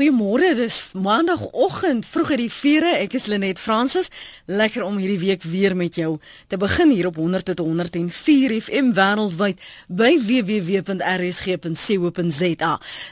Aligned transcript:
Goeiemôre, 0.00 0.54
dis 0.56 0.76
maandagooggend, 0.96 2.06
vroeg 2.08 2.30
uit 2.30 2.40
die 2.40 2.48
vure. 2.48 2.88
Ek 3.02 3.12
is 3.18 3.26
Lenet 3.28 3.58
Fransis. 3.60 4.08
Lekker 4.48 4.80
om 4.86 4.96
hierdie 4.96 5.20
week 5.20 5.42
weer 5.44 5.76
met 5.76 5.92
jou 6.00 6.16
te 6.48 6.56
begin 6.56 6.88
hier 6.88 7.10
op 7.10 7.16
100 7.20 7.44
tot 7.50 7.60
104 7.60 8.54
FM 8.62 8.96
wêreldwyd 8.96 9.60
by 9.92 10.16
www.rsg.co.za. 10.24 11.50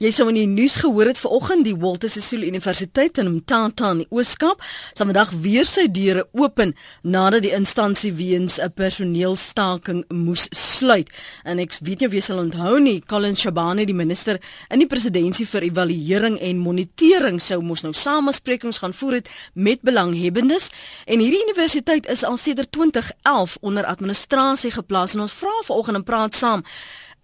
Jy 0.01 0.13
sou 0.17 0.33
in 0.33 0.39
die 0.41 0.49
nuus 0.49 0.81
gehoor 0.81 1.13
het 1.13 1.21
vanoggend 1.21 1.69
die 1.69 1.77
Walter 1.77 2.09
Sisulu 2.09 2.49
Universiteit 2.49 3.21
in 3.21 3.35
Mthatha 3.35 3.93
in 3.93 4.01
die 4.07 4.09
Ooskaap 4.09 4.65
sal 4.95 5.11
vandag 5.11 5.37
weer 5.45 5.69
sy 5.69 5.93
deure 5.93 6.25
open 6.33 6.73
nadat 7.05 7.45
die 7.45 7.53
instansie 7.53 8.17
weens 8.17 8.57
'n 8.57 8.73
personeelstaking 8.73 10.09
moes 10.09 10.49
sluit. 10.57 11.13
En 11.45 11.59
ek 11.59 11.77
weet 11.85 12.01
jy 12.01 12.09
wie 12.09 12.25
sal 12.25 12.39
onthou 12.39 12.81
nie, 12.81 13.03
Colin 13.05 13.37
Shabane, 13.37 13.85
die 13.85 13.95
minister 13.95 14.41
in 14.71 14.79
die 14.79 14.89
presidentskap 14.89 15.17
vir 15.49 15.63
evaluering 15.69 16.41
en 16.41 16.57
monitering 16.79 17.41
sou 17.43 17.59
mos 17.63 17.83
nou 17.83 17.93
samesprekings 17.93 18.79
gaan 18.79 18.95
voer 18.95 19.19
het 19.19 19.31
met 19.55 19.83
belanghebbendes. 19.83 20.71
En 21.07 21.19
hierdie 21.19 21.43
universiteit 21.43 22.07
is 22.07 22.25
al 22.25 22.37
sedert 22.37 22.73
2011 22.73 23.57
onder 23.61 23.85
administrasie 23.85 24.71
geplaas. 24.71 25.15
En 25.15 25.27
ons 25.27 25.33
vra 25.33 25.55
vanoggend 25.65 25.97
en 25.97 26.05
praat 26.05 26.35
saam 26.35 26.65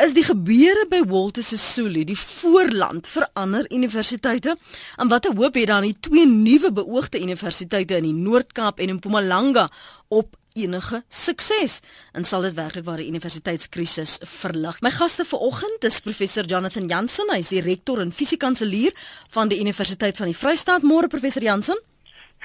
is 0.02 0.10
die 0.10 0.24
gebeure 0.26 0.88
by 0.90 1.04
Walter 1.06 1.44
Sisulu 1.46 2.02
die 2.02 2.18
voorland 2.18 3.06
vir 3.06 3.28
ander 3.38 3.68
universiteite? 3.70 4.56
En 4.98 5.08
watter 5.08 5.36
hoop 5.38 5.54
het 5.54 5.70
dan 5.70 5.86
die 5.86 5.94
twee 6.00 6.26
nuwe 6.26 6.72
beoogde 6.74 7.20
universiteite 7.22 8.00
in 8.00 8.08
die 8.08 8.16
Noord-Kaap 8.24 8.82
en 8.82 8.90
in 8.90 8.98
Mpumalanga 8.98 9.68
op 10.08 10.34
enige 10.54 11.02
sukses 11.08 11.80
en 12.12 12.24
sal 12.24 12.44
dit 12.46 12.54
werklik 12.54 12.84
waar 12.86 13.00
die 13.02 13.08
universiteitskrisis 13.10 14.20
verlig. 14.22 14.76
My 14.86 14.90
gaste 14.94 15.24
vanoggend 15.26 15.82
is 15.82 15.98
professor 16.00 16.46
Jonathan 16.46 16.86
Jansen, 16.86 17.30
hy 17.32 17.40
is 17.42 17.50
die 17.50 17.62
rektor 17.64 17.98
en 17.98 18.12
fisiekanselier 18.14 18.94
van 19.34 19.50
die 19.50 19.58
Universiteit 19.58 20.20
van 20.20 20.30
die 20.30 20.36
Vrystaat. 20.38 20.86
Môre 20.86 21.10
professor 21.10 21.42
Jansen. 21.42 21.80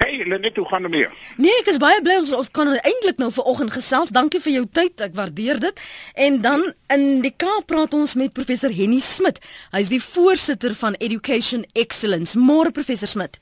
Hey, 0.00 0.24
Lenet, 0.26 0.56
hoe 0.58 0.66
gaan 0.66 0.88
dit 0.88 0.90
mee? 0.90 1.06
Nee, 1.38 1.54
ek 1.60 1.70
is 1.70 1.78
baie 1.78 2.00
bly 2.02 2.16
ons, 2.18 2.32
ons 2.34 2.50
kan 2.50 2.72
eintlik 2.72 3.20
nou 3.22 3.28
vanoggend 3.36 3.76
gesels. 3.76 4.10
Dankie 4.16 4.40
vir 4.42 4.56
jou 4.56 4.64
tyd. 4.66 5.04
Ek 5.06 5.14
waardeer 5.14 5.60
dit. 5.62 5.82
En 6.18 6.40
dan 6.42 6.64
in 6.90 7.04
die 7.22 7.34
Kaap 7.36 7.68
praat 7.70 7.94
ons 7.94 8.16
met 8.18 8.34
professor 8.34 8.74
Henny 8.74 8.98
Smit. 9.04 9.38
Hy 9.70 9.84
is 9.86 9.92
die 9.92 10.02
voorsitter 10.02 10.74
van 10.82 10.98
Education 10.98 11.62
Excellence. 11.78 12.34
Môre 12.34 12.74
professor 12.74 13.12
Smit. 13.12 13.38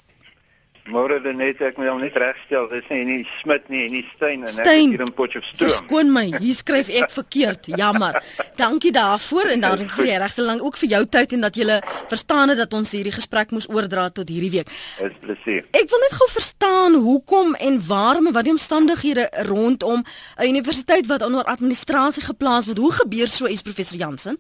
Môre 0.89 1.19
dan 1.21 1.37
net 1.37 1.61
ek 1.61 1.77
moet 1.77 1.91
hom 1.91 2.01
net 2.01 2.17
regstel. 2.17 2.69
Dis 2.73 2.87
nie 2.89 3.05
nie 3.05 3.19
Smit 3.39 3.69
nie, 3.73 3.85
nie 3.93 4.05
Steyn 4.15 4.47
en 4.49 4.61
ek 4.63 4.71
hier 4.73 5.05
in 5.05 5.13
Potchefstroom. 5.13 5.75
Skoon 5.77 6.13
my, 6.15 6.25
hier 6.39 6.57
skryf 6.57 6.89
ek 6.89 7.13
verkeerd. 7.13 7.69
Jammer. 7.77 8.21
Dankie 8.57 8.93
daarvoor 8.95 9.53
en 9.55 9.67
dan 9.67 9.85
vir 9.93 10.11
regte 10.25 10.47
lank 10.47 10.65
ook 10.65 10.81
vir 10.81 10.93
jou 10.95 11.03
tyd 11.19 11.37
en 11.37 11.45
dat 11.45 11.61
jy 11.61 11.79
verstaan 12.09 12.55
het 12.55 12.63
dat 12.63 12.75
ons 12.75 12.95
hierdie 12.97 13.13
gesprek 13.13 13.53
moes 13.53 13.69
oordra 13.69 14.09
tot 14.11 14.29
hierdie 14.33 14.53
week. 14.57 14.73
Dis 14.99 15.21
plesier. 15.21 15.69
Ek 15.77 15.93
wil 15.93 16.05
net 16.07 16.17
gou 16.17 16.31
verstaan 16.33 16.99
hoekom 17.05 17.55
en 17.55 17.81
waarom 17.87 18.31
en 18.31 18.37
wat 18.37 18.49
die 18.49 18.57
omstandighede 18.57 19.29
rondom 19.51 20.05
'n 20.39 20.49
universiteit 20.49 21.07
wat 21.07 21.23
onder 21.23 21.45
administrasie 21.45 22.23
geplaas 22.23 22.67
word. 22.67 22.79
Hoe 22.79 22.93
gebeur 22.93 23.29
so 23.29 23.47
iets 23.47 23.63
professor 23.63 23.99
Jansen? 23.99 24.39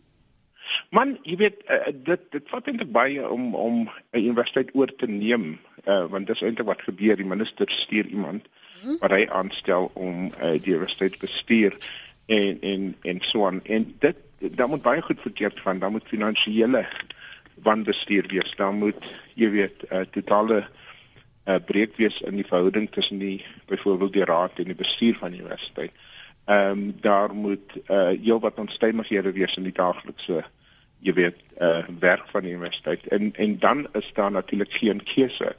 Man, 0.90 1.16
jy 1.22 1.36
weet 1.36 1.62
uh, 1.68 1.92
dit 1.92 2.20
dit 2.34 2.50
vat 2.52 2.66
eintlik 2.68 2.90
baie 2.92 3.24
om 3.28 3.54
om 3.54 3.88
'n 4.12 4.20
universiteit 4.20 4.70
oor 4.74 4.90
te 5.00 5.06
neem, 5.06 5.58
uh, 5.88 6.04
want 6.12 6.26
dis 6.26 6.42
eintlik 6.42 6.66
wat 6.68 6.82
gebeur. 6.82 7.16
Die 7.16 7.26
minister 7.26 7.70
stuur 7.70 8.06
iemand 8.06 8.46
mhm. 8.82 8.96
wat 9.00 9.14
hy 9.16 9.26
aanstel 9.40 9.90
om 9.94 10.28
uh, 10.30 10.54
die 10.56 10.74
universiteit 10.74 11.18
bestuur 11.18 11.76
en 12.26 12.60
en 12.60 12.88
en 13.02 13.20
so 13.20 13.46
aan. 13.46 13.62
En 13.64 13.94
dit 13.98 14.16
dan 14.38 14.70
moet 14.70 14.82
baie 14.82 15.02
goed 15.02 15.20
verkeerd 15.20 15.60
gaan. 15.60 15.78
Dan 15.78 15.92
moet 15.92 16.10
finansiële 16.12 16.86
wanbestuur 17.62 18.28
wees. 18.28 18.54
Dan 18.56 18.78
moet 18.78 19.08
jy 19.34 19.50
weet 19.50 19.82
'n 19.88 19.94
uh, 19.94 20.04
totale 20.10 20.66
uh, 21.48 21.56
breek 21.66 21.96
wees 21.96 22.20
in 22.20 22.36
die 22.36 22.46
verhouding 22.46 22.90
tussen 22.90 23.18
die 23.18 23.44
byvoorbeeld 23.66 24.12
die 24.12 24.24
raad 24.24 24.58
en 24.58 24.64
die 24.64 24.78
bestuur 24.84 25.16
van 25.18 25.30
die 25.30 25.40
universiteit. 25.40 25.92
Ehm 26.44 26.70
um, 26.70 26.94
daar 27.00 27.34
moet 27.34 27.76
uh 27.90 28.08
heelwat 28.08 28.58
onstuimighede 28.58 29.32
wees 29.32 29.56
in 29.56 29.62
die 29.62 29.76
daaglikse 29.76 30.44
jy 31.04 31.12
weet 31.14 31.42
uh 31.60 31.84
werk 32.00 32.28
van 32.32 32.42
die 32.42 32.54
universiteit 32.54 33.06
en 33.14 33.32
en 33.34 33.58
dan 33.58 33.86
is 33.92 34.10
daar 34.14 34.30
natuurlik 34.30 34.72
geen 34.72 35.02
keuse 35.02 35.54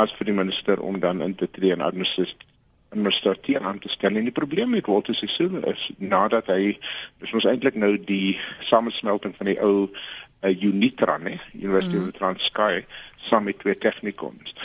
as 0.00 0.14
vir 0.18 0.30
die 0.30 0.36
minister 0.36 0.80
om 0.80 1.00
dan 1.00 1.22
in 1.22 1.34
te 1.34 1.48
tree 1.50 1.72
en 1.74 1.84
administratief 1.84 3.60
aan 3.60 3.78
te 3.78 3.88
stel 3.92 4.16
en 4.16 4.28
die 4.28 4.34
probleem 4.34 4.72
met 4.74 4.88
Walter 4.88 5.14
Sisulu 5.14 5.62
is 5.70 5.90
nadat 5.98 6.48
hy 6.52 6.74
dis 7.20 7.36
ons 7.36 7.46
eintlik 7.48 7.78
nou 7.78 7.94
die 8.08 8.38
samesmelting 8.68 9.36
van 9.38 9.52
die 9.52 9.58
ou 9.60 9.86
uh, 9.86 10.50
Unitran 10.50 11.28
hè 11.28 11.36
University 11.52 11.96
mm. 11.96 12.08
of 12.08 12.18
Transkei 12.18 12.84
saam 13.28 13.48
met 13.48 13.60
twee 13.60 13.78
technikons 13.78 14.56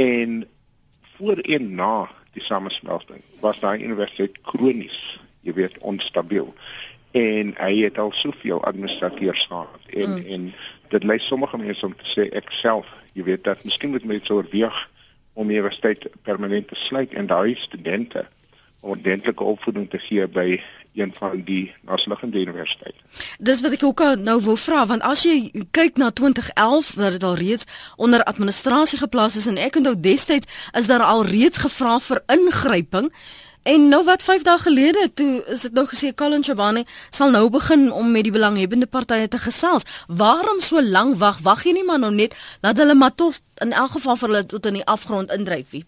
en 0.00 0.42
voor 1.16 1.42
en 1.44 1.70
na 1.74 1.94
die 2.34 2.42
samesmelting 2.42 3.22
was 3.42 3.60
daai 3.62 3.82
universiteit 3.82 4.40
kronies 4.48 4.98
jy 5.46 5.54
weet 5.58 5.78
onstabiel 5.86 6.54
en 7.14 7.54
hy 7.60 7.72
het 7.84 7.98
al 8.02 8.10
soveel 8.16 8.64
administrateurs 8.66 9.46
gehad 9.50 9.94
en 9.94 10.18
mm. 10.18 10.26
en 10.36 10.52
dit 10.94 11.04
lei 11.04 11.18
sommige 11.22 11.58
mense 11.58 11.86
om 11.86 11.94
te 11.98 12.10
sê 12.10 12.30
ek 12.34 12.50
self 12.54 12.90
jy 13.14 13.24
weet 13.26 13.44
dat 13.44 13.64
miskien 13.64 13.94
moet 13.94 14.04
mense 14.04 14.32
oorweeg 14.34 14.78
om 15.34 15.48
die 15.50 15.58
universiteit 15.58 16.06
permanent 16.22 16.68
te 16.68 16.78
sluit 16.78 17.14
en 17.14 17.26
daai 17.30 17.54
studente 17.58 18.26
ordentlike 18.84 19.44
opvoeding 19.44 19.88
te 19.90 19.98
gee 19.98 20.26
by 20.28 20.60
een 20.94 21.14
van 21.18 21.40
die 21.44 21.74
nasionale 21.82 22.40
universiteite. 22.40 22.98
Dis 23.38 23.62
wat 23.64 23.74
ek 23.74 23.82
ook 23.82 24.02
nou 24.22 24.36
wou 24.44 24.54
vra 24.58 24.84
want 24.86 25.02
as 25.02 25.24
jy 25.26 25.50
kyk 25.74 25.98
na 25.98 26.10
2011 26.14 26.92
dat 27.00 27.16
dit 27.16 27.26
al 27.26 27.38
reeds 27.40 27.66
onder 27.96 28.22
administrasie 28.22 28.98
geplaas 28.98 29.36
is 29.36 29.48
en 29.50 29.58
ek 29.58 29.80
onthou 29.80 29.96
destyds 29.98 30.46
is 30.78 30.86
daar 30.86 31.02
al 31.02 31.26
reeds 31.26 31.64
gevra 31.64 31.98
vir 31.98 32.22
ingryping 32.30 33.10
En 33.64 33.88
nou 33.88 34.02
wat 34.04 34.22
5 34.22 34.42
dae 34.44 34.58
gelede 34.60 35.10
toe 35.14 35.44
is 35.48 35.62
dit 35.64 35.72
nou 35.72 35.86
gesê 35.88 36.10
Colin 36.14 36.42
Chabane 36.44 36.82
sal 37.10 37.30
nou 37.32 37.46
begin 37.50 37.86
om 37.92 38.10
met 38.12 38.26
die 38.26 38.32
belanghebbende 38.32 38.86
partye 38.86 39.28
te 39.28 39.38
gesels. 39.40 39.86
Waarom 40.06 40.60
so 40.60 40.82
lank 40.82 41.16
wag? 41.16 41.38
Wag 41.46 41.64
jy 41.64 41.72
nie 41.72 41.84
maar 41.88 41.98
nou 42.02 42.12
net 42.12 42.36
dat 42.60 42.76
hulle 42.76 42.94
maar 42.94 43.14
tot 43.14 43.40
in 43.64 43.72
elk 43.72 43.96
geval 43.96 44.20
vir 44.20 44.28
hulle 44.28 44.46
tot 44.52 44.68
in 44.68 44.76
die 44.82 44.84
afgrond 44.84 45.32
indryf 45.32 45.72
nie? 45.72 45.84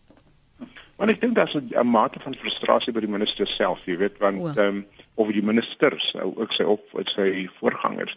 Want 0.97 1.12
ek 1.12 1.20
dink 1.20 1.37
daar's 1.37 1.53
'n 1.53 1.84
mate 1.84 2.20
van 2.25 2.34
frustrasie 2.34 2.92
by 2.97 3.00
die 3.04 3.12
minister 3.12 3.47
self, 3.47 3.84
jy 3.84 3.97
weet, 3.97 4.16
want 4.19 4.56
ehm 4.56 4.81
um, 4.81 4.87
of 5.16 5.32
die 5.32 5.43
ministers 5.43 6.12
ook 6.22 6.53
sy 6.53 6.66
op 6.69 6.93
met 6.97 7.10
sy 7.12 7.47
voorgangers 7.59 8.16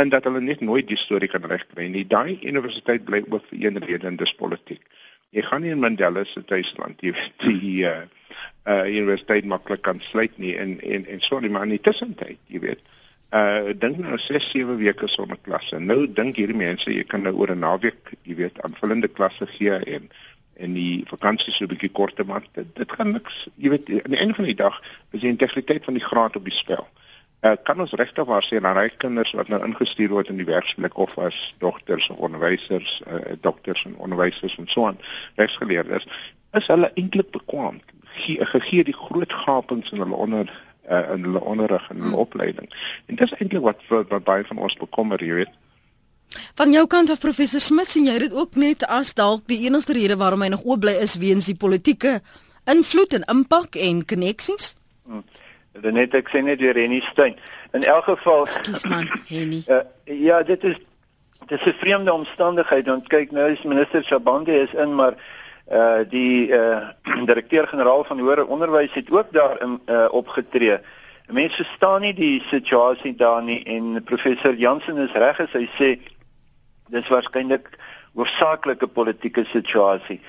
en 0.00 0.12
dat 0.12 0.24
hulle 0.28 0.40
net 0.40 0.60
nooit 0.64 0.88
die 0.88 0.98
storie 1.00 1.28
kan 1.28 1.44
regkry 1.44 1.88
nie. 1.92 2.06
Daai 2.08 2.38
universiteit 2.40 3.04
bly 3.04 3.22
oop 3.28 3.44
vir 3.50 3.66
een 3.66 3.80
rede 3.84 4.08
en 4.08 4.16
dis 4.20 4.34
politiek. 4.38 4.82
Jy 5.36 5.44
gaan 5.44 5.62
nie 5.62 5.74
in 5.74 5.82
Mandela 5.82 6.24
se 6.24 6.40
tuisland, 6.44 7.02
weet, 7.04 7.34
die 7.44 7.84
uh, 7.84 8.06
uh 8.64 8.84
universiteit 8.88 9.44
maklik 9.44 9.82
kan 9.84 10.00
sluit 10.00 10.38
nie 10.38 10.54
en 10.56 10.78
en 10.80 11.04
en 11.06 11.20
sorry 11.20 11.50
maar 11.52 11.66
in 11.68 11.76
die 11.76 11.84
tussentyd, 11.84 12.40
jy 12.48 12.62
weet. 12.64 12.80
Uh 13.28 13.74
dink 13.76 14.00
nou 14.00 14.16
6 14.16 14.50
7 14.54 14.78
weke 14.80 15.08
sonder 15.08 15.36
klasse. 15.44 15.76
Nou 15.78 16.06
dink 16.06 16.40
hierdie 16.40 16.56
mense 16.56 16.88
jy 16.88 17.04
kan 17.04 17.26
nou 17.28 17.34
oor 17.36 17.52
'n 17.52 17.60
naweek, 17.60 18.14
jy 18.24 18.38
weet, 18.40 18.62
aanvullende 18.64 19.08
klasse 19.08 19.46
gee 19.58 19.76
en 19.76 20.08
en 20.58 20.74
die 20.74 21.04
vakansie 21.06 21.52
so 21.52 21.64
'n 21.64 21.72
bietjie 21.72 21.92
korter 21.92 22.26
maak. 22.26 22.46
Dit, 22.52 22.74
dit 22.76 22.92
gaan 22.92 23.12
niks, 23.12 23.48
jy 23.56 23.70
weet, 23.70 23.88
aan 23.88 24.14
die 24.14 24.20
einde 24.20 24.34
van 24.34 24.44
die 24.44 24.54
dag 24.54 24.80
is 25.10 25.20
die 25.20 25.30
integriteit 25.30 25.84
van 25.84 25.94
die 25.94 26.04
graad 26.04 26.36
op 26.36 26.44
die 26.44 26.54
spel. 26.54 26.88
Uh 27.40 27.54
kan 27.62 27.80
ons 27.80 27.92
regtig 27.92 28.24
waar 28.24 28.42
sê 28.42 28.60
dat 28.60 28.76
hy 28.76 28.88
kinders 28.96 29.32
wat 29.32 29.48
nou 29.48 29.64
ingestuur 29.64 30.08
word 30.08 30.28
in 30.28 30.36
die 30.36 30.48
werksplek 30.48 30.98
of 30.98 31.18
as 31.18 31.54
dogters 31.58 32.08
of 32.10 32.16
onderwysers, 32.16 33.02
uh 33.06 33.36
dokters 33.40 33.84
en 33.84 33.94
onderwysers 33.96 34.58
en 34.58 34.66
so 34.66 34.86
aan, 34.86 34.98
regsgeleerdes, 35.36 36.06
is 36.52 36.66
hulle 36.66 36.90
eintlik 36.94 37.30
bekwam 37.30 37.80
gee, 38.18 38.44
gegee 38.44 38.84
die 38.84 38.96
groot 38.96 39.32
gapings 39.32 39.90
in 39.90 40.02
hulle 40.02 40.14
onder 40.14 40.50
uh, 40.90 41.12
in 41.12 41.22
hulle 41.22 41.40
onderrig 41.40 41.90
en 41.90 41.96
hulle 41.96 42.08
hmm. 42.08 42.24
opleiding. 42.24 42.74
En 43.06 43.14
dis 43.14 43.34
eintlik 43.36 43.62
wat, 43.62 43.82
wat 43.88 44.08
wat 44.08 44.24
baie 44.24 44.44
van 44.44 44.58
ons 44.58 44.76
bekommer, 44.76 45.24
jy 45.24 45.42
weet. 45.42 45.56
Van 46.54 46.72
jou 46.72 46.86
kant 46.86 47.10
af 47.10 47.20
professor 47.20 47.60
Smith 47.60 47.88
sien 47.88 48.06
jy 48.06 48.18
dit 48.18 48.32
ook 48.32 48.56
net 48.56 48.84
as 48.86 49.14
dalk 49.14 49.46
die 49.48 49.62
enigste 49.66 49.96
rede 49.96 50.16
waarom 50.16 50.42
hy 50.44 50.48
nog 50.52 50.64
oop 50.64 50.80
bly 50.84 50.96
is 51.00 51.16
weens 51.16 51.48
die 51.48 51.56
politieke 51.56 52.20
invloed 52.68 53.14
en 53.16 53.24
impak 53.32 53.76
en 53.76 54.04
koneksies? 54.04 54.74
Hmm. 55.06 55.24
Dan 55.80 55.94
net 55.94 56.14
ek 56.14 56.28
sê 56.32 56.42
net 56.42 56.60
weer 56.60 56.76
Henny 56.76 57.00
Stein. 57.06 57.38
In 57.72 57.84
elk 57.86 58.08
geval, 58.10 58.46
skus 58.50 58.84
man, 58.88 59.08
Henny. 59.28 59.62
Uh, 59.68 59.84
ja, 60.28 60.42
dit 60.42 60.64
is 60.64 60.76
dit 61.48 61.60
is 61.60 61.72
'n 61.72 61.78
vreemde 61.78 62.12
omstandigheid 62.12 62.86
want 62.86 63.08
kyk 63.08 63.30
nou 63.30 63.50
is 63.50 63.62
minister 63.62 64.04
Shabande 64.04 64.52
is 64.52 64.72
in 64.74 64.94
maar 64.94 65.14
uh 65.72 66.00
die 66.08 66.48
uh 66.48 66.88
direkteur-generaal 67.30 68.04
van 68.04 68.18
hoër 68.18 68.46
onderwys 68.46 68.92
het 68.92 69.10
ook 69.10 69.32
daar 69.32 69.62
in 69.62 69.80
uh 69.86 70.08
opgetree. 70.10 70.78
Mense 71.26 71.64
verstaan 71.64 72.00
nie 72.00 72.14
die 72.14 72.42
situasie 72.48 73.14
daar 73.14 73.42
nie 73.42 73.62
en 73.64 74.02
professor 74.04 74.54
Jansen 74.54 74.96
is 74.96 75.12
reg 75.12 75.40
as 75.40 75.52
hy 75.52 75.68
sê 75.78 75.98
dis 76.88 77.08
waarskynlik 77.08 77.68
hoofsaaklik 78.14 78.82
'n 78.82 78.92
politieke 78.92 79.44
situasie. 79.44 80.20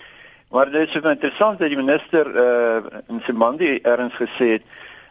Maar 0.49 0.71
dit 0.71 0.87
is 0.87 0.95
interessant 0.95 1.59
dat 1.59 1.69
die 1.69 1.77
minister 1.77 2.25
uh 2.27 2.99
in 3.07 3.21
Simandi 3.21 3.79
erns 3.81 4.15
gesê 4.15 4.47
het 4.57 4.63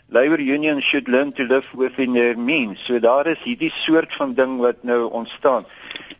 labor 0.08 0.40
unions 0.40 0.84
should 0.84 1.08
learn 1.08 1.32
to 1.32 1.44
live 1.44 1.66
within 1.76 2.12
their 2.12 2.38
means. 2.38 2.84
So 2.84 2.98
daar 2.98 3.26
is 3.26 3.42
hierdie 3.44 3.72
soort 3.74 4.14
van 4.14 4.34
ding 4.34 4.58
wat 4.60 4.82
nou 4.82 5.10
ontstaan. 5.10 5.66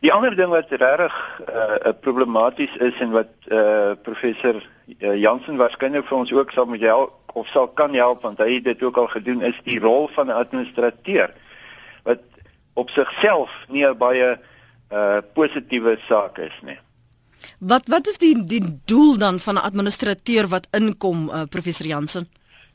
Die 0.01 0.13
ander 0.13 0.37
ding 0.37 0.51
wat 0.53 0.71
regtig 0.71 1.15
uh, 1.49 1.93
problematies 2.01 2.77
is 2.77 3.01
en 3.01 3.11
wat 3.11 3.33
uh, 3.47 3.97
professor 4.03 4.61
uh, 4.99 5.17
Jansen 5.17 5.57
waarskynlik 5.57 6.07
vir 6.07 6.19
ons 6.19 6.33
ook 6.33 6.53
sal 6.55 6.69
moet 6.71 6.85
help 6.85 7.33
of 7.33 7.49
sal 7.49 7.67
kan 7.69 7.95
help 7.95 8.23
want 8.23 8.39
hy 8.39 8.59
het 8.59 8.69
dit 8.69 8.83
ook 8.83 8.97
al 8.97 9.09
gedoen 9.11 9.43
is 9.43 9.59
die 9.65 9.81
rol 9.81 10.09
van 10.15 10.29
'n 10.29 10.39
administrateur 10.39 11.35
wat 12.05 12.23
op 12.75 12.91
sigself 12.91 13.51
nie 13.69 13.87
'n 13.87 13.99
baie 13.99 14.39
uh, 14.93 15.19
positiewe 15.35 15.99
saak 16.09 16.39
is 16.39 16.55
nie. 16.63 16.79
Wat 17.59 17.89
wat 17.89 18.07
is 18.07 18.19
die 18.19 18.35
die 18.45 18.63
doel 18.85 19.17
dan 19.19 19.41
van 19.41 19.55
'n 19.55 19.67
administrateur 19.71 20.49
wat 20.49 20.69
inkom 20.71 21.31
uh, 21.31 21.43
professor 21.51 21.87
Jansen? 21.87 22.29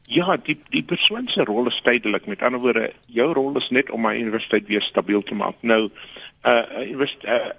Ja, 0.05 0.37
die 0.37 0.59
die 0.69 0.83
persoon 0.83 1.27
se 1.27 1.43
rol 1.43 1.67
is 1.67 1.81
tydelik. 1.81 2.25
Met 2.25 2.41
ander 2.41 2.59
woorde, 2.59 2.93
jou 3.05 3.33
rol 3.33 3.57
is 3.57 3.69
net 3.69 3.89
om 3.89 4.01
my 4.01 4.17
universiteit 4.19 4.67
weer 4.67 4.81
stabiel 4.81 5.23
te 5.23 5.35
maak. 5.35 5.55
Nou, 5.61 5.89
uh 6.43 6.63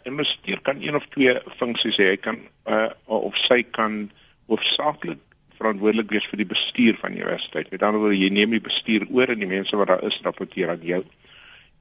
investeer 0.05 0.59
uh, 0.59 0.63
kan 0.63 0.83
een 0.83 0.95
of 0.95 1.07
twee 1.09 1.41
funksies 1.57 1.97
hê. 1.97 2.11
Hy 2.13 2.17
kan 2.17 2.39
uh 2.69 2.91
of 3.05 3.37
sy 3.37 3.63
kan 3.63 4.11
hoofsaaklik 4.47 5.21
verantwoordelik 5.57 6.11
wees 6.11 6.27
vir 6.29 6.43
die 6.43 6.51
bestuur 6.53 6.99
van 7.01 7.15
die 7.15 7.23
universiteit. 7.23 7.71
Met 7.71 7.83
ander 7.83 8.01
woorde, 8.01 8.19
jy 8.19 8.29
neem 8.29 8.51
die 8.51 8.61
bestuur 8.61 9.07
oor 9.09 9.33
en 9.33 9.41
die 9.41 9.49
mense 9.49 9.77
wat 9.77 9.89
daar 9.89 10.05
is 10.05 10.21
rapporteer 10.23 10.75
aan 10.75 10.85
jou. 10.85 11.01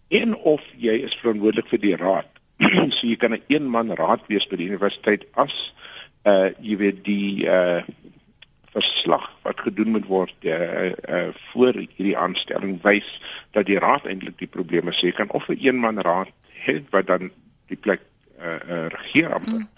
En 0.07 0.35
of 0.35 0.61
jy 0.79 1.01
is 1.03 1.17
verantwoordelik 1.19 1.67
vir 1.73 1.83
die 1.83 1.95
raad. 1.99 2.32
so 2.95 3.07
jy 3.07 3.15
kan 3.15 3.33
'n 3.33 3.43
een 3.47 3.69
man 3.69 3.91
raad 3.95 4.21
wees 4.27 4.47
by 4.47 4.55
die 4.55 4.69
universiteit 4.69 5.25
as 5.33 5.73
uh 6.23 6.49
jy 6.59 6.77
weet 6.77 7.03
die 7.03 7.45
uh 7.45 7.81
verslag 8.73 9.29
wat 9.41 9.59
gedoen 9.59 9.91
moet 9.93 10.05
word 10.09 10.33
uh, 10.41 10.89
uh 10.89 11.29
voor 11.51 11.73
hierdie 11.73 12.17
aanstelling 12.17 12.79
wys 12.81 13.21
dat 13.51 13.65
die 13.69 13.77
raad 13.79 14.05
eintlik 14.09 14.37
die 14.39 14.49
probleme 14.49 14.91
sê 14.91 15.11
kan 15.13 15.29
of 15.29 15.47
'n 15.47 15.57
een 15.61 15.79
man 15.79 16.01
raad 16.01 16.31
het 16.65 16.89
wat 16.89 17.07
dan 17.07 17.31
die 17.67 17.77
plek 17.77 18.01
uh, 18.39 18.59
uh 18.69 18.87
regeer 18.87 19.33
amper. 19.33 19.53
Mm. 19.53 19.69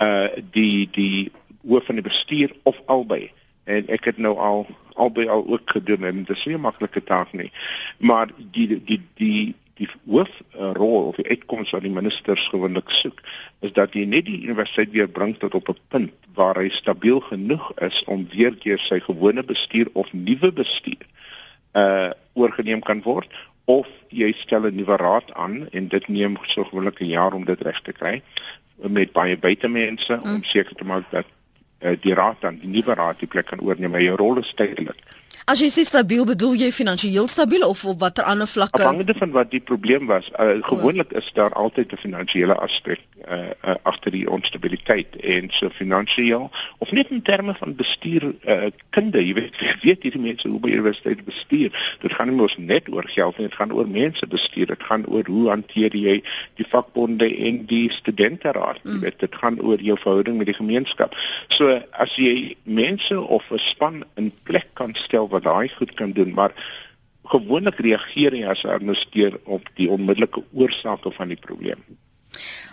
Uh 0.00 0.28
die 0.50 0.88
die 0.90 1.32
hoof 1.66 1.84
van 1.84 1.98
die 1.98 2.06
bestuur 2.06 2.54
of 2.62 2.78
albei. 2.86 3.30
En 3.64 3.88
ek 3.88 4.04
het 4.04 4.18
nou 4.18 4.36
al 4.38 4.66
albei 4.94 5.28
al 5.28 5.46
ook 5.46 5.70
gedoen 5.70 6.04
en 6.04 6.24
dit 6.24 6.36
is 6.36 6.44
nie 6.46 6.56
'n 6.56 6.60
maklike 6.60 7.02
taak 7.04 7.32
nie. 7.32 7.52
Maar 7.98 8.28
die 8.50 8.82
die 8.84 9.02
die 9.14 9.54
die 9.76 9.88
hoofrol 10.08 11.08
of 11.10 11.18
die 11.20 11.28
uitkoms 11.28 11.72
wat 11.76 11.84
die 11.84 11.92
ministers 11.92 12.46
gewoonlik 12.48 12.90
soek 12.90 13.20
is 13.60 13.74
dat 13.76 13.96
jy 13.96 14.06
net 14.08 14.24
die 14.28 14.38
universiteit 14.44 14.92
weer 14.94 15.08
bring 15.08 15.36
tot 15.38 15.54
op 15.54 15.68
'n 15.68 15.80
punt 15.88 16.12
waar 16.34 16.56
hy 16.56 16.68
stabiel 16.68 17.20
genoeg 17.20 17.72
is 17.88 18.04
om 18.06 18.28
weer 18.32 18.56
deur 18.64 18.78
sy 18.78 19.00
gewone 19.00 19.44
bestuur 19.44 19.88
of 19.92 20.12
nuwe 20.12 20.52
bestuur 20.52 21.04
uh 21.74 22.10
oorgeneem 22.36 22.80
kan 22.80 23.02
word 23.02 23.32
of 23.64 23.88
jy 24.08 24.32
stel 24.32 24.66
'n 24.66 24.76
nuwe 24.76 24.96
raad 24.96 25.32
aan 25.32 25.68
en 25.70 25.88
dit 25.88 26.08
neem 26.08 26.36
so 26.42 26.64
gewoonlik 26.64 27.00
'n 27.00 27.12
jaar 27.12 27.32
om 27.32 27.44
dit 27.44 27.60
reg 27.60 27.80
te 27.80 27.92
kry 27.92 28.22
met 28.76 29.12
baie 29.12 29.36
buitemense 29.38 30.16
mm. 30.16 30.34
om 30.34 30.42
seker 30.44 30.74
te 30.74 30.84
maak 30.84 31.10
dat 31.10 31.26
uh, 31.80 31.96
die 32.00 32.14
raad 32.14 32.40
dan 32.40 32.58
die 32.58 32.68
nuwe 32.68 32.94
raad 32.94 33.18
die 33.18 33.28
plek 33.28 33.46
kan 33.46 33.60
oorneem 33.60 33.90
maar 33.90 34.02
jou 34.02 34.16
rol 34.16 34.38
is 34.38 34.52
tydelik 34.54 35.00
As 35.46 35.60
jy 35.62 35.68
sê 35.70 35.84
stabiel, 35.86 36.24
bedoel 36.26 36.56
jy 36.58 36.72
finansiëel 36.74 37.28
stabiel 37.30 37.62
of 37.62 37.84
op 37.86 38.00
watter 38.00 38.26
ander 38.26 38.48
vlakke? 38.50 38.80
Afhangende 38.82 39.14
van 39.14 39.30
wat 39.30 39.52
die 39.52 39.60
probleem 39.62 40.08
was. 40.10 40.26
Uh, 40.42 40.56
gewoonlik 40.66 41.12
is 41.14 41.28
daar 41.38 41.52
altyd 41.54 41.92
'n 41.92 42.02
finansiële 42.02 42.56
aspek 42.58 42.98
uh, 43.30 43.54
uh 43.62 43.74
agter 43.82 44.10
die 44.10 44.30
onstabiliteit 44.30 45.16
en 45.16 45.46
so 45.50 45.70
finansiëel 45.70 46.50
of 46.78 46.90
net 46.90 47.10
in 47.10 47.22
terme 47.22 47.54
van 47.54 47.74
bestuur 47.74 48.34
uh 48.42 48.70
kunde, 48.90 49.22
jy 49.22 49.34
weet, 49.34 49.54
jy 49.62 49.74
weet 49.82 50.02
hierdie 50.02 50.20
mense 50.20 50.48
hoe 50.48 50.58
by 50.60 50.70
universiteit 50.70 51.24
bestuur. 51.24 51.70
Dit 52.02 52.12
gaan 52.12 52.28
nie 52.28 52.36
mos 52.36 52.56
net 52.58 52.88
oor 52.88 53.06
geld 53.06 53.38
nie, 53.38 53.46
dit 53.46 53.54
gaan 53.54 53.72
oor 53.72 53.88
mense 53.88 54.26
bestuur. 54.26 54.66
Dit 54.66 54.82
gaan 54.82 55.06
oor 55.06 55.26
hoe 55.26 55.48
hanteer 55.48 55.94
jy 55.94 56.22
die 56.58 56.66
vakbonde 56.66 57.30
en 57.30 57.66
die 57.66 57.86
studenteraad. 57.90 58.82
Jy 58.82 58.90
mm. 58.90 59.00
weet, 59.00 59.18
dit 59.20 59.34
gaan 59.34 59.60
oor 59.60 59.78
jou 59.78 59.98
verhouding 59.98 60.42
met 60.42 60.50
die 60.50 60.58
gemeenskap. 60.58 61.14
So 61.48 61.78
as 61.92 62.18
jy 62.18 62.56
mense 62.64 63.20
of 63.20 63.46
'n 63.50 63.58
span 63.58 64.04
in 64.16 64.32
plek 64.42 64.74
kan 64.74 64.94
stel 64.94 65.28
wat 65.36 65.46
daai 65.48 65.68
goed 65.76 65.94
kan 65.98 66.12
doen, 66.16 66.32
maar 66.34 66.54
gewoonlik 67.32 67.78
reageer 67.88 68.34
jy 68.34 68.46
as 68.46 68.64
'n 68.64 68.74
administrateur 68.78 69.38
op 69.44 69.68
die 69.74 69.90
onmiddellike 69.90 70.42
oorsake 70.52 71.10
van 71.18 71.28
die 71.28 71.42
probleem. 71.48 71.82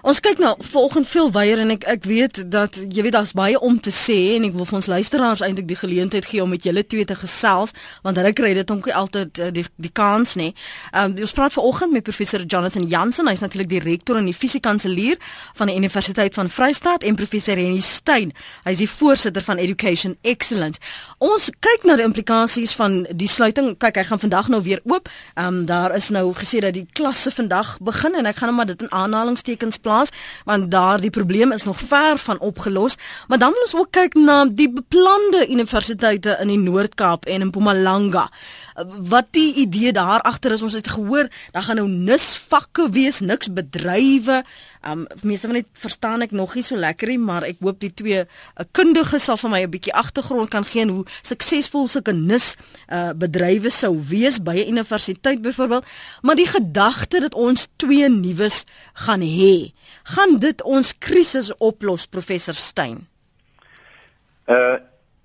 Ons 0.03 0.19
kyk 0.19 0.39
nou 0.43 0.51
volgens 0.59 1.09
veel 1.09 1.29
weier 1.31 1.61
en 1.63 1.69
ek 1.77 1.85
ek 1.87 2.03
weet 2.03 2.41
dat 2.51 2.75
jy 2.75 3.05
weet 3.05 3.15
daar's 3.15 3.31
baie 3.31 3.59
om 3.59 3.77
te 3.79 3.91
sê 3.95 4.35
en 4.35 4.43
ek 4.49 4.55
wil 4.57 4.67
vir 4.67 4.77
ons 4.81 4.89
luisteraars 4.91 5.43
eintlik 5.45 5.69
die 5.69 5.79
geleentheid 5.79 6.25
gee 6.27 6.43
om 6.43 6.51
met 6.51 6.65
julle 6.67 6.83
twee 6.83 7.05
te 7.07 7.15
gesels 7.15 7.71
want 8.03 8.19
hulle 8.19 8.33
kry 8.35 8.51
dit 8.57 8.73
onkie 8.75 8.91
altyd 8.93 9.39
uh, 9.39 9.47
die 9.55 9.63
die 9.79 9.91
kans 9.95 10.35
nê. 10.39 10.49
Ehm 10.91 11.13
um, 11.13 11.23
ons 11.23 11.35
praat 11.37 11.55
vanoggend 11.55 11.95
met 11.95 12.03
professor 12.03 12.43
Jonathan 12.43 12.87
Jansen, 12.91 13.29
hy's 13.31 13.45
natuurlik 13.45 13.69
die 13.71 13.83
rektor 13.83 14.19
en 14.19 14.27
die 14.27 14.35
fisiekanselier 14.35 15.15
van 15.55 15.71
die 15.71 15.77
Universiteit 15.79 16.35
van 16.35 16.51
Vryheid 16.51 17.07
en 17.07 17.15
professor 17.15 17.55
Henny 17.55 17.79
Stein, 17.79 18.35
hy's 18.67 18.83
die 18.83 18.89
voorsitter 18.89 19.43
van 19.43 19.57
Education 19.57 20.17
Excellence. 20.21 20.83
Ons 21.23 21.45
kyk 21.63 21.85
na 21.87 21.95
die 21.95 22.03
implikasies 22.03 22.73
van 22.75 23.05
die 23.15 23.29
sluiting. 23.31 23.69
Kyk, 23.79 23.95
hy 24.01 24.03
gaan 24.09 24.19
vandag 24.19 24.49
nou 24.51 24.59
weer 24.65 24.81
oop. 24.83 25.07
Ehm 25.37 25.45
um, 25.47 25.59
daar 25.65 25.93
is 25.95 26.09
nou 26.11 26.33
gesê 26.35 26.59
dat 26.59 26.75
die 26.75 26.83
klasse 26.99 27.31
vandag 27.31 27.77
begin 27.79 28.17
en 28.19 28.27
ek 28.27 28.41
gaan 28.41 28.51
nou 28.51 28.57
maar 28.57 28.67
dit 28.67 28.81
in 28.83 28.91
aanhalingstekens 28.91 29.79
plaas 29.79 30.11
want 30.43 30.67
daardie 30.71 31.13
probleem 31.15 31.51
is 31.55 31.63
nog 31.63 31.79
ver 31.79 32.17
van 32.17 32.39
opgelos 32.39 32.97
maar 33.27 33.39
dan 33.39 33.55
wil 33.55 33.61
ons 33.61 33.75
ook 33.75 33.91
kyk 33.91 34.17
na 34.19 34.43
die 34.45 34.67
beplande 34.69 35.45
universiteite 35.47 36.37
in 36.41 36.51
die 36.51 36.59
Noord-Kaap 36.59 37.25
en 37.25 37.41
in 37.41 37.47
Mpumalanga 37.47 38.27
wat 39.09 39.31
die 39.31 39.53
idee 39.63 39.91
daar 39.93 40.21
agter 40.21 40.55
is 40.55 40.63
ons 40.65 40.73
het 40.73 40.87
gehoor 40.87 41.29
daar 41.51 41.63
gaan 41.63 41.79
nou 41.81 41.87
nis 41.87 42.25
vakke 42.49 42.89
wees 42.89 43.19
niks 43.19 43.51
bedrywe. 43.53 44.43
Um 44.81 45.05
meeste 45.21 45.47
van 45.47 45.59
dit 45.59 45.67
verstaan 45.73 46.25
ek 46.25 46.31
nog 46.31 46.55
nie 46.55 46.63
so 46.63 46.75
lekker 46.75 47.07
nie 47.13 47.19
maar 47.21 47.45
ek 47.47 47.61
hoop 47.61 47.79
die 47.79 47.93
twee 47.93 48.23
uh, 48.25 48.65
kundiges 48.71 49.29
sal 49.29 49.37
vir 49.37 49.49
my 49.49 49.61
'n 49.63 49.69
bietjie 49.69 49.93
agtergrond 49.93 50.49
kan 50.49 50.65
gee 50.65 50.85
hoe 50.89 51.05
suksesvol 51.21 51.87
sulke 51.87 52.13
nis 52.13 52.55
uh, 52.89 53.13
bedrywe 53.15 53.69
sou 53.69 53.95
wees 54.09 54.41
by 54.41 54.57
'n 54.57 54.75
universiteit 54.75 55.41
byvoorbeeld. 55.41 55.85
Maar 56.21 56.35
die 56.35 56.47
gedagte 56.47 57.19
dat 57.19 57.33
ons 57.33 57.67
twee 57.75 58.09
nuus 58.09 58.65
gaan 58.93 59.21
hê 59.21 59.73
gaan 60.03 60.39
dit 60.39 60.61
ons 60.61 60.93
krisis 60.99 61.51
oplos 61.57 62.05
professor 62.05 62.53
Stein 62.53 63.07
uh 64.47 64.77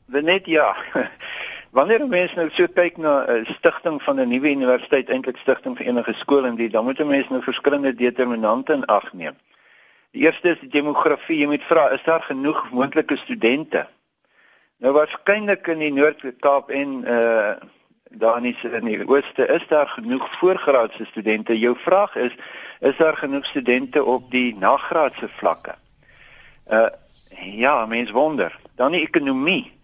net 0.07 0.47
ja 0.47 0.77
Wanneer 1.79 2.01
'n 2.01 2.09
mens 2.09 2.35
nou 2.35 2.49
so 2.51 2.67
kyk 2.67 2.97
na 2.97 3.13
'n 3.25 3.31
uh, 3.31 3.45
stigting 3.57 4.03
van 4.03 4.17
'n 4.21 4.29
nuwe 4.29 4.51
universiteit, 4.51 5.09
eintlik 5.09 5.37
stigting 5.37 5.77
vir 5.77 5.87
enige 5.87 6.15
skool 6.15 6.47
en 6.47 6.57
dit, 6.57 6.73
dan 6.73 6.85
moet 6.85 6.99
'n 6.99 7.07
mens 7.07 7.29
nou 7.29 7.43
verskillende 7.43 7.95
determinante 7.95 8.73
in 8.73 8.85
ag 8.87 9.13
neem. 9.13 9.37
Die 10.11 10.23
eerste 10.23 10.49
is 10.49 10.61
die 10.61 10.69
demografie. 10.69 11.39
Jy 11.39 11.47
moet 11.47 11.63
vra, 11.63 11.89
is 11.89 12.03
daar 12.03 12.23
genoeg 12.23 12.71
moontlike 12.71 13.17
studente? 13.17 13.87
Nou 14.77 14.93
waarskynlik 14.93 15.67
in 15.67 15.79
die 15.79 15.93
Noord-Kaap 15.93 16.71
en 16.71 17.05
uh 17.07 17.55
daar 18.11 18.37
in 18.37 18.43
die, 18.43 18.59
in 18.71 18.85
die 18.85 19.09
ooste 19.09 19.47
is 19.47 19.67
daar 19.69 19.89
genoeg 19.89 20.39
voorgraadse 20.39 21.05
studente. 21.05 21.59
Jou 21.59 21.77
vraag 21.77 22.17
is, 22.17 22.35
is 22.81 22.97
daar 22.97 23.17
genoeg 23.17 23.45
studente 23.45 24.05
op 24.05 24.31
die 24.31 24.57
nagraadse 24.57 25.29
vlakke? 25.29 25.75
Uh 26.71 26.89
ja, 27.39 27.87
mens 27.87 28.11
wonder. 28.11 28.59
Dan 28.75 28.93
die 28.93 29.07
ekonomie 29.07 29.78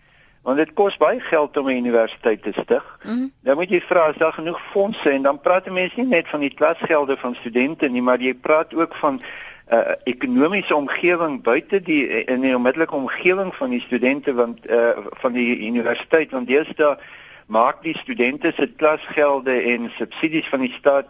want 0.44 0.60
dit 0.60 0.72
kos 0.76 0.96
baie 1.00 1.20
geld 1.20 1.56
om 1.56 1.68
'n 1.68 1.76
universiteit 1.76 2.42
te 2.42 2.52
stig. 2.52 2.98
Mm 3.02 3.10
-hmm. 3.10 3.32
Dan 3.40 3.56
moet 3.56 3.70
jy 3.70 3.80
vra 3.80 4.00
as 4.00 4.16
daar 4.16 4.32
genoeg 4.32 4.60
fondse 4.70 5.10
en 5.10 5.22
dan 5.22 5.40
praat 5.40 5.70
mense 5.70 5.96
nie 5.96 6.06
net 6.06 6.28
van 6.28 6.40
die 6.40 6.54
klasgelde 6.54 7.16
van 7.16 7.34
studente 7.34 7.88
nie, 7.88 8.02
maar 8.02 8.20
jy 8.20 8.34
praat 8.34 8.74
ook 8.74 8.94
van 8.94 9.14
'n 9.14 9.74
uh, 9.74 9.92
ekonomiese 10.04 10.76
omgewing 10.76 11.42
buite 11.42 11.80
die 11.80 12.24
in 12.24 12.40
die 12.40 12.54
onmiddellike 12.56 12.94
omgewing 12.94 13.54
van 13.54 13.70
die 13.70 13.80
studente 13.80 14.34
want 14.34 14.70
uh, 14.70 14.88
van 15.10 15.32
die 15.32 15.66
universiteit 15.66 16.30
want 16.30 16.46
deesdae 16.46 16.98
maak 17.46 17.82
die 17.82 17.98
studente 17.98 18.52
se 18.56 18.72
klasgelde 18.76 19.60
en 19.60 19.90
subsidies 19.96 20.48
van 20.48 20.60
die 20.60 20.72
staat 20.72 21.06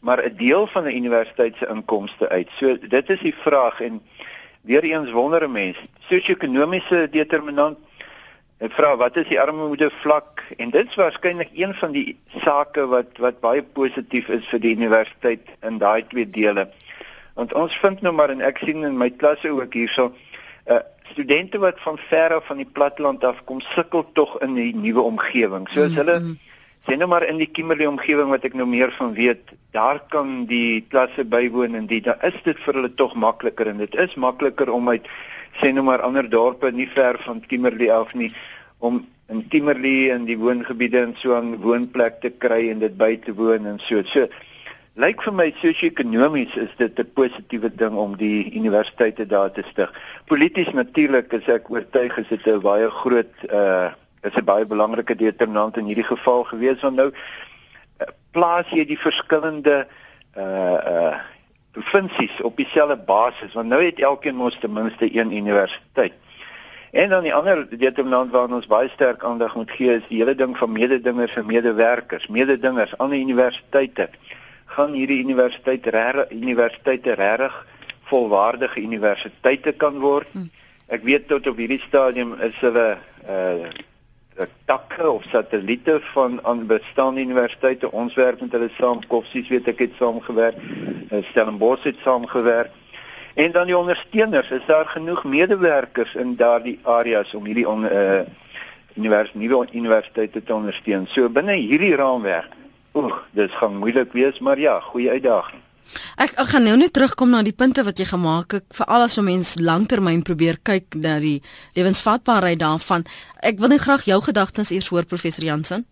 maar 0.00 0.24
'n 0.24 0.36
deel 0.36 0.66
van 0.66 0.84
'n 0.84 0.96
universiteit 0.96 1.56
se 1.56 1.68
inkomste 1.68 2.28
uit. 2.28 2.48
So 2.56 2.78
dit 2.88 3.10
is 3.10 3.20
die 3.20 3.34
vraag 3.34 3.80
en 3.80 4.02
weer 4.60 4.82
eens 4.82 5.10
wonder 5.10 5.42
'n 5.44 5.52
mens, 5.52 5.76
sosio-ekonomiese 5.98 7.08
determinant 7.10 7.78
Ek 8.58 8.72
vra 8.74 8.96
wat 8.98 9.16
is 9.20 9.28
die 9.28 9.38
armoede 9.38 9.86
vlak 10.00 10.42
en 10.58 10.72
dit 10.74 10.88
is 10.90 10.98
waarskynlik 10.98 11.52
een 11.54 11.74
van 11.78 11.92
die 11.94 12.16
sake 12.42 12.88
wat 12.90 13.20
wat 13.22 13.38
baie 13.44 13.62
positief 13.62 14.26
is 14.34 14.48
vir 14.50 14.62
die 14.64 14.72
universiteit 14.74 15.52
in 15.62 15.78
daai 15.78 16.02
twee 16.10 16.26
dele. 16.26 16.64
Want 17.38 17.54
ons 17.54 17.76
vind 17.78 18.02
nou 18.02 18.12
maar 18.18 18.34
en 18.34 18.42
ek 18.42 18.58
sien 18.64 18.82
in 18.82 18.98
my 18.98 19.12
klasse 19.14 19.52
ook 19.54 19.78
hierso 19.78 20.10
uh 20.66 20.82
studente 21.08 21.56
wat 21.58 21.78
van 21.80 21.96
ver 21.98 22.34
af 22.36 22.50
van 22.50 22.58
die 22.60 22.68
platteland 22.78 23.22
af 23.24 23.38
kom 23.48 23.62
sukkel 23.64 24.04
tog 24.12 24.34
in 24.44 24.58
die 24.58 24.74
nuwe 24.76 25.00
omgewing. 25.00 25.64
So 25.72 25.86
as 25.86 25.94
hulle 25.94 26.18
mm 26.18 26.24
-hmm. 26.26 26.38
sien 26.88 26.98
nou 26.98 27.08
maar 27.08 27.24
in 27.24 27.38
die 27.38 27.48
Kimberley 27.48 27.86
omgewing 27.86 28.28
wat 28.28 28.44
ek 28.44 28.54
nou 28.54 28.66
meer 28.66 28.92
van 28.92 29.14
weet, 29.14 29.54
daar 29.70 30.02
kan 30.08 30.44
die 30.46 30.84
klasse 30.88 31.24
bywoon 31.24 31.74
en 31.74 31.86
dit 31.86 32.04
daar 32.04 32.18
is 32.26 32.42
dit 32.44 32.58
vir 32.58 32.74
hulle 32.74 32.94
tog 32.94 33.14
makliker 33.14 33.66
en 33.66 33.78
dit 33.78 33.94
is 33.94 34.14
makliker 34.14 34.70
om 34.70 34.88
uit 34.88 35.06
sê 35.60 35.72
nou 35.72 35.84
maar 35.84 36.02
ander 36.02 36.28
dorpe 36.28 36.70
nie 36.70 36.88
ver 36.88 37.18
van 37.24 37.40
Kimberley 37.40 37.90
af 37.90 38.14
nie 38.14 38.32
om 38.78 39.06
in 39.28 39.48
Kimberley 39.48 40.08
in 40.14 40.24
die 40.24 40.38
woongebiede 40.38 41.00
en 41.02 41.14
so 41.18 41.36
'n 41.36 41.60
woonplek 41.60 42.20
te 42.20 42.30
kry 42.30 42.70
en 42.70 42.78
dit 42.78 42.96
by 42.96 43.16
te 43.16 43.34
woon 43.34 43.66
en 43.66 43.78
so. 43.78 44.02
So 44.02 44.28
lyk 44.96 45.22
vir 45.22 45.32
my 45.32 45.52
sosio-ekonomies 45.60 46.56
is 46.56 46.72
dit 46.78 46.98
'n 46.98 47.12
positiewe 47.14 47.70
ding 47.70 47.94
om 47.96 48.16
die 48.16 48.50
universiteite 48.54 49.26
daar 49.26 49.52
te 49.52 49.62
stig. 49.70 49.92
Polities 50.26 50.72
natuurlik 50.72 51.32
is 51.32 51.48
ek 51.48 51.70
oortuig 51.70 52.18
is 52.18 52.28
dit 52.28 52.46
'n 52.46 52.60
baie 52.60 52.90
groot 52.90 53.34
uh 53.52 53.90
is 54.22 54.36
'n 54.36 54.44
baie 54.44 54.66
belangrike 54.66 55.14
determinant 55.14 55.76
in 55.76 55.84
hierdie 55.84 56.08
geval 56.14 56.44
gewees 56.44 56.80
want 56.80 56.96
nou 56.96 57.10
uh, 57.12 58.06
plaas 58.32 58.66
jy 58.70 58.84
die 58.84 58.98
verskillende 58.98 59.86
uh 60.36 60.78
uh 60.92 61.14
provinsies 61.72 62.40
op 62.40 62.56
dieselfde 62.56 62.96
basis 62.96 63.52
want 63.52 63.68
nou 63.68 63.82
het 63.84 64.00
elkeen 64.00 64.36
mos 64.36 64.58
ten 64.60 64.72
minste 64.72 65.08
een 65.14 65.36
universiteit. 65.36 66.12
En 66.90 67.08
dan 67.08 67.22
die 67.22 67.34
ander 67.34 67.66
determinant 67.78 68.32
waarna 68.32 68.54
ons 68.54 68.66
baie 68.66 68.88
sterk 68.88 69.24
aandag 69.24 69.54
moet 69.54 69.70
gee 69.70 69.96
is 69.96 70.06
die 70.08 70.22
hele 70.22 70.34
ding 70.34 70.56
van 70.56 70.72
mededingers 70.72 71.34
en 71.36 71.46
medewerkers, 71.46 72.26
mededingers 72.26 72.96
aan 72.96 73.10
die 73.10 73.20
universiteite. 73.20 74.08
Gaan 74.64 74.92
hierdie 74.92 75.20
universiteit 75.24 75.86
regtig 75.86 76.30
universiteite 76.30 77.12
regtig 77.12 77.66
volwaardige 78.08 78.80
universiteite 78.80 79.72
kan 79.72 80.00
word? 80.00 80.28
Hm. 80.32 80.48
Ek 80.88 81.04
weet 81.04 81.28
tot 81.28 81.46
op 81.46 81.60
hierdie 81.60 81.82
stadium 81.84 82.32
is 82.40 82.56
hulle 82.64 82.96
uh 83.28 83.68
takke 84.64 85.10
of 85.10 85.24
satelliete 85.28 85.98
van 86.12 86.38
aan 86.42 86.66
bestaande 86.66 87.20
universiteite. 87.20 87.92
Ons 87.92 88.14
werk 88.14 88.40
met 88.40 88.52
hulle 88.52 88.70
saam, 88.76 89.00
Koffsies 89.06 89.48
weet 89.48 89.68
ek 89.68 89.78
het 89.78 89.96
saamgewerk, 89.98 90.58
eh, 91.08 91.22
Stellenbosch 91.30 91.84
het 91.84 91.96
saamgewerk. 92.02 92.70
En 93.34 93.52
dan 93.52 93.66
die 93.66 93.78
ondersteuners, 93.78 94.50
is 94.50 94.66
daar 94.66 94.86
genoeg 94.86 95.24
medewerkers 95.24 96.14
in 96.14 96.36
daardie 96.36 96.78
areas 96.82 97.34
om 97.34 97.44
hierdie 97.44 97.68
on, 97.68 97.84
uh 97.84 98.20
univers 98.98 99.30
nuwe 99.34 99.66
universiteite 99.72 100.42
te 100.42 100.54
ondersteun. 100.54 101.06
So 101.06 101.28
binne 101.30 101.54
hierdie 101.54 101.94
raamwerk. 101.96 102.50
Oeg, 102.98 103.28
dit 103.30 103.52
gaan 103.60 103.76
moeilik 103.76 104.12
wees, 104.12 104.38
maar 104.38 104.58
ja, 104.58 104.80
goeie 104.80 105.10
uitdaging. 105.10 105.62
Ek 106.16 106.34
ek 106.36 106.48
gaan 106.52 106.64
nou 106.64 106.76
net 106.76 106.92
terugkom 106.92 107.30
na 107.30 107.42
die 107.42 107.56
punte 107.56 107.84
wat 107.84 107.98
jy 107.98 108.04
gemaak 108.04 108.52
het, 108.52 108.64
veral 108.74 109.02
as 109.02 109.18
'n 109.18 109.24
mens 109.24 109.54
langtermyn 109.56 110.22
probeer 110.22 110.58
kyk 110.62 110.94
na 110.94 111.18
die 111.18 111.42
lewensvatbaarheid 111.74 112.58
daarvan. 112.58 113.04
Ek 113.42 113.58
wil 113.58 113.68
net 113.68 113.80
graag 113.80 114.04
jou 114.04 114.20
gedagtes 114.20 114.70
eers 114.70 114.88
hoor 114.88 115.04
professor 115.04 115.44
Jansen. 115.44 115.86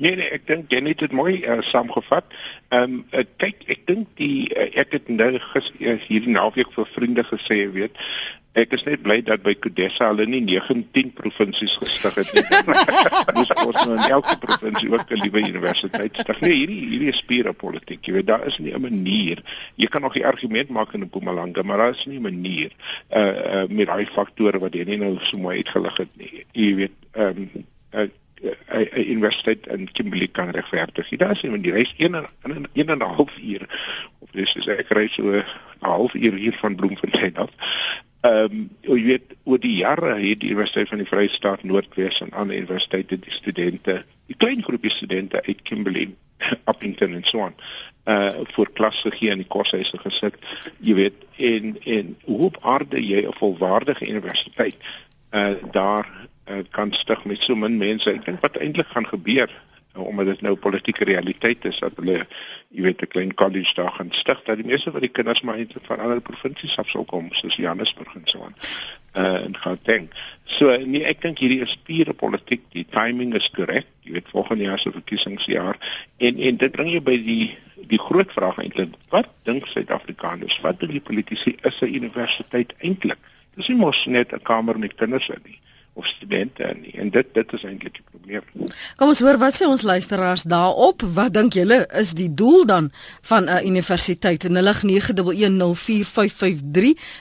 Nee 0.00 0.16
nee, 0.16 0.30
ek 0.32 0.46
dink 0.48 0.72
jy 0.72 0.80
het 0.80 0.98
dit 0.98 1.12
mooi 1.12 1.42
uh, 1.44 1.58
saamgevat. 1.60 2.24
Ehm 2.72 3.04
um, 3.12 3.26
kyk, 3.36 3.66
ek 3.68 3.82
dink 3.86 4.08
die 4.16 4.48
uh, 4.56 4.70
ek 4.80 4.92
het 4.96 5.08
nou 5.12 5.38
gister 5.52 5.98
hierdie 6.06 6.32
naweek 6.32 6.72
vir 6.72 6.86
vriende 6.94 7.24
gesê, 7.28 7.58
weet, 7.74 7.92
Ek 8.58 8.72
is 8.74 8.82
net 8.82 9.02
bly 9.04 9.20
dat 9.22 9.44
by 9.46 9.52
Kodessa 9.62 10.08
hulle 10.10 10.24
nie 10.26 10.40
19 10.42 11.12
provinsies 11.14 11.76
gestig 11.78 12.16
het 12.18 12.32
nie. 12.34 12.42
Ons 13.38 13.52
ons 13.62 13.78
nou 13.78 13.94
in 13.94 14.06
elke 14.10 14.34
provinsie 14.42 14.90
ook 14.90 15.06
'n 15.10 15.20
liewe 15.22 15.44
universiteit 15.46 16.18
stig. 16.18 16.40
Nee, 16.40 16.56
hierdie 16.58 16.80
hierdie 16.90 17.12
is 17.14 17.22
pure 17.22 17.52
politiek. 17.52 18.02
Jy 18.02 18.12
weet, 18.18 18.26
daar 18.26 18.46
is 18.46 18.58
nie 18.58 18.74
'n 18.74 18.82
manier. 18.82 19.38
Jy 19.76 19.86
kan 19.86 20.02
nog 20.02 20.18
die 20.18 20.26
argument 20.26 20.68
maak 20.68 20.94
in 20.94 21.06
Mpumalanga, 21.06 21.62
maar 21.62 21.76
daar 21.76 21.94
is 21.94 22.06
nie 22.06 22.18
'n 22.18 22.22
manier 22.22 22.70
uh 23.14 23.62
uh 23.62 23.68
met 23.68 23.86
daai 23.86 24.06
faktore 24.06 24.58
wat 24.58 24.74
jy 24.74 24.84
nie 24.84 24.98
nou 24.98 25.18
so 25.22 25.38
mooi 25.38 25.56
uitgelig 25.56 25.96
het 25.96 26.10
nie. 26.16 26.44
Jy 26.52 26.74
weet, 26.74 26.96
ehm 27.12 27.38
um, 27.38 27.66
uh, 27.94 28.08
'n 28.42 29.10
universiteit 29.10 29.66
in 29.66 29.92
Kimberley 29.92 30.28
kan 30.28 30.50
regverdig. 30.50 31.08
Daar 31.08 31.30
is 31.30 31.42
iemand 31.42 31.62
die 31.62 31.72
reis 31.72 31.94
1 31.96 32.14
en 32.14 32.26
1 32.72 32.88
en 32.88 32.98
'n 32.98 33.00
half 33.00 33.38
uur 33.38 33.62
of 34.18 34.30
dis 34.30 34.54
is 34.54 34.66
ek 34.66 34.88
reis 34.88 35.14
so 35.14 35.30
'n 35.30 35.44
half 35.78 36.14
uur 36.14 36.34
hier 36.34 36.52
van 36.52 36.74
Bloemfontein 36.74 37.36
af. 37.36 37.50
Ehm 38.20 38.52
um, 38.52 38.64
jy 38.84 39.02
weet 39.04 39.30
oor 39.48 39.60
die 39.60 39.76
jare 39.78 40.14
het 40.20 40.42
die 40.42 40.50
Universiteit 40.50 40.90
van 40.90 41.00
die 41.00 41.08
Vrye 41.08 41.30
State 41.32 41.66
Noordwes 41.66 42.18
en 42.20 42.34
ander 42.36 42.56
universiteite 42.56 43.16
die 43.16 43.32
studente, 43.32 44.02
die 44.28 44.36
klein 44.36 44.60
groepie 44.62 44.92
studente 44.92 45.40
uit 45.46 45.62
Kimberley, 45.62 46.10
Appington 46.70 47.14
en 47.16 47.24
so 47.24 47.46
aan, 47.46 47.56
uh 48.04 48.44
vir 48.52 48.72
klasse 48.76 49.12
gee 49.14 49.32
in 49.32 49.40
die 49.40 49.48
koshuise 49.48 49.96
gesit. 50.04 50.36
Jy 50.84 50.98
weet 50.98 51.24
en 51.50 51.78
en 51.96 52.12
hoe 52.26 52.42
op 52.50 52.60
aarde 52.60 53.00
jy 53.00 53.24
'n 53.24 53.38
volwaardige 53.40 54.08
universiteit 54.08 54.76
uh 55.32 55.56
daar 55.72 56.06
uh, 56.50 56.60
kan 56.70 56.92
stig 56.92 57.24
met 57.24 57.42
so 57.42 57.56
min 57.56 57.78
mense. 57.78 58.10
Ek 58.10 58.24
dink 58.24 58.44
wat 58.44 58.60
eintlik 58.60 58.92
gaan 58.92 59.08
gebeur 59.08 59.48
Nou, 59.92 60.06
omdat 60.06 60.26
dit 60.26 60.40
nou 60.40 60.54
politieke 60.56 61.04
realiteit 61.04 61.64
is 61.64 61.78
dat 61.82 61.96
hulle 61.98 62.20
jy 62.68 62.82
weet 62.82 63.02
'n 63.02 63.10
klein 63.14 63.34
college 63.34 63.74
daar 63.74 63.92
gaan 63.92 64.12
stig 64.12 64.42
dat 64.42 64.56
die 64.56 64.66
meeste 64.66 64.90
van 64.90 65.00
die 65.00 65.10
kinders 65.10 65.40
maar 65.40 65.56
eintlik 65.56 65.86
van 65.86 65.98
ander 65.98 66.20
provinsies 66.20 66.78
af 66.78 66.88
sou 66.88 67.04
kom 67.04 67.32
soos 67.32 67.56
Johannesburg 67.56 68.14
en 68.14 68.22
so 68.24 68.44
aan. 68.44 68.54
Uh 69.14 69.40
en 69.44 69.56
gaan 69.56 69.78
dink. 69.82 70.12
So 70.44 70.76
nee, 70.76 71.04
ek 71.04 71.20
dink 71.20 71.38
hierdie 71.38 71.60
is 71.60 71.78
pure 71.82 72.12
politiek. 72.14 72.62
Die 72.70 72.86
timing 72.90 73.34
is 73.34 73.50
korrek. 73.50 73.86
Jy 74.00 74.12
weet 74.12 74.30
volgende 74.30 74.64
jaar 74.64 74.78
se 74.78 74.92
verkiesingsjaar 74.92 75.78
en 76.16 76.38
en 76.38 76.56
dit 76.56 76.72
bring 76.72 76.90
jou 76.90 77.02
by 77.02 77.16
die 77.24 77.58
die 77.90 77.98
groot 77.98 78.32
vraag 78.32 78.58
eintlik. 78.58 78.94
Wat 79.08 79.28
dink 79.42 79.66
Suid-Afrikaners? 79.66 80.60
Wat 80.60 80.80
dink 80.80 80.92
die 80.92 81.06
politici 81.10 81.56
is 81.62 81.80
'n 81.82 81.94
universiteit 81.94 82.74
eintlik? 82.78 83.18
Dis 83.56 83.68
nie 83.68 83.76
mos 83.76 84.06
net 84.06 84.32
'n 84.32 84.42
kamer 84.42 84.78
met 84.78 84.94
kinders 84.94 85.28
in 85.28 85.42
nie 85.44 85.59
of 86.00 86.06
studente 86.06 86.64
nie. 86.80 86.94
En 86.96 87.10
dit 87.10 87.26
dit 87.36 87.52
is 87.52 87.64
eintlik 87.68 87.94
die 87.98 88.06
probleem. 88.10 88.42
Kom 88.96 89.12
ons 89.12 89.20
hoor 89.20 89.38
wat 89.40 89.54
sê 89.58 89.64
ons 89.68 89.84
luisteraars 89.84 90.42
daarop. 90.48 91.02
Wat 91.16 91.32
dink 91.36 91.52
julle 91.58 91.82
is 92.00 92.14
die 92.16 92.30
doel 92.34 92.64
dan 92.66 92.88
van 93.30 93.42
'n 93.44 93.48
uh, 93.48 93.64
universiteit? 93.70 94.44
En 94.48 94.54
hulle 94.56 94.74
09104553. 94.74 94.80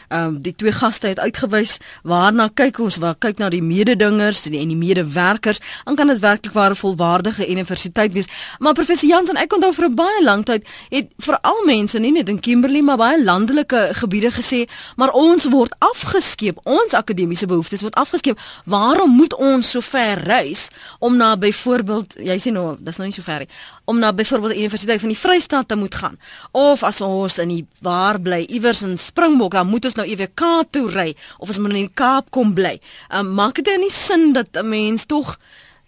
Ehm 0.07 0.23
um, 0.23 0.41
die 0.41 0.55
twee 0.55 0.71
gaste 0.71 1.07
het 1.07 1.19
uitgewys 1.19 1.77
waarna 2.03 2.49
kyk 2.53 2.79
ons? 2.79 2.97
Waar 3.03 3.15
kyk 3.19 3.37
na 3.37 3.49
die 3.49 3.63
mededingers 3.63 4.45
en 4.45 4.51
die, 4.51 4.67
die 4.67 4.83
medewerkers? 4.87 5.59
Dan 5.83 5.95
kan 5.95 6.07
dit 6.07 6.19
werklik 6.19 6.53
waar 6.53 6.71
'n 6.71 6.75
volwaardige 6.85 7.49
universiteit 7.49 8.13
wees. 8.13 8.27
Maar 8.59 8.73
professor 8.73 9.09
Jansen, 9.09 9.35
ek 9.35 9.53
onthou 9.53 9.73
vir 9.73 9.89
baie 9.93 10.23
lang 10.23 10.45
tyd 10.45 10.67
het 10.89 11.07
veral 11.17 11.65
mense 11.65 11.99
nie 11.99 12.11
net 12.11 12.29
in 12.29 12.39
Kimberley 12.39 12.81
maar 12.81 12.97
baie 12.97 13.23
landelike 13.23 13.89
gebiede 13.91 14.31
gesê, 14.31 14.65
maar 14.95 15.11
ons 15.11 15.45
word 15.45 15.75
afgeskeep. 15.77 16.57
Ons 16.63 16.93
akademiese 16.93 17.45
behoeftes 17.45 17.81
word 17.81 17.95
afgeskeep 17.95 18.39
waarom 18.69 19.15
moet 19.17 19.33
ons 19.35 19.69
so 19.73 19.81
ver 19.81 20.21
reis 20.23 20.67
om 20.99 21.17
na 21.17 21.33
byvoorbeeld 21.37 22.15
jy 22.21 22.37
sê 22.41 22.53
nou 22.53 22.75
dis 22.77 22.99
nou 23.01 23.07
nie 23.09 23.15
so 23.15 23.25
ver 23.25 23.45
nie 23.45 23.51
om 23.89 23.99
na 23.99 24.11
byvoorbeeld 24.13 24.53
die 24.53 24.63
universiteit 24.63 25.01
van 25.01 25.09
die 25.09 25.17
Vrystaat 25.17 25.67
te 25.67 25.75
moet 25.75 25.95
gaan? 25.95 26.17
Of 26.51 26.83
as 26.85 27.01
ons 27.01 27.39
in 27.41 27.49
die 27.49 27.63
waar 27.81 28.19
bly 28.21 28.43
iewers 28.45 28.83
in 28.85 28.97
Springbok 29.01 29.57
dan 29.57 29.67
moet 29.67 29.89
ons 29.89 29.97
nou 29.97 30.05
EWK 30.05 30.43
toe 30.71 30.85
ry 30.93 31.09
of 31.37 31.49
ons 31.49 31.57
moet 31.57 31.73
in 31.73 31.87
die 31.87 31.95
Kaap 31.97 32.29
kom 32.35 32.53
bly. 32.53 32.77
Um, 33.09 33.33
maak 33.39 33.57
dit 33.63 33.81
nie 33.81 33.91
sin 33.93 34.33
dat 34.33 34.53
'n 34.53 34.69
mens 34.69 35.05
tog 35.05 35.37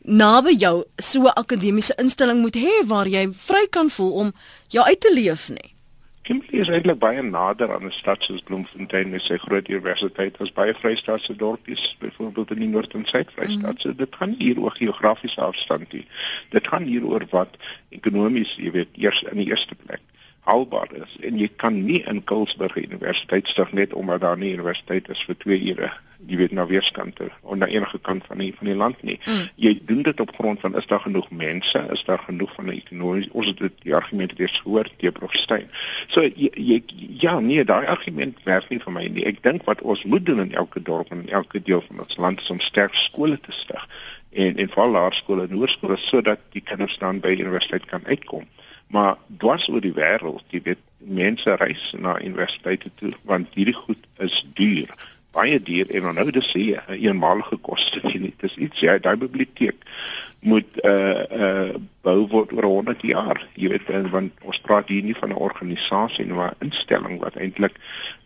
naby 0.01 0.57
jou 0.57 0.83
so 0.97 1.27
'n 1.27 1.38
akademiese 1.38 1.93
instelling 1.97 2.41
moet 2.41 2.55
hê 2.55 2.85
waar 2.85 3.07
jy 3.07 3.29
vry 3.31 3.67
kan 3.69 3.89
voel 3.89 4.11
om 4.11 4.33
jou 4.67 4.85
uit 4.85 5.00
te 5.00 5.13
leef 5.13 5.50
nie 5.50 5.70
Kimberley 6.31 6.61
is 6.63 6.69
eintlik 6.71 7.00
baie 7.00 7.21
nader 7.27 7.71
aan 7.75 7.88
'n 7.88 7.91
stad 7.91 8.23
soos 8.23 8.43
Bloemfontein 8.47 9.09
met 9.11 9.21
sy 9.21 9.38
groot 9.38 9.67
universiteit 9.67 10.38
as 10.43 10.53
baie 10.59 10.73
Vrystaatse 10.73 11.33
dorpies, 11.35 11.81
byvoorbeeld 12.00 12.51
in 12.55 12.61
die 12.63 12.67
Noord- 12.67 12.93
en 12.93 13.03
Suid-Vrystaat. 13.05 13.57
Mm 13.57 13.65
-hmm. 13.65 13.79
So 13.79 13.95
dit 13.95 14.15
gaan 14.15 14.35
hier 14.38 14.59
oor 14.59 14.71
geografiese 14.71 15.41
afstand 15.41 15.91
nie. 15.91 16.05
Dit 16.50 16.67
gaan 16.67 16.83
hier 16.83 17.03
oor 17.05 17.25
wat 17.29 17.57
ekonomies, 17.89 18.55
jy 18.55 18.71
weet, 18.71 18.88
eers 18.93 19.23
in 19.23 19.38
die 19.38 19.50
eerste 19.50 19.75
plek 19.75 20.00
haalbaar 20.39 20.93
is. 20.93 21.17
En 21.19 21.38
jy 21.38 21.50
kan 21.55 21.83
nie 21.83 22.03
in 22.03 22.23
Kulsburg 22.23 22.75
Universiteit 22.75 23.47
stig 23.47 23.71
net 23.71 23.93
omdat 23.93 24.21
daar 24.21 24.38
nie 24.38 24.53
universiteit 24.53 25.09
is 25.09 25.23
vir 25.23 25.38
2 25.38 25.59
ure 25.73 25.91
jy 26.27 26.37
weet 26.37 26.51
na 26.51 26.65
weerskante 26.69 27.29
of 27.41 27.55
na 27.57 27.67
enige 27.71 27.99
kant 27.99 28.25
van 28.27 28.37
die 28.37 28.51
van 28.57 28.67
die 28.67 28.75
land 28.75 29.01
nie. 29.03 29.17
Mm. 29.25 29.47
Jy 29.55 29.73
doen 29.85 30.01
dit 30.05 30.19
op 30.19 30.33
grond 30.35 30.59
van 30.59 30.75
is 30.77 30.87
daar 30.87 30.99
genoeg 30.99 31.29
mense, 31.31 31.85
is 31.91 32.03
daar 32.05 32.19
genoeg 32.19 32.53
van 32.55 32.65
'n 32.65 32.77
ekonomie 32.77 33.29
ons 33.31 33.47
het 33.47 33.57
dit 33.57 33.73
die 33.83 33.95
argument 33.95 34.33
reeds 34.37 34.59
gehoor 34.59 34.89
te 34.97 35.11
Profstein. 35.11 35.69
So 36.07 36.21
jy, 36.21 36.51
jy 36.55 36.83
ja, 37.19 37.39
nee, 37.39 37.63
daai 37.63 37.85
argument 37.85 38.37
werk 38.43 38.69
nie 38.69 38.79
vir 38.79 38.93
my 38.93 39.07
nie. 39.07 39.25
Ek 39.25 39.43
dink 39.43 39.65
wat 39.65 39.81
ons 39.81 40.03
moet 40.03 40.25
doen 40.25 40.39
in 40.39 40.53
elke 40.53 40.81
dorp 40.81 41.11
en 41.11 41.21
in 41.21 41.29
elke 41.29 41.61
deel 41.61 41.81
van 41.87 41.99
ons 41.99 42.17
land 42.17 42.41
is 42.41 42.49
om 42.49 42.59
sterk 42.59 42.93
skole 42.93 43.39
te 43.39 43.51
stig 43.51 43.87
en 44.31 44.57
en 44.57 44.69
veral 44.69 44.91
laerskole 44.91 45.47
en 45.47 45.57
hoërskole 45.57 45.97
sodat 45.97 46.39
die 46.51 46.61
kinders 46.61 46.97
dan 46.97 47.19
by 47.19 47.35
universiteit 47.35 47.85
kan 47.85 48.05
uitkom. 48.05 48.47
Maar 48.87 49.15
dwars 49.37 49.69
oor 49.69 49.81
die 49.81 49.93
wêreld, 49.95 50.43
jy 50.49 50.61
weet, 50.63 50.79
mense 50.97 51.55
reis 51.55 51.93
na 51.97 52.21
universiteite 52.21 52.91
toe 52.95 53.13
want 53.23 53.53
hierdie 53.55 53.75
goed 53.75 54.07
is 54.19 54.45
duur 54.53 54.91
baie 55.31 55.59
duur 55.63 55.89
en 55.95 56.07
onthou 56.11 56.31
dit 56.31 56.43
sê 56.43 56.63
'n 56.75 56.97
eenmalige 57.00 57.57
koste 57.57 58.00
nie. 58.23 58.33
Dis 58.41 58.55
iets 58.55 58.79
ja, 58.79 58.97
daai 58.97 59.17
biblioteek 59.17 59.79
moet 60.41 60.69
uh 60.83 61.23
uh 61.41 61.73
bou 62.01 62.27
word 62.27 62.53
oor 62.53 62.65
100 62.65 63.01
jaar. 63.01 63.47
Jy 63.55 63.69
weet 63.69 64.09
want 64.09 64.33
ons 64.41 64.59
praat 64.59 64.88
hier 64.89 65.03
nie 65.03 65.15
van 65.15 65.29
'n 65.29 65.38
organisasie 65.38 66.25
nie, 66.25 66.33
maar 66.33 66.55
'n 66.59 66.65
instelling 66.65 67.19
wat 67.19 67.35
eintlik 67.35 67.77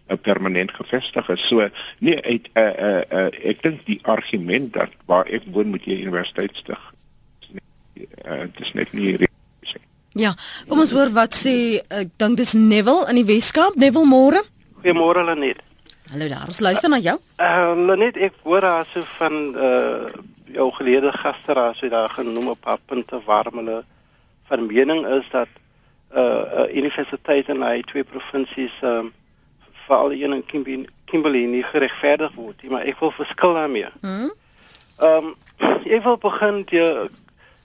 'n 0.07 0.17
permanent 0.17 0.71
gevestig 0.71 1.29
is. 1.29 1.47
So 1.47 1.69
nee, 2.00 2.21
uit 2.21 2.50
uh 2.53 2.74
uh, 2.88 3.01
uh 3.12 3.29
ek 3.43 3.62
dink 3.62 3.85
die 3.85 4.00
argument 4.03 4.74
dat 4.74 4.89
waar 5.05 5.27
ek 5.27 5.43
woon 5.51 5.67
moet 5.67 5.85
jy 5.85 6.01
universiteit 6.01 6.55
stig. 6.55 6.93
Uh 8.25 8.47
dis 8.57 8.74
net 8.74 8.93
nie 8.93 9.17
Ja, 10.15 10.31
kom 10.69 10.79
ons 10.79 10.93
hoor 10.95 11.09
wat 11.12 11.35
sê 11.35 11.81
ek 11.91 12.13
dink 12.15 12.38
dis 12.39 12.53
Neville 12.53 13.03
in 13.12 13.17
die 13.19 13.27
Weskaap. 13.27 13.75
Neville 13.75 14.07
môre. 14.07 14.39
Goeiemôre 14.79 15.25
Lenet. 15.27 15.64
Hallo 16.12 16.27
daar, 16.27 16.45
ons 16.47 16.59
luister 16.59 16.89
na 16.89 17.00
jou. 17.01 17.17
Ehm 17.41 17.89
uh, 17.89 17.95
net 17.97 18.17
ek 18.21 18.35
hoor 18.45 18.62
daar 18.62 18.85
so 18.93 19.01
van 19.17 19.35
uh 19.57 20.13
jou 20.55 20.67
geleerde 20.71 21.12
gaste 21.12 21.53
raas 21.53 21.79
het 21.81 21.91
daar 21.91 22.09
genoem 22.09 22.47
op 22.47 22.59
paar 22.62 22.77
punte 22.85 23.17
waar 23.25 23.47
hulle 23.51 23.83
van 24.47 24.65
mening 24.65 25.07
is 25.07 25.25
dat 25.31 25.47
uh, 26.15 26.21
uh 26.21 26.75
universiteite 26.77 27.51
in 27.51 27.63
hy 27.65 27.81
twee 27.81 28.03
provinsies 28.03 28.75
um 28.81 29.13
veral 29.88 30.12
een 30.12 30.33
in 30.33 30.45
Kimberley, 30.45 30.89
Kimberley 31.05 31.45
nie 31.45 31.63
geregverdig 31.63 32.33
word 32.35 32.62
nie, 32.62 32.71
maar 32.71 32.85
ek 32.85 33.00
wil 33.00 33.12
verskil 33.12 33.53
daarmee. 33.53 33.89
Mhm. 34.01 34.29
Ehm 35.00 35.31
um, 35.31 35.35
ek 35.85 36.03
wil 36.03 36.17
begin 36.17 36.63
die 36.69 36.83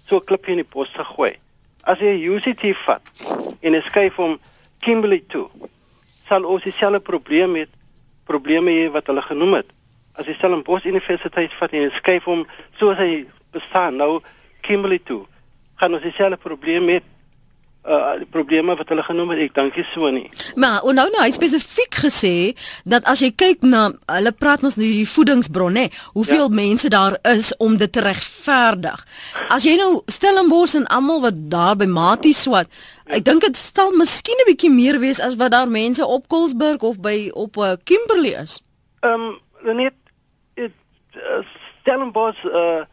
so 0.08 0.16
'n 0.16 0.24
klipjie 0.24 0.56
in 0.56 0.62
die 0.64 0.70
pos 0.72 0.92
te 0.92 1.04
gooi. 1.04 1.36
As 1.84 1.98
jy 1.98 2.16
UCT 2.24 2.72
vat 2.86 3.02
en 3.60 3.72
jy 3.76 3.82
skuif 3.82 4.16
hom 4.16 4.40
Kimberley 4.80 5.24
toe, 5.28 5.48
sal 6.28 6.44
ons 6.44 6.62
dieselfde 6.62 7.00
probleem 7.00 7.54
hê, 7.54 7.66
probleme 8.30 8.74
hê 8.78 8.88
wat 8.94 9.10
hulle 9.10 9.22
genoem 9.26 9.58
het. 9.60 9.68
As 10.18 10.26
jy 10.26 10.34
Stellenbosch 10.38 10.86
Universiteit 10.86 11.54
vat 11.58 11.74
en 11.74 11.86
jy 11.86 11.92
skuif 11.98 12.26
hom 12.30 12.46
soos 12.78 12.98
hy 13.00 13.24
bestaan 13.54 13.98
nou 13.98 14.20
Kimberley 14.66 15.00
toe, 15.04 15.24
gaan 15.80 15.96
ons 15.96 16.04
dieselfde 16.04 16.38
probleem 16.40 16.88
hê 16.92 17.00
uh 17.88 18.18
die 18.20 18.26
probleme 18.28 18.74
wat 18.76 18.88
hulle 18.92 19.02
genoem 19.02 19.30
het, 19.32 19.40
ek 19.48 19.54
dink 19.56 19.76
nie 19.78 19.84
so 19.88 20.10
nie. 20.12 20.26
Maar 20.60 20.84
nou 20.84 21.06
nou 21.08 21.22
hy 21.22 21.30
spesifiek 21.32 21.96
gesê 22.02 22.52
dat 22.84 23.06
as 23.08 23.22
jy 23.24 23.30
kyk 23.32 23.64
na 23.64 23.86
hulle 24.10 24.32
praat 24.36 24.60
mos 24.60 24.76
nou 24.76 24.84
die 24.84 25.08
voedingsbron 25.08 25.78
nê, 25.78 25.86
hoeveel 26.12 26.48
ja. 26.50 26.54
mense 26.60 26.92
daar 26.92 27.16
is 27.32 27.54
om 27.56 27.78
dit 27.80 27.92
te 27.92 28.04
regverdig. 28.04 29.00
As 29.48 29.64
jy 29.64 29.78
nou 29.80 30.02
Stellenbosch 30.12 30.76
en 30.76 30.86
almal 30.92 31.24
wat 31.24 31.40
daar 31.50 31.78
by 31.80 31.88
Matie 31.88 32.36
swat, 32.36 32.68
ja. 33.06 33.16
ek 33.16 33.24
dink 33.24 33.48
dit 33.48 33.56
sal 33.56 33.96
miskien 33.96 34.36
'n 34.44 34.48
bietjie 34.52 34.72
meer 34.72 35.00
wees 35.00 35.20
as 35.20 35.40
wat 35.40 35.56
daar 35.56 35.68
mense 35.68 36.04
op 36.04 36.28
Kolsburg 36.28 36.84
of 36.84 37.00
by 37.00 37.30
op 37.32 37.56
uh, 37.56 37.76
Kimberley 37.84 38.36
is. 38.36 38.60
Ehm 39.00 39.40
um, 39.64 39.76
net 39.76 39.96
dit 40.54 40.72
uh, 41.16 41.40
Stellenbosch 41.80 42.44
uh 42.44 42.84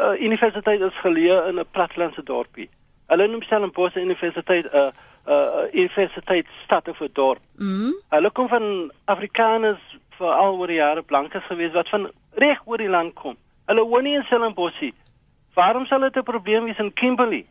uh 0.00 0.16
universiteit 0.16 0.80
is 0.80 1.02
geleë 1.04 1.48
in 1.48 1.60
'n 1.60 1.68
platlandse 1.70 2.24
dorpie. 2.24 2.70
Hulle 3.12 3.28
noem 3.28 3.42
Stellenbosch 3.44 3.96
Universiteit 4.00 4.66
'n 4.66 4.76
uh, 4.76 4.90
'n 5.26 5.32
uh, 5.32 5.68
universiteit 5.72 6.46
stad 6.64 6.88
of 6.88 7.00
'n 7.00 7.10
dorp. 7.12 7.40
Mm. 7.56 7.94
Hulle 8.08 8.30
kom 8.30 8.48
van 8.48 8.90
Afrikaners 9.04 9.84
vir 10.18 10.32
al 10.32 10.58
oor 10.58 10.66
die 10.66 10.80
jare 10.80 11.02
blankes 11.02 11.44
gewees 11.44 11.72
wat 11.72 11.88
van 11.88 12.10
reg 12.34 12.60
oor 12.64 12.78
die 12.78 12.88
land 12.88 13.14
kom. 13.14 13.36
Hulle 13.66 13.84
woon 13.84 14.02
nie 14.02 14.16
in 14.16 14.24
Stellenbosch 14.24 14.80
nie. 14.80 14.94
Waarom 15.54 15.86
sal 15.86 16.00
dit 16.00 16.16
'n 16.16 16.22
probleem 16.22 16.64
wees 16.64 16.78
in 16.78 16.92
Kimberley? 16.92 17.46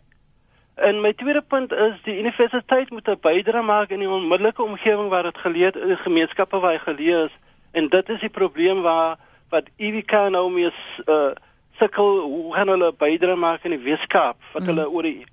En 0.75 1.01
my 1.01 1.13
tweede 1.13 1.41
punt 1.41 1.71
is 1.71 2.01
die 2.03 2.19
universiteit 2.19 2.89
moet 2.89 3.07
'n 3.07 3.19
bydrae 3.21 3.61
maak 3.61 3.89
in 3.89 3.99
die 3.99 4.09
onmiddellike 4.09 4.63
omgewing 4.63 5.09
waar 5.09 5.23
dit 5.23 5.37
geleer 5.37 5.89
in 5.89 5.97
gemeenskappe 5.97 6.59
waar 6.59 6.71
hy 6.71 6.79
geleer 6.79 7.25
is 7.25 7.37
en 7.71 7.87
dit 7.87 8.09
is 8.09 8.19
die 8.19 8.29
probleem 8.29 8.81
waar 8.81 9.17
wat 9.49 9.69
EWK 9.77 10.11
nou 10.29 10.49
mee 10.51 10.71
uh, 11.05 11.31
sukkel 11.79 12.19
hoe 12.19 12.53
gaan 12.53 12.67
hulle 12.67 12.93
bydrae 12.93 13.35
maak 13.35 13.63
in 13.63 13.75
die 13.75 13.83
Weskaap 13.83 14.37
wat 14.53 14.63
mm. 14.63 14.67
hulle 14.67 14.89
oor 14.89 15.03
die 15.03 15.25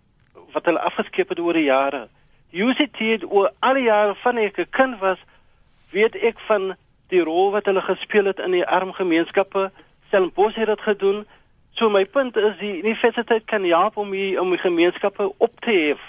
wat 0.52 0.64
hulle 0.64 0.80
afgeskep 0.80 1.28
het 1.28 1.40
oor 1.40 1.52
die 1.52 1.68
jare. 1.68 2.08
UCT 2.50 2.98
het 2.98 3.24
oor 3.24 3.50
al 3.58 3.74
die 3.74 3.88
jare 3.88 4.14
van 4.22 4.36
ek 4.36 4.58
'n 4.58 4.70
kind 4.70 4.98
was, 4.98 5.18
weet 5.90 6.16
ek 6.16 6.38
van 6.38 6.76
die 7.08 7.22
rol 7.24 7.50
wat 7.50 7.66
hulle 7.66 7.80
gespeel 7.80 8.24
het 8.24 8.38
in 8.38 8.50
die 8.50 8.66
arm 8.66 8.92
gemeenskappe. 8.92 9.70
Stellenbosch 10.06 10.56
het 10.56 10.66
dit 10.66 10.80
gedoen. 10.80 11.26
So 11.70 11.90
my 11.90 12.04
punt 12.06 12.36
is 12.36 12.56
die 12.58 12.82
universiteit 12.82 13.44
kan 13.44 13.64
help 13.64 13.96
om 13.96 14.10
die 14.10 14.40
om 14.40 14.50
die 14.50 14.58
gemeenskappe 14.58 15.32
op 15.38 15.60
te 15.60 15.70
hef. 15.70 16.00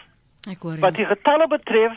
Ek 0.49 0.61
hoor. 0.61 0.79
Wat 0.79 0.95
die 0.95 1.05
getalle 1.05 1.47
betref, 1.47 1.95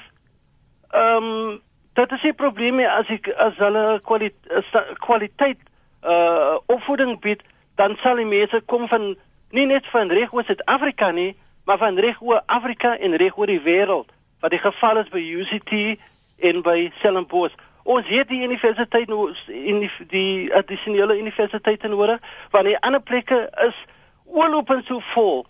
ehm 0.91 1.25
um, 1.25 1.61
dit 1.93 2.13
is 2.13 2.23
'n 2.23 2.35
probleem 2.35 2.81
as 2.81 3.09
ek 3.09 3.29
as 3.29 3.57
hulle 3.57 4.01
kwaliteit 4.01 4.97
kwaliteit 4.99 5.59
uh 6.03 6.59
opvoeding 6.67 7.21
bied, 7.21 7.43
dan 7.75 7.97
sal 8.03 8.17
die 8.17 8.27
mense 8.27 8.61
kom 8.67 8.89
van 8.89 9.17
nie 9.51 9.67
net 9.67 9.87
van 9.87 10.11
reg 10.11 10.33
oor 10.33 10.45
Suid-Afrika 10.45 11.11
nie, 11.11 11.37
maar 11.64 11.78
van 11.78 11.99
reg 11.99 12.21
oor 12.21 12.42
Afrika 12.47 12.99
en 12.99 13.16
reg 13.16 13.37
oor 13.37 13.47
die 13.47 13.61
wêreld 13.61 14.11
wat 14.40 14.50
die 14.50 14.62
geval 14.62 14.99
is 14.99 15.09
by 15.09 15.23
UCT 15.23 15.99
en 16.42 16.62
by 16.62 16.90
Stellenbosch. 16.99 17.54
Ons 17.83 18.09
het 18.09 18.28
die 18.28 18.42
universiteit 18.42 19.09
nou 19.11 19.28
in 19.47 19.83
die, 19.83 19.90
die 20.11 20.54
addisionele 20.54 21.19
universiteite 21.19 21.88
nodig 21.88 22.23
want 22.50 22.66
die 22.71 22.78
ander 22.78 23.02
plekke 23.02 23.44
is 23.66 23.79
oorlopend 24.25 24.87
so 24.87 24.98
vol. 25.12 25.46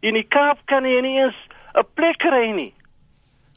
In 0.00 0.16
die 0.16 0.26
Kaap 0.28 0.64
kan 0.64 0.84
jy 0.84 1.00
nie 1.00 1.16
eens 1.20 1.36
'n 1.74 1.86
plek 1.94 2.18
kry 2.18 2.50
nie. 2.50 2.74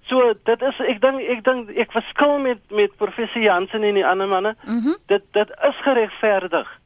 So 0.05 0.33
dit 0.43 0.61
is 0.61 0.79
ek 0.79 1.01
dink 1.01 1.21
ek 1.21 1.43
dink 1.43 1.69
ek 1.69 1.91
verskil 1.91 2.39
met 2.39 2.59
met 2.71 2.95
professor 2.95 3.41
Jansen 3.41 3.83
en 3.83 3.93
die 3.93 4.05
ander 4.05 4.27
manne. 4.27 4.55
Mm 4.63 4.79
-hmm. 4.79 4.97
Dit 5.05 5.23
dit 5.31 5.49
is 5.49 5.75
geregverdig. 5.75 6.81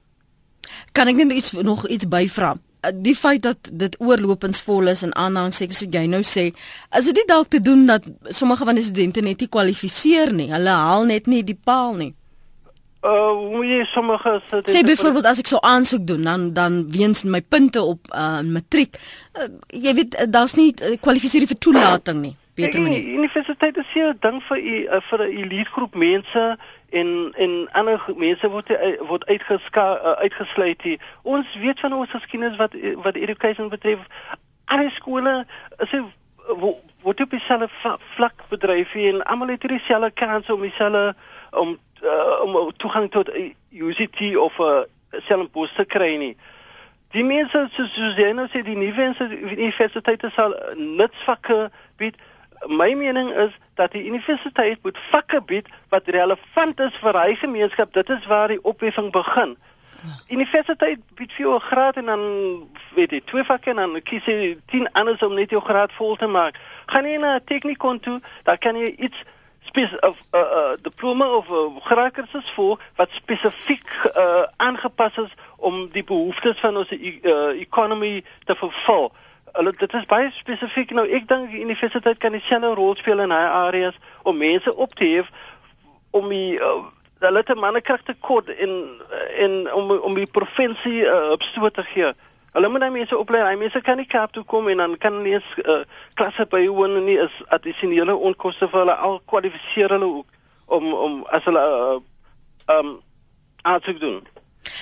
Kan 0.92 1.08
ek 1.08 1.16
net 1.16 1.32
iets 1.32 1.52
nog 1.52 1.88
iets 1.88 2.08
byvra? 2.08 2.56
Eh, 2.82 2.92
die 2.94 3.16
feit 3.16 3.42
dat 3.42 3.70
dit 3.72 3.96
oorlopingsvol 4.00 4.88
is 4.88 5.02
en 5.02 5.16
aanhangsekens 5.16 5.80
wat 5.80 5.94
jy 5.94 6.06
nou 6.06 6.22
sê, 6.22 6.52
is 6.98 7.10
dit 7.10 7.16
nie 7.16 7.26
dalk 7.28 7.50
te 7.50 7.62
doen 7.62 7.86
dat 7.86 8.06
sommige 8.24 8.66
van 8.66 8.76
die 8.76 8.84
studente 8.84 9.22
net 9.22 9.40
nie 9.40 9.50
kwalifiseer 9.50 10.34
nie. 10.34 10.52
Hulle 10.54 10.70
haal 10.70 11.06
net 11.10 11.28
nie 11.28 11.44
die 11.44 11.58
paal 11.64 11.96
nie. 11.98 12.14
Uh, 13.06 13.30
hoe 13.54 13.62
jy 13.66 13.84
sommige 13.86 14.40
sê 14.66 14.82
byvoorbeeld 14.84 15.28
as 15.30 15.38
ek 15.40 15.48
so 15.48 15.62
aansoek 15.62 16.02
doen 16.10 16.24
dan 16.26 16.48
dan 16.54 16.80
weens 16.92 17.22
my 17.24 17.44
punte 17.46 17.80
op 17.80 18.10
uh 18.10 18.42
matriek 18.42 18.98
uh, 18.98 19.46
jy 19.70 19.94
weet 20.00 20.18
daar's 20.34 20.58
nie 20.58 20.72
uh, 20.82 20.96
kwalifiseer 21.00 21.46
vir 21.48 21.60
toelating 21.62 22.24
nie 22.24 22.34
beter 22.58 22.82
manier. 22.82 23.04
Die 23.06 23.14
universiteit 23.22 23.78
is 23.78 23.94
'n 23.94 24.18
ding 24.20 24.42
vir 24.50 24.58
u 24.58 24.76
uh, 24.90 25.02
vir 25.10 25.20
'n 25.28 25.38
elite 25.44 25.72
groep 25.72 25.96
mense 25.96 26.58
en 26.90 27.34
en 27.36 27.70
ander 27.72 28.06
mense 28.16 28.50
word 28.50 28.72
word 29.00 29.26
uitgeska 29.26 29.86
uh, 30.04 30.12
uitgesluit 30.12 30.82
hier. 30.82 31.00
Ons 31.22 31.56
weet 31.56 31.80
van 31.80 31.94
ons 31.94 32.10
geskiedenis 32.10 32.58
wat 32.58 32.76
wat 33.04 33.16
education 33.16 33.70
betref. 33.70 34.00
Alle 34.66 34.90
skole 34.90 35.46
is 35.78 36.02
word 37.02 37.22
op 37.22 37.30
dieselfde 37.30 37.98
vlak 38.16 38.44
bedryf 38.50 38.96
en 38.96 39.24
almal 39.24 39.48
het 39.48 39.62
dieselfde 39.62 40.12
kans 40.12 40.50
om 40.50 40.62
dieselfde 40.62 41.16
om 41.52 41.78
uh, 42.04 42.42
om 42.44 42.72
toegang 42.78 43.12
tot 43.12 43.32
UCT 43.70 44.38
of 44.38 44.58
'n 44.60 44.64
uh, 44.64 45.22
Stellenbosch 45.22 45.76
te 45.76 45.86
kry 45.86 46.16
nie. 46.16 46.38
Die 47.12 47.24
mense 47.24 47.68
soos 47.72 47.94
Susanna 47.94 48.48
sê 48.52 48.62
die 48.62 48.76
nuwe 48.76 49.14
universiteite 49.56 50.30
sal 50.36 50.56
nutsvakke 50.76 51.70
bied 51.96 52.16
my 52.66 52.94
mening 52.94 53.30
is 53.34 53.58
dat 53.76 53.92
die 53.92 54.06
universiteit 54.06 54.84
moet 54.84 54.98
vakke 54.98 55.42
bied 55.42 55.68
wat 55.90 56.08
relevant 56.08 56.80
is 56.80 56.98
vir 57.02 57.20
hy 57.20 57.36
gemeenskap. 57.36 57.94
Dit 57.94 58.10
is 58.10 58.26
waar 58.26 58.48
die 58.48 58.64
opheffing 58.64 59.12
begin. 59.12 59.58
Universiteit 60.28 61.00
bied 61.16 61.32
vir 61.34 61.46
jou 61.46 61.56
'n 61.56 61.68
graad 61.70 61.96
en 61.98 62.06
dan 62.06 62.24
weet 62.96 63.12
jy 63.12 63.22
twee 63.26 63.44
vakke 63.44 63.70
en 63.70 63.76
dan 63.76 64.02
kies 64.02 64.26
jy 64.26 64.58
10 64.66 64.92
anders 64.92 65.24
om 65.24 65.34
net 65.34 65.50
jou 65.50 65.62
graad 65.62 65.92
vol 65.92 66.16
te 66.16 66.28
maak. 66.28 66.60
Gaan 66.86 67.06
jy 67.06 67.18
na 67.18 67.36
'n 67.36 67.44
teknikon 67.44 68.00
toe, 68.00 68.22
dan 68.44 68.58
kan 68.58 68.76
jy 68.76 68.96
iets 68.98 69.24
spesifiek 69.62 70.06
of 70.06 70.18
'n 70.32 70.38
uh, 70.38 70.42
uh, 70.42 70.78
diploma 70.82 71.26
of 71.26 71.48
'n 71.50 71.54
uh, 71.54 71.82
graadkursus 71.86 72.52
voor 72.52 72.82
wat 72.96 73.10
spesifiek 73.12 73.88
uh, 74.18 74.44
aangepas 74.58 75.18
is 75.18 75.34
om 75.58 75.90
die 75.92 76.04
behoeftes 76.04 76.60
van 76.60 76.78
ons 76.78 76.92
uh, 76.92 77.60
economy 77.60 78.24
te 78.46 78.56
vervul 78.56 79.12
hulle 79.58 79.74
dit 79.78 79.94
is 79.94 80.06
baie 80.10 80.30
spesifiek 80.38 80.94
nou 80.94 81.06
ek 81.20 81.26
dink 81.30 81.50
die 81.52 81.64
universiteit 81.66 82.20
kan 82.22 82.36
dieselfde 82.36 82.76
rol 82.78 82.96
speel 83.00 83.24
in 83.26 83.34
daai 83.34 83.50
areas 83.66 83.98
om 84.24 84.38
mense 84.38 84.74
op 84.76 84.94
te 84.96 85.10
hef 85.16 85.32
om 86.18 86.30
die 86.30 86.60
uh, 86.62 86.78
hulle 87.26 87.44
te 87.44 87.56
mannekrag 87.58 88.04
te 88.06 88.16
kort 88.30 88.50
in 88.50 88.74
in 89.38 89.60
om 89.74 89.92
om 89.92 90.18
die 90.18 90.30
provinsie 90.40 91.02
uh, 91.06 91.32
op 91.34 91.42
stoot 91.42 91.74
te 91.74 91.84
gee. 91.84 92.12
Hulle 92.54 92.70
moet 92.70 92.82
daai 92.82 92.94
mense 92.94 93.18
oplei. 93.18 93.42
Daai 93.42 93.58
mense 93.58 93.82
kan 93.82 93.98
nie 93.98 94.08
Kaap 94.10 94.32
toe 94.34 94.44
kom 94.44 94.70
en 94.70 94.78
dan 94.78 94.98
kan 94.98 95.20
hulle 95.20 95.38
eens 95.38 95.50
uh, 95.66 95.82
klasse 96.14 96.46
bywoon 96.50 97.04
nie 97.06 97.18
is 97.22 97.42
addisionele 97.58 98.16
onkoste 98.16 98.70
vir 98.70 98.84
hulle 98.84 98.96
al 99.10 99.20
kwalifiseer 99.26 99.98
hulle 99.98 100.10
ook 100.20 100.78
om 100.78 100.94
om 100.94 101.20
as 101.38 101.46
hulle 101.50 101.66
uh, 101.66 102.00
um 102.78 102.98
aan 103.62 103.80
te 103.82 103.94
doen. 103.98 104.22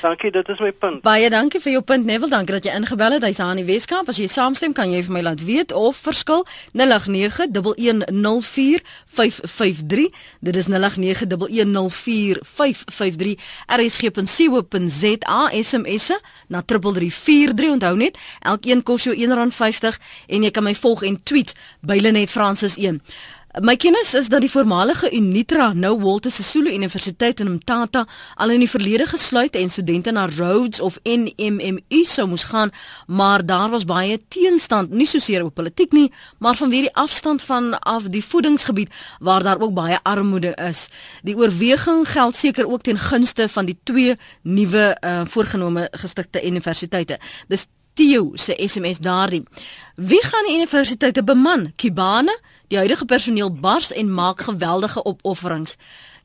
Dankie, 0.01 0.31
dit 0.31 0.49
is 0.49 0.60
my 0.60 0.71
punt. 0.71 1.01
Baie 1.01 1.29
dankie 1.29 1.62
vir 1.62 1.71
jou 1.71 1.84
punt 1.84 2.05
Neville. 2.05 2.29
Dankie 2.29 2.53
dat 2.55 2.63
jy 2.65 2.71
ingebel 2.75 3.12
het. 3.17 3.23
Hy's 3.23 3.39
aan 3.39 3.55
die 3.60 3.65
Weskaap. 3.65 4.08
As 4.12 4.17
jy 4.17 4.27
saamstem, 4.31 4.73
kan 4.73 4.91
jy 4.91 5.03
vir 5.05 5.13
my 5.15 5.21
laat 5.25 5.43
weet 5.45 5.71
of 5.75 5.97
verskil 5.97 6.45
0891104553. 6.73 6.79
Dit 10.39 10.55
is 10.55 10.67
0891104553. 10.69 10.75
rsg.co.za 13.75 15.49
SMS'e 15.62 16.19
na 16.47 16.62
3343. 16.65 17.69
Onthou 17.75 17.95
net, 17.97 18.17
elkeen 18.41 18.84
kos 18.84 19.03
jou 19.03 19.15
R1.50 19.15 19.89
en 20.27 20.43
jy 20.43 20.51
kan 20.51 20.63
my 20.63 20.75
volg 20.75 21.03
en 21.03 21.23
tweet 21.23 21.53
by 21.81 21.99
Lenet 22.01 22.29
Francis 22.29 22.77
1. 22.77 23.01
My 23.62 23.78
kennis 23.80 24.13
is 24.13 24.28
dat 24.28 24.41
die 24.44 24.52
voormalige 24.52 25.08
Unitra, 25.15 25.70
nou 25.74 25.94
Walter 26.02 26.32
Sisulu 26.32 26.74
Universiteit 26.74 27.39
in 27.39 27.54
Mthatha, 27.54 28.02
al 28.36 28.52
in 28.52 28.60
die 28.60 28.68
verlede 28.70 29.06
gesluit 29.08 29.56
en 29.56 29.70
studente 29.72 30.12
na 30.12 30.26
Rhodes 30.28 30.82
of 30.84 30.98
NMMU 31.08 32.02
sou 32.04 32.28
moes 32.28 32.44
gaan, 32.44 32.74
maar 33.08 33.46
daar 33.46 33.70
was 33.70 33.86
baie 33.88 34.20
teenstand, 34.28 34.91
nie 34.91 35.08
soseer 35.08 35.46
op 35.46 35.56
politiek 35.56 35.96
nie, 35.96 36.12
maar 36.44 36.60
vanweë 36.60 36.89
die 36.89 36.94
afstand 37.00 37.48
van 37.48 37.80
af 37.80 38.10
die 38.12 38.24
voedingsgebied 38.26 38.91
waar 39.24 39.44
daar 39.48 39.63
ook 39.63 39.74
baie 39.74 40.02
armoede 40.04 40.52
is. 40.68 40.89
Die 41.24 41.38
oorweging 41.39 42.04
geld 42.12 42.36
seker 42.36 42.68
ook 42.68 42.84
ten 42.84 43.00
gunste 43.00 43.48
van 43.48 43.72
die 43.72 43.78
twee 43.84 44.18
nuwe 44.44 44.98
uh, 45.00 45.22
voorgenome 45.32 45.88
gestigte 45.96 46.44
universiteite. 46.44 47.20
Dis 47.48 47.68
Theo 47.95 48.31
se 48.34 48.53
SMS 48.67 48.97
daardie. 48.99 49.43
Wie 49.95 50.23
gaan 50.23 50.43
die 50.45 50.55
universiteite 50.55 51.23
beman? 51.23 51.71
Kibane? 51.75 52.39
Die 52.67 52.77
huidige 52.77 53.05
personeel 53.05 53.51
bars 53.53 53.91
en 53.91 54.13
maak 54.13 54.41
geweldige 54.41 55.03
opofferings. 55.03 55.75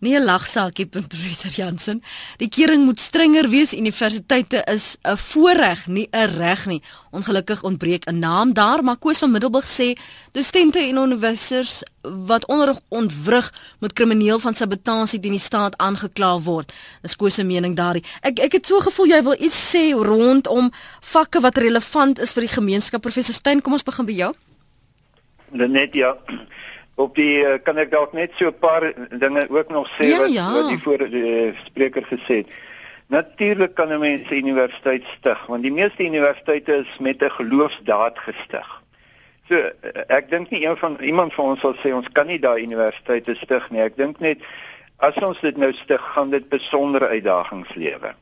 Nie 0.01 0.17
'n 0.17 0.25
lagsakie 0.25 0.87
professor 0.87 1.51
Jansen. 1.51 2.03
Die 2.37 2.49
kering 2.49 2.85
moet 2.85 3.01
strenger 3.01 3.49
wees. 3.49 3.73
Universiteite 3.73 4.65
is 4.65 4.97
'n 5.03 5.17
voorreg, 5.17 5.87
nie 5.87 6.09
'n 6.11 6.27
reg 6.37 6.67
nie. 6.67 6.83
Ongelukkig 7.11 7.63
ontbreek 7.63 8.05
'n 8.05 8.19
naam 8.19 8.53
daar, 8.53 8.85
maar 8.85 8.97
Koos 8.97 9.19
van 9.19 9.31
Middelburg 9.31 9.69
sê 9.69 9.93
dostente 10.33 10.79
en 10.79 10.99
onderwysers 10.99 11.83
wat 12.01 12.47
onderrig 12.47 12.81
ontwrig 12.89 13.53
moet 13.79 13.93
krimineel 13.93 14.39
van 14.39 14.55
sabotasie 14.55 15.21
teen 15.21 15.31
die 15.31 15.41
staat 15.41 15.77
aangekla 15.77 16.41
word. 16.41 16.73
Dis 17.03 17.17
Koos 17.17 17.35
se 17.35 17.43
mening 17.43 17.77
daardie. 17.77 18.05
Ek 18.21 18.39
ek 18.39 18.53
het 18.53 18.67
so 18.67 18.81
gevoel 18.81 19.07
jy 19.07 19.23
wil 19.23 19.37
iets 19.39 19.75
sê 19.75 19.93
rondom 19.93 20.73
vakke 21.01 21.41
wat 21.41 21.57
relevant 21.57 22.19
is 22.19 22.33
vir 22.33 22.41
die 22.41 22.55
gemeenskap. 22.55 23.01
Professor 23.01 23.35
Stein, 23.35 23.63
kom 23.63 23.73
ons 23.73 23.83
begin 23.83 24.05
by 24.07 24.13
jou. 24.13 24.35
Net 25.51 25.95
ja 25.95 26.17
op 27.01 27.15
die 27.17 27.45
eh, 27.45 27.59
kan 27.65 27.79
ek 27.81 27.93
dalk 27.95 28.13
net 28.13 28.35
so 28.37 28.51
'n 28.51 28.59
paar 28.59 28.93
dinge 29.11 29.47
ook 29.49 29.69
nog 29.69 29.89
sê 29.97 30.11
ja, 30.13 30.19
wat 30.19 30.33
ja. 30.33 30.53
wat 30.53 30.69
die 30.69 30.83
voor 30.83 31.09
die 31.09 31.47
uh, 31.47 31.57
spreker 31.65 32.05
gesê 32.05 32.35
het. 32.43 32.49
Natuurlik 33.07 33.75
kan 33.75 33.89
'n 33.89 33.99
mens 33.99 34.29
'n 34.29 34.35
universiteit 34.45 35.05
stig 35.19 35.47
want 35.47 35.63
die 35.63 35.73
meeste 35.73 36.05
universiteite 36.05 36.75
is 36.75 36.99
met 36.99 37.23
'n 37.23 37.31
geloofsdaad 37.31 38.19
gestig. 38.19 38.83
So 39.49 39.55
uh, 39.57 39.71
ek 40.07 40.31
dink 40.31 40.51
nie 40.51 40.67
een 40.67 40.77
van 40.77 40.97
iemand 41.01 41.35
van 41.35 41.45
ons 41.45 41.61
sal 41.61 41.75
sê 41.75 41.95
ons 41.95 42.13
kan 42.13 42.27
nie 42.27 42.39
daai 42.39 42.63
universiteite 42.63 43.35
stig 43.35 43.71
nie. 43.71 43.81
Ek 43.81 43.97
dink 43.97 44.21
net 44.21 44.39
as 44.97 45.17
ons 45.17 45.41
dit 45.41 45.57
nou 45.57 45.73
stig, 45.73 46.03
gaan 46.15 46.31
dit 46.31 46.49
besondere 46.49 47.09
uitdagings 47.09 47.75
lewe. 47.75 48.15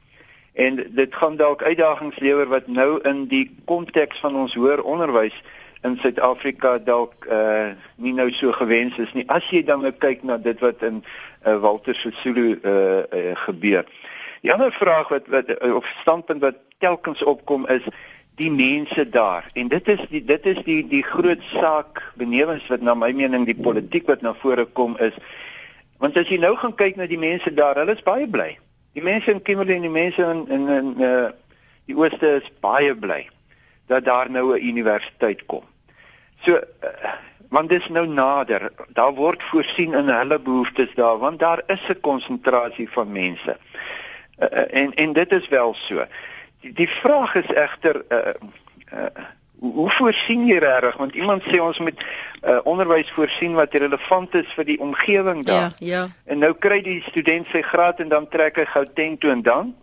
En 0.52 0.76
dit 0.90 1.14
gaan 1.14 1.36
dalk 1.36 1.62
uitdagings 1.62 2.18
lewer 2.18 2.46
wat 2.46 2.66
nou 2.66 3.00
in 3.02 3.26
die 3.26 3.50
konteks 3.64 4.18
van 4.18 4.36
ons 4.36 4.54
hoër 4.54 4.82
onderwys 4.82 5.42
in 5.82 5.98
Suid-Afrika 6.02 6.78
dalk 6.78 7.26
uh 7.30 7.74
nie 7.96 8.12
nou 8.12 8.30
so 8.34 8.52
gewens 8.52 8.98
is 8.98 9.12
nie. 9.14 9.24
As 9.30 9.46
jy 9.50 9.62
dan 9.66 9.84
nou 9.86 9.92
kyk 9.94 10.24
na 10.26 10.38
dit 10.42 10.58
wat 10.62 10.82
in 10.82 11.02
uh, 11.46 11.56
Walter 11.62 11.94
Sisulu 11.94 12.58
uh, 12.58 12.74
uh 13.06 13.34
gebeur. 13.46 13.86
Die 14.42 14.52
ander 14.52 14.72
vraag 14.74 15.10
wat 15.14 15.30
wat 15.30 15.50
uh, 15.54 15.74
of 15.78 15.86
standpunt 16.00 16.42
wat 16.42 16.58
telkens 16.82 17.22
opkom 17.22 17.66
is 17.70 17.86
die 18.38 18.50
mense 18.50 19.08
daar. 19.08 19.50
En 19.54 19.68
dit 19.68 19.88
is 19.88 20.02
die 20.10 20.24
dit 20.24 20.46
is 20.46 20.62
die 20.66 20.82
die 20.86 21.02
groot 21.02 21.42
saak 21.54 22.02
benewens 22.18 22.66
wat 22.70 22.82
na 22.82 22.94
my 22.94 23.12
mening 23.12 23.46
die 23.46 23.58
politiek 23.58 24.06
wat 24.10 24.22
na 24.22 24.34
vore 24.42 24.66
kom 24.66 24.98
is. 24.98 25.14
Want 25.98 26.18
as 26.18 26.30
jy 26.30 26.38
nou 26.42 26.54
gaan 26.58 26.74
kyk 26.74 26.98
na 26.98 27.06
die 27.10 27.18
mense 27.18 27.50
daar, 27.54 27.78
hulle 27.78 27.94
is 27.98 28.06
baie 28.06 28.26
bly. 28.26 28.52
Die 28.94 29.02
mense 29.02 29.30
in 29.30 29.42
Kimberley 29.42 29.78
en 29.78 29.86
die 29.86 29.94
mense 29.94 30.22
in 30.22 30.46
in 30.50 30.68
in 30.68 30.94
uh 31.02 31.26
die 31.88 31.96
ooste 31.96 32.38
is 32.42 32.50
baie 32.60 32.94
bly 32.94 33.24
dat 33.88 34.04
daar 34.04 34.30
nou 34.30 34.54
'n 34.54 34.66
universiteit 34.66 35.46
kom. 35.46 35.64
So 36.40 36.52
uh, 36.52 37.12
want 37.48 37.68
dit 37.68 37.80
is 37.80 37.88
nou 37.88 38.06
nader. 38.06 38.72
Daar 38.88 39.14
word 39.14 39.42
voorsien 39.42 39.94
in 39.94 40.08
hulle 40.08 40.38
behoeftes 40.38 40.94
daar 40.94 41.18
want 41.18 41.38
daar 41.38 41.62
is 41.66 41.88
'n 41.88 42.00
konsentrasie 42.00 42.90
van 42.90 43.12
mense. 43.12 43.56
Uh, 44.38 44.82
en 44.82 44.94
en 44.94 45.12
dit 45.12 45.32
is 45.32 45.48
wel 45.48 45.74
so. 45.74 46.04
Die, 46.60 46.72
die 46.72 46.88
vraag 46.88 47.34
is 47.34 47.52
egter 47.52 48.04
uh, 48.08 48.18
uh, 48.92 49.24
hoe 49.58 49.90
voorsien 49.90 50.46
jy 50.46 50.58
regtig 50.58 50.96
want 50.96 51.14
iemand 51.14 51.42
sê 51.42 51.58
ons 51.60 51.78
moet 51.78 52.04
uh, 52.42 52.58
onderwys 52.64 53.10
voorsien 53.10 53.54
wat 53.54 53.74
relevant 53.74 54.34
is 54.34 54.52
vir 54.54 54.64
die 54.64 54.80
omgewing 54.80 55.44
daar. 55.46 55.74
Ja, 55.78 55.86
ja. 55.86 56.08
En 56.24 56.38
nou 56.38 56.52
kry 56.54 56.82
die 56.82 57.02
student 57.02 57.46
sy 57.46 57.62
graad 57.62 58.00
en 58.00 58.08
dan 58.08 58.28
trek 58.28 58.56
hy 58.56 58.64
gou 58.64 58.84
tent 58.94 59.20
toe 59.20 59.30
en 59.30 59.42
dan 59.42 59.74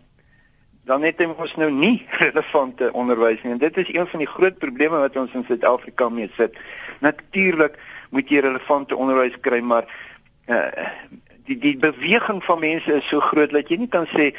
dan 0.86 1.02
het 1.02 1.22
ons 1.26 1.54
nou 1.58 1.70
nie 1.70 2.06
relevante 2.24 2.92
onderwys 2.92 3.42
nie. 3.42 3.52
En 3.52 3.62
dit 3.62 3.76
is 3.82 3.92
een 3.94 4.06
van 4.06 4.22
die 4.22 4.30
groot 4.30 4.58
probleme 4.58 5.02
wat 5.02 5.16
ons 5.18 5.34
in 5.34 5.44
Suid-Afrika 5.48 6.08
mee 6.08 6.30
sit. 6.36 6.54
Natuurlik 7.02 7.78
moet 8.14 8.30
jy 8.30 8.44
relevante 8.44 8.96
onderwys 8.96 9.34
kry, 9.42 9.58
maar 9.60 9.88
uh, 10.46 10.86
die 11.50 11.58
die 11.58 11.74
beweging 11.82 12.38
van 12.44 12.62
mense 12.62 13.00
is 13.00 13.08
so 13.10 13.20
groot 13.20 13.50
dat 13.50 13.70
jy 13.70 13.80
nie 13.82 13.90
kan 13.90 14.06
sê 14.12 14.30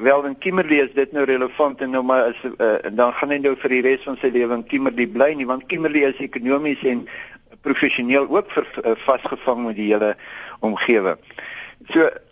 wel 0.00 0.24
in 0.24 0.38
Kimberley 0.40 0.80
is 0.86 0.94
dit 0.96 1.12
nou 1.12 1.26
relevant 1.28 1.80
en 1.84 1.92
nou 1.92 2.02
maar 2.04 2.30
is 2.32 2.40
uh, 2.48 2.78
dan 2.96 3.12
gaan 3.18 3.34
hy 3.34 3.40
nou 3.44 3.52
vir 3.60 3.74
die 3.76 3.82
res 3.84 4.06
van 4.08 4.16
sy 4.22 4.32
lewe 4.32 4.56
in 4.56 4.64
Kimberley 4.68 5.08
bly 5.12 5.34
nie 5.36 5.48
want 5.48 5.68
Kimberley 5.68 6.06
is 6.08 6.24
ekonomies 6.24 6.80
en 6.88 7.04
professioneel 7.60 8.24
ook 8.32 8.48
vir, 8.56 8.68
uh, 8.80 8.96
vasgevang 9.04 9.66
met 9.66 9.76
die 9.76 9.90
hele 9.92 10.14
omgewing. 10.64 11.20
So 11.92 12.08
Eh, 12.08 12.29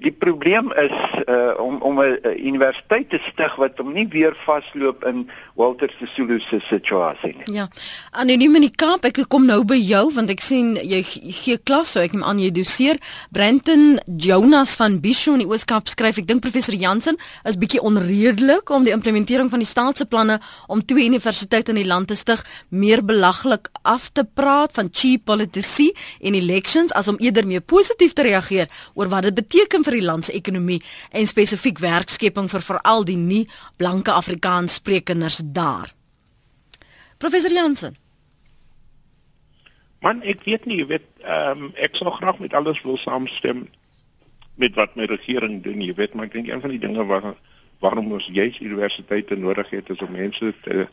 die 0.00 0.12
probleem 0.12 0.72
is 0.72 0.94
uh, 1.28 1.54
om 1.60 1.80
om 1.82 2.00
'n 2.00 2.18
universiteit 2.36 3.10
te 3.10 3.18
stig 3.22 3.54
wat 3.56 3.78
hom 3.78 3.92
nie 3.92 4.08
weer 4.08 4.34
vasloop 4.44 5.04
in 5.04 5.30
Walter 5.54 5.90
Sisulu 5.98 6.40
se 6.40 6.60
situasie 6.60 7.34
nie. 7.36 7.54
Ja. 7.54 7.68
Anoniem 8.10 8.54
in 8.54 8.66
die 8.66 8.74
Kaap, 8.76 9.04
ek 9.04 9.24
kom 9.28 9.46
nou 9.46 9.64
by 9.64 9.78
jou 9.80 10.12
want 10.14 10.30
ek 10.30 10.40
sien 10.40 10.76
jy 10.76 11.02
gee 11.02 11.58
klas, 11.58 11.92
so 11.92 12.00
ek 12.00 12.12
neem 12.12 12.24
aan 12.24 12.38
jy 12.38 12.50
doseer. 12.50 13.00
Brenton 13.30 13.98
Jonas 14.06 14.76
van 14.76 15.00
Bisho 15.00 15.32
in 15.32 15.44
die 15.44 15.48
Ooskaap 15.48 15.88
skryf, 15.88 16.18
ek 16.18 16.28
dink 16.28 16.42
professor 16.44 16.74
Jansen 16.74 17.16
is 17.44 17.56
bietjie 17.56 17.80
onredelik 17.80 18.70
om 18.70 18.84
die 18.84 18.92
implementering 18.92 19.50
van 19.50 19.64
die 19.64 19.68
staat 19.68 19.96
se 19.96 20.04
planne 20.04 20.40
om 20.68 20.84
twee 20.84 21.06
universiteite 21.06 21.72
in 21.74 21.80
die 21.80 21.88
land 21.88 22.08
te 22.08 22.16
stig 22.18 22.44
meer 22.68 23.02
belaglik 23.04 23.70
af 23.82 24.10
te 24.12 24.24
praat 24.24 24.76
van 24.76 24.90
cheap 24.92 25.24
politici 25.24 25.90
en 26.20 26.34
elections 26.34 26.92
as 26.92 27.08
om 27.08 27.18
eerder 27.18 27.46
meer 27.46 27.64
positief 27.64 28.12
te 28.12 28.26
reageer 28.26 28.68
oor 28.94 29.08
wat 29.12 29.28
dit 29.30 29.35
beteken 29.36 29.84
vir 29.86 29.98
die 29.98 30.06
land 30.06 30.28
se 30.28 30.34
ekonomie 30.36 30.80
en 31.12 31.28
spesifiek 31.28 31.78
werkskepping 31.84 32.48
vir 32.52 32.64
veral 32.64 33.04
die 33.04 33.18
nie 33.20 33.44
blanke 33.76 34.14
Afrikaans 34.16 34.80
sprekenders 34.80 35.40
daar. 35.44 35.92
Professor 37.18 37.52
Jansen. 37.52 37.96
Man, 40.04 40.20
ek 40.22 40.44
weet 40.44 40.66
nie, 40.68 40.82
weet, 40.86 41.06
ehm 41.24 41.68
um, 41.68 41.74
ek 41.80 41.96
sou 41.96 42.10
graag 42.12 42.38
met 42.38 42.54
alles 42.54 42.82
wil 42.84 42.98
saamstem 43.00 43.66
met 44.56 44.76
wat 44.76 44.94
my 44.96 45.04
regering 45.08 45.62
doen, 45.64 45.80
jy 45.84 45.94
weet, 45.96 46.14
maar 46.14 46.28
ek 46.28 46.36
dink 46.36 46.48
een 46.48 46.60
van 46.60 46.72
die 46.72 46.80
dinge 46.80 47.04
waar 47.08 47.34
waarom 47.84 48.12
ons 48.16 48.28
juis 48.32 48.56
universiteite 48.60 49.36
nodig 49.36 49.68
het 49.70 49.90
is 49.92 50.02
om 50.04 50.14
mense 50.16 50.52
te 50.64 50.86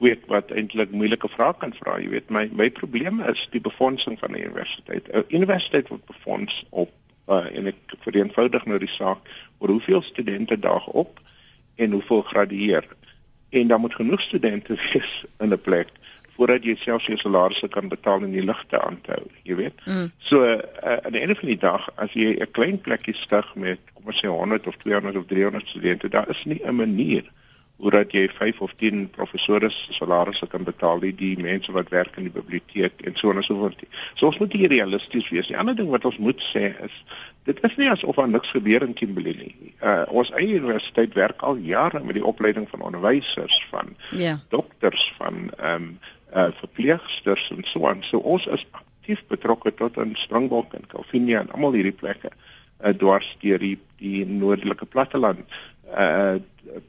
kweek 0.00 0.24
wat 0.32 0.52
eintlik 0.54 0.92
moeilike 0.94 1.28
vrae 1.34 1.56
kan 1.60 1.74
vra, 1.80 1.98
jy 2.00 2.12
weet. 2.14 2.30
My 2.32 2.46
my 2.60 2.68
probleem 2.72 3.20
is 3.28 3.44
die 3.52 3.60
befondsing 3.60 4.18
van 4.20 4.32
'n 4.32 4.44
universiteit. 4.46 5.08
'n 5.12 5.24
Universiteit 5.28 5.88
word 5.88 6.04
befonds 6.06 6.64
op 6.70 6.92
uh, 7.28 7.44
en 7.56 7.66
ek 7.66 7.96
vereenvoudig 8.04 8.64
nou 8.64 8.78
die 8.78 8.90
saak 8.90 9.28
oor 9.58 9.74
hoeveel 9.76 10.02
studente 10.02 10.58
daag 10.58 10.86
op 10.86 11.20
en 11.76 11.96
hoeveel 11.96 12.22
gradueer 12.22 12.88
en 13.50 13.68
dan 13.68 13.80
moet 13.80 13.94
genoeg 13.94 14.20
studente 14.20 14.74
wees 14.82 15.24
in 15.38 15.52
'n 15.52 15.60
plek 15.60 15.88
voordat 16.38 16.64
jy 16.64 16.76
self 16.78 17.06
jou 17.06 17.18
salarisse 17.18 17.68
kan 17.68 17.88
betaal 17.88 18.22
en 18.22 18.32
die 18.32 18.44
ligte 18.44 18.80
aanhou 18.80 19.24
jy 19.42 19.54
weet 19.54 19.86
mm. 19.86 20.10
so 20.18 20.44
uh, 20.44 20.58
aan 20.82 21.12
die 21.12 21.20
einde 21.20 21.34
van 21.34 21.48
die 21.48 21.58
dag 21.58 21.88
as 21.96 22.12
jy 22.12 22.36
'n 22.36 22.50
klein 22.50 22.80
plekkie 22.80 23.14
stig 23.14 23.54
met 23.54 23.80
kom 23.94 24.06
ons 24.06 24.22
sê 24.22 24.28
100 24.28 24.66
of 24.66 24.76
200 24.84 25.16
of 25.16 25.26
300 25.26 25.68
studente 25.68 26.08
daar 26.08 26.28
is 26.28 26.44
nie 26.44 26.60
'n 26.64 26.74
manier 26.74 27.24
hoe 27.24 27.36
dat 27.78 28.12
jy 28.12 28.26
5 28.28 28.60
of 28.60 28.72
10 28.74 29.10
professore 29.14 29.70
se 29.70 29.92
salarisse 29.92 30.46
kan 30.46 30.64
betaal 30.66 30.98
die, 31.00 31.14
die 31.14 31.36
mense 31.38 31.72
wat 31.72 31.88
werk 31.94 32.16
in 32.18 32.26
die 32.26 32.34
biblioteek 32.34 33.04
en 33.06 33.14
so 33.16 33.30
en 33.30 33.42
so 33.42 33.54
voort. 33.54 33.84
So 34.14 34.26
ons 34.26 34.38
moet 34.38 34.52
hier 34.52 34.68
realisties 34.68 35.28
wees. 35.30 35.46
Die 35.46 35.56
ander 35.56 35.76
ding 35.78 35.90
wat 35.92 36.04
ons 36.08 36.18
moet 36.18 36.42
sê 36.42 36.72
is 36.82 36.96
dit 37.46 37.62
is 37.64 37.76
nie 37.78 37.88
asof 37.88 38.18
daar 38.18 38.28
niks 38.28 38.50
gebeur 38.50 38.82
in 38.84 38.96
Kimberley 38.98 39.36
nie. 39.38 39.72
Uh 39.78 40.02
ons 40.10 40.32
eie 40.36 40.58
universiteit 40.58 41.14
werk 41.14 41.42
al 41.46 41.62
jare 41.64 42.02
met 42.04 42.18
die 42.18 42.26
opleiding 42.26 42.66
van 42.68 42.82
onderwysers, 42.90 43.60
van 43.70 43.94
ja. 44.10 44.18
Yeah. 44.18 44.38
dokters, 44.48 45.12
van 45.20 45.48
ehm 45.56 45.74
um, 45.74 45.98
uh 46.34 46.50
verpleegsters 46.58 47.48
en 47.54 47.64
so 47.64 47.86
aan. 47.88 48.02
So 48.02 48.18
ons 48.18 48.46
is 48.46 48.66
aktief 48.70 49.22
betrokke 49.30 49.72
tot 49.74 49.96
in 49.96 50.16
Springbok 50.18 50.74
en 50.74 50.90
Calvinia 50.90 51.40
en 51.40 51.54
almal 51.54 51.78
hierdie 51.78 51.96
plekke 51.96 52.34
uh 52.84 52.92
dwars 52.92 53.36
deur 53.40 53.62
die 53.62 53.78
die 53.98 54.26
noordelike 54.26 54.86
platteland. 54.86 55.46
Uh 55.88 56.38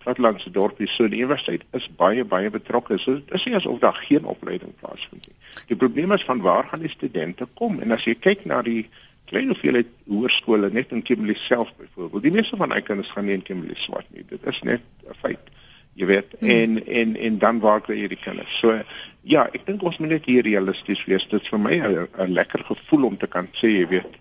plattelandse 0.04 0.52
dorpies 0.52 0.92
so 0.96 1.08
die 1.08 1.22
universiteit 1.22 1.64
is 1.78 1.88
baie 2.00 2.24
baie 2.28 2.50
betrokke. 2.52 2.98
So 3.00 3.22
is 3.36 3.46
nie 3.48 3.56
asof 3.56 3.80
daar 3.80 3.96
geen 3.96 4.26
opleiding 4.28 4.74
plaasvind 4.82 5.28
nie. 5.28 5.36
Die 5.72 5.78
probleem 5.80 6.12
is 6.12 6.26
van 6.28 6.42
waar 6.44 6.68
gaan 6.68 6.84
die 6.84 6.92
studente 6.92 7.48
kom? 7.60 7.80
En 7.80 7.96
as 7.96 8.04
jy 8.08 8.16
kyk 8.20 8.46
na 8.50 8.62
die 8.66 8.90
klein 9.30 9.52
hoeveelheid 9.54 9.90
hoërskole 10.10 10.72
net 10.74 10.92
in 10.96 11.04
Kimberley 11.06 11.38
self 11.38 11.72
byvoorbeeld, 11.78 12.26
die 12.26 12.34
meeste 12.34 12.58
van 12.58 12.74
hy 12.74 12.82
kinders 12.82 13.12
gaan 13.14 13.30
nie 13.30 13.38
in 13.38 13.46
Kimberley 13.46 13.78
swat 13.78 14.08
nie. 14.16 14.26
Dit 14.28 14.46
is 14.50 14.62
net 14.68 14.82
'n 15.08 15.18
feit. 15.22 15.52
Jy 15.94 16.06
weet, 16.06 16.36
hmm. 16.40 16.50
en 16.50 16.86
en 16.86 17.16
en 17.16 17.38
dan 17.40 17.60
waar 17.60 17.82
kry 17.82 18.00
jy 18.00 18.08
die 18.08 18.24
kinders? 18.24 18.60
So 18.60 18.82
ja, 19.22 19.48
ek 19.54 19.66
dink 19.66 19.84
ons 19.84 19.98
moet 20.00 20.10
net 20.10 20.26
hier 20.26 20.44
realisties 20.44 21.06
wees. 21.06 21.28
Dit 21.28 21.42
is 21.42 21.50
vir 21.50 21.60
my 21.60 21.76
'n 21.76 22.34
lekker 22.34 22.64
gevoel 22.66 23.06
om 23.06 23.18
te 23.18 23.28
kan 23.28 23.48
sê, 23.54 23.68
jy 23.68 23.88
weet, 23.88 24.20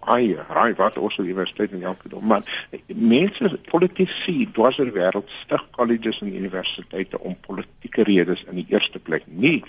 ai, 0.00 0.36
ai 0.48 0.74
wat 0.74 0.98
ons 0.98 1.16
die 1.16 1.24
universiteit 1.24 1.72
in 1.72 1.82
elke 1.82 2.08
dom. 2.08 2.26
Maar 2.26 2.68
mense 2.94 3.58
politici 3.70 4.48
dwarser 4.52 4.92
wêreld 4.92 5.28
stig 5.42 5.66
colleges 5.76 6.20
en 6.20 6.34
universiteite 6.34 7.20
om 7.20 7.36
politieke 7.46 8.02
redes 8.02 8.44
in 8.48 8.62
die 8.62 8.66
eerste 8.68 8.98
plek, 8.98 9.26
nie 9.26 9.64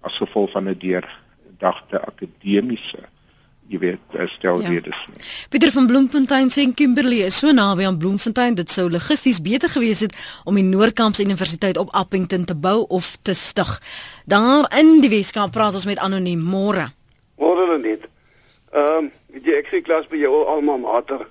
as 0.00 0.18
gevolg 0.18 0.50
van 0.50 0.68
'n 0.68 0.78
deurdagte 0.78 2.00
akademiese 2.00 3.08
jy 3.72 3.80
weet 3.80 4.16
eh, 4.18 4.26
stel 4.28 4.60
ja. 4.62 4.68
redes 4.68 4.98
nie. 5.10 5.22
Pieter 5.52 5.72
van 5.74 5.86
Bloemfontein 5.86 6.50
sê 6.52 6.66
Kimberley 6.74 7.24
is 7.26 7.38
so 7.40 7.52
naby 7.54 7.86
aan 7.88 7.98
Bloemfontein 8.00 8.56
dit 8.58 8.70
sou 8.70 8.88
logisties 8.90 9.40
beter 9.42 9.72
gewees 9.72 10.04
het 10.04 10.16
om 10.44 10.58
die 10.58 10.66
Noord-Kaap 10.66 11.18
Universiteit 11.22 11.80
op 11.80 11.92
Appington 11.96 12.44
te 12.44 12.54
bou 12.54 12.84
of 12.88 13.16
te 13.22 13.34
stig. 13.34 13.80
Daar 14.26 14.68
in 14.78 15.00
die 15.00 15.10
Weskaap 15.12 15.52
praat 15.52 15.74
ons 15.78 15.88
met 15.88 15.98
anoniem 15.98 16.40
môre. 16.40 16.90
Môre 17.40 17.78
net. 17.78 18.08
Ehm 18.72 19.08
um, 19.08 19.10
jy 19.32 19.56
ek 19.58 19.70
sê 19.72 19.82
klas 19.82 20.06
by 20.08 20.20
jou 20.20 20.44
almal 20.46 20.78
mater. 20.78 21.26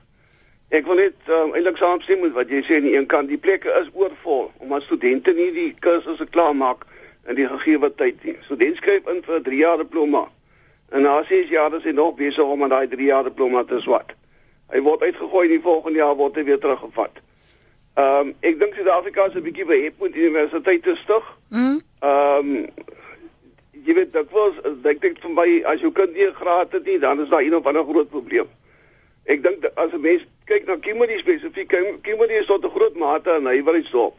Ek 0.72 0.86
wil 0.88 0.96
net 0.96 1.16
um, 1.28 1.54
eintlik 1.54 1.78
saamstem 1.78 2.22
met 2.22 2.34
wat 2.34 2.50
jy 2.50 2.64
sê 2.64 2.80
aan 2.80 2.88
die 2.88 2.96
een 2.96 3.08
kant 3.08 3.30
die 3.30 3.38
plekke 3.38 3.72
is 3.82 3.90
oorvol 3.94 4.52
omdat 4.60 4.84
studente 4.84 5.34
nie 5.34 5.52
die 5.52 5.72
kursusse 5.80 6.26
klaar 6.26 6.56
maak 6.56 6.86
in 7.28 7.36
die 7.36 7.48
gegee 7.48 7.92
tyd 7.96 8.24
nie. 8.24 8.38
Studente 8.46 8.78
skryf 8.78 9.08
in 9.08 9.24
vir 9.24 9.40
'n 9.40 9.44
3 9.44 9.58
jaar 9.58 9.78
diploma 9.78 10.30
En 10.92 11.02
na 11.02 11.24
6 11.24 11.50
jaar 11.50 11.74
is 11.74 11.84
hy 11.84 11.92
nog 11.92 12.16
besig 12.16 12.44
om 12.44 12.64
aan 12.64 12.70
daai 12.70 12.88
3 12.88 13.06
jaar 13.06 13.24
diploma 13.24 13.64
te 13.64 13.80
swat. 13.80 14.12
Hy 14.72 14.82
word 14.84 15.04
uitgegooi 15.08 15.48
die 15.48 15.62
volgende 15.64 16.02
jaar 16.04 16.18
word 16.20 16.36
hy 16.36 16.44
weer 16.44 16.60
teruggevat. 16.60 17.22
Ehm 18.00 18.28
um, 18.28 18.34
ek 18.40 18.60
dink 18.60 18.76
Suid-Afrika 18.76 19.28
is 19.30 19.38
'n 19.40 19.46
bietjie 19.46 19.66
behep 19.66 20.04
met 20.04 20.16
universiteit 20.16 20.84
te 20.84 20.96
stig. 20.96 21.30
Mm. 21.50 21.80
Ehm 22.00 22.52
um, 22.56 22.68
jy 23.86 23.94
weet 23.94 24.14
dit 24.14 24.32
was 24.32 24.58
ek 24.92 25.02
dink 25.02 25.20
vir 25.24 25.34
my 25.36 25.48
as 25.74 25.82
jou 25.82 25.92
kind 25.92 26.14
nie 26.14 26.28
'n 26.28 26.34
graad 26.34 26.72
het 26.72 26.86
nie, 26.86 27.00
dan 27.00 27.22
is 27.22 27.30
daar 27.30 27.42
een 27.42 27.56
of 27.56 27.66
ander 27.66 27.84
groot 27.84 28.10
probleem. 28.10 28.48
Ek 29.26 29.44
dink 29.44 29.66
as 29.76 29.92
'n 29.94 30.02
mens 30.02 30.24
kyk 30.46 30.66
na 30.68 30.76
Kimberley 30.76 31.18
spesifiek, 31.18 31.70
Kimberley 32.02 32.40
is 32.40 32.46
tot 32.46 32.66
'n 32.66 32.70
groot 32.70 32.96
mate 32.96 33.30
'n 33.30 33.44
nywerheidsdorp. 33.44 34.16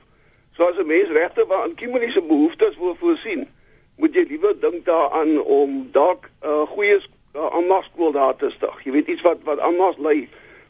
So 0.56 0.64
as 0.64 0.76
'n 0.78 0.86
mens 0.86 1.08
regte 1.10 1.46
aan 1.48 1.74
Kimberley 1.74 2.10
se 2.10 2.22
behoeftes 2.22 2.76
wil 2.76 2.96
voorsien, 3.00 3.48
moet 3.96 4.14
jy 4.14 4.24
liewer 4.28 4.60
dink 4.60 4.84
daaraan 4.84 5.42
om 5.42 5.88
dalk 5.92 6.30
'n 6.42 6.46
uh, 6.46 6.62
goeie 6.62 6.98
uh, 7.34 7.50
ambaskool 7.50 8.12
daar 8.12 8.36
te 8.36 8.50
stig. 8.50 8.84
Jy 8.84 8.92
weet 8.92 9.08
iets 9.08 9.22
wat 9.22 9.38
wat 9.44 9.58
ambas 9.58 9.96
lei 9.98 10.28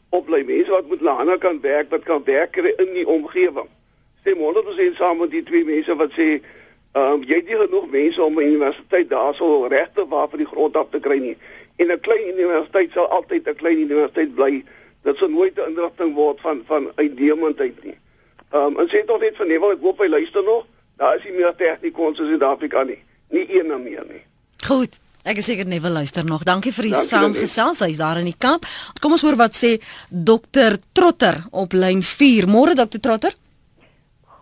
oplei 0.09 0.45
mense 0.45 0.71
wat 0.71 0.87
moet 0.87 1.01
langer 1.01 1.39
kan 1.39 1.61
werk, 1.61 1.91
wat 1.91 2.03
kan 2.03 2.25
werk 2.25 2.57
in 2.57 2.93
die 2.93 3.07
omgewing. 3.09 3.69
Stem 4.21 4.39
100% 4.39 4.97
saam 4.97 5.19
met 5.19 5.31
die 5.31 5.43
twee 5.43 5.65
mense 5.65 5.97
wat 5.97 6.13
sê 6.13 6.43
ehm 6.93 7.13
um, 7.13 7.23
jy 7.25 7.35
het 7.41 7.47
nie 7.49 7.61
genoeg 7.61 7.91
mense 7.91 8.23
om 8.23 8.39
'n 8.39 8.47
universiteit 8.53 9.11
daarso 9.11 9.67
regte 9.67 10.07
waar 10.09 10.29
vir 10.29 10.39
die 10.39 10.51
grond 10.53 10.77
af 10.77 10.91
te 10.91 11.01
kry 11.01 11.19
nie. 11.19 11.37
En 11.77 11.87
'n 11.93 12.01
klein 12.01 12.29
universiteit 12.29 12.91
sal 12.93 13.09
altyd 13.09 13.49
'n 13.49 13.55
klein 13.55 13.79
universiteit 13.79 14.35
bly. 14.35 14.65
Dit 15.03 15.17
sal 15.17 15.29
nooit 15.29 15.59
'n 15.59 15.69
inrigting 15.71 16.15
word 16.15 16.41
van 16.41 16.63
van 16.67 16.93
uitdeemendheid 16.95 17.85
nie. 17.85 17.99
Ehm 18.51 18.65
um, 18.65 18.79
en 18.79 18.89
sê 18.89 19.05
tog 19.05 19.21
net 19.21 19.37
van 19.37 19.47
nee, 19.47 19.57
ek 19.57 19.81
hoop 19.81 19.99
hy 19.99 20.09
luister 20.09 20.43
nog. 20.43 20.67
Daar 20.97 21.17
is 21.17 21.25
nie 21.25 21.33
meer 21.33 21.55
tegnikons 21.57 22.19
in 22.19 22.27
Suid-Afrika 22.27 22.83
nie 22.83 23.03
nie 23.33 23.47
een 23.59 23.67
na 23.67 23.79
meer 23.81 24.05
nie. 24.09 24.23
Goed. 24.67 24.99
Ek 25.23 25.39
is 25.39 25.47
seker 25.47 25.69
net 25.71 25.85
wil 25.85 25.95
luister 25.95 26.25
nog. 26.27 26.43
Dankie 26.43 26.73
vir 26.75 26.89
die 26.89 27.05
saamgesels. 27.07 27.85
Hy's 27.85 28.01
daar 28.01 28.19
in 28.19 28.27
die 28.27 28.39
kamp. 28.39 28.67
Kom 28.99 29.15
ons 29.15 29.23
hoor 29.23 29.39
wat 29.39 29.55
sê 29.55 29.77
dokter 30.11 30.81
Trotter 30.93 31.39
op 31.55 31.77
lyn 31.79 32.03
4. 32.03 32.49
Môre 32.51 32.75
dokter 32.79 33.03
Trotter. 33.03 33.37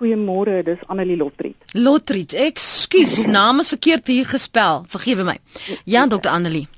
Goeiemôre, 0.01 0.63
dis 0.65 0.81
Annelie 0.89 1.17
Lotriet. 1.21 1.57
Lotriet, 1.77 2.33
ekskuus, 2.33 3.27
naam 3.37 3.61
is 3.61 3.69
verkeerd 3.69 4.07
hier 4.09 4.25
gespel. 4.25 4.87
Vergewe 4.89 5.27
my. 5.29 5.35
Ja, 5.85 6.07
dokter 6.09 6.33
Annelie. 6.33 6.69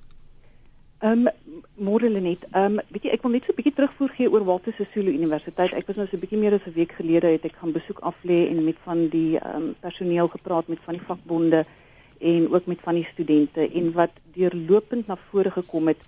Ehm 1.07 1.29
um, 1.29 1.61
môre 1.83 2.11
Lenet. 2.11 2.43
Ehm 2.51 2.81
um, 2.81 2.81
weet 2.91 3.07
jy, 3.07 3.13
ek 3.15 3.23
wil 3.23 3.33
net 3.37 3.47
so 3.47 3.55
'n 3.55 3.59
bietjie 3.61 3.75
terugvoer 3.79 4.11
gee 4.17 4.31
oor 4.31 4.43
Walter 4.49 4.75
Sisulu 4.75 5.15
Universiteit. 5.15 5.71
Ek 5.71 5.87
was 5.87 6.01
nou 6.01 6.07
so 6.09 6.17
'n 6.17 6.23
bietjie 6.25 6.41
meer 6.43 6.57
as 6.59 6.67
'n 6.67 6.75
week 6.75 6.97
gelede 6.99 7.31
het 7.31 7.47
ek 7.47 7.55
gaan 7.63 7.73
besoek 7.73 8.03
af 8.03 8.19
lê 8.27 8.51
en 8.51 8.65
met 8.65 8.83
van 8.83 9.07
die 9.15 9.39
ehm 9.39 9.57
um, 9.57 9.75
personeel 9.81 10.29
gepraat 10.29 10.67
met 10.67 10.83
van 10.83 10.99
die 10.99 11.07
vakbonde 11.07 11.65
en 12.19 12.51
ook 12.51 12.67
met 12.67 12.83
van 12.83 12.95
die 12.95 13.07
studente 13.13 13.71
en 13.71 13.93
wat 13.93 14.11
deurlopend 14.35 15.07
na 15.07 15.17
vore 15.31 15.51
gekom 15.51 15.87
het 15.87 16.03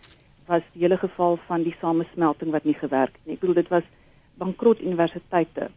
was 0.46 0.62
die 0.72 0.83
hele 0.83 0.98
geval 0.98 1.38
van 1.46 1.62
die 1.62 1.77
samesmelting 1.81 2.50
wat 2.50 2.64
nie 2.64 2.74
gewerk 2.74 3.14
het 3.14 3.27
nie. 3.27 3.35
Ek 3.35 3.40
bedoel 3.40 3.62
dit 3.62 3.68
was 3.68 3.87
bankrot 4.35 4.83
universiteite 4.83 5.70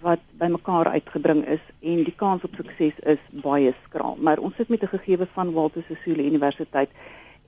wat 0.00 0.20
bymekaar 0.38 0.88
uitgebring 0.88 1.46
is 1.46 1.62
en 1.80 2.04
die 2.04 2.14
kans 2.16 2.42
op 2.42 2.54
sukses 2.54 2.98
is 3.02 3.22
baie 3.30 3.74
skraal. 3.84 4.16
Maar 4.20 4.38
ons 4.38 4.54
sit 4.56 4.68
met 4.68 4.82
'n 4.82 4.94
gegewe 4.96 5.26
van 5.32 5.52
Walter 5.52 5.84
Sisulu 5.88 6.22
Universiteit 6.22 6.90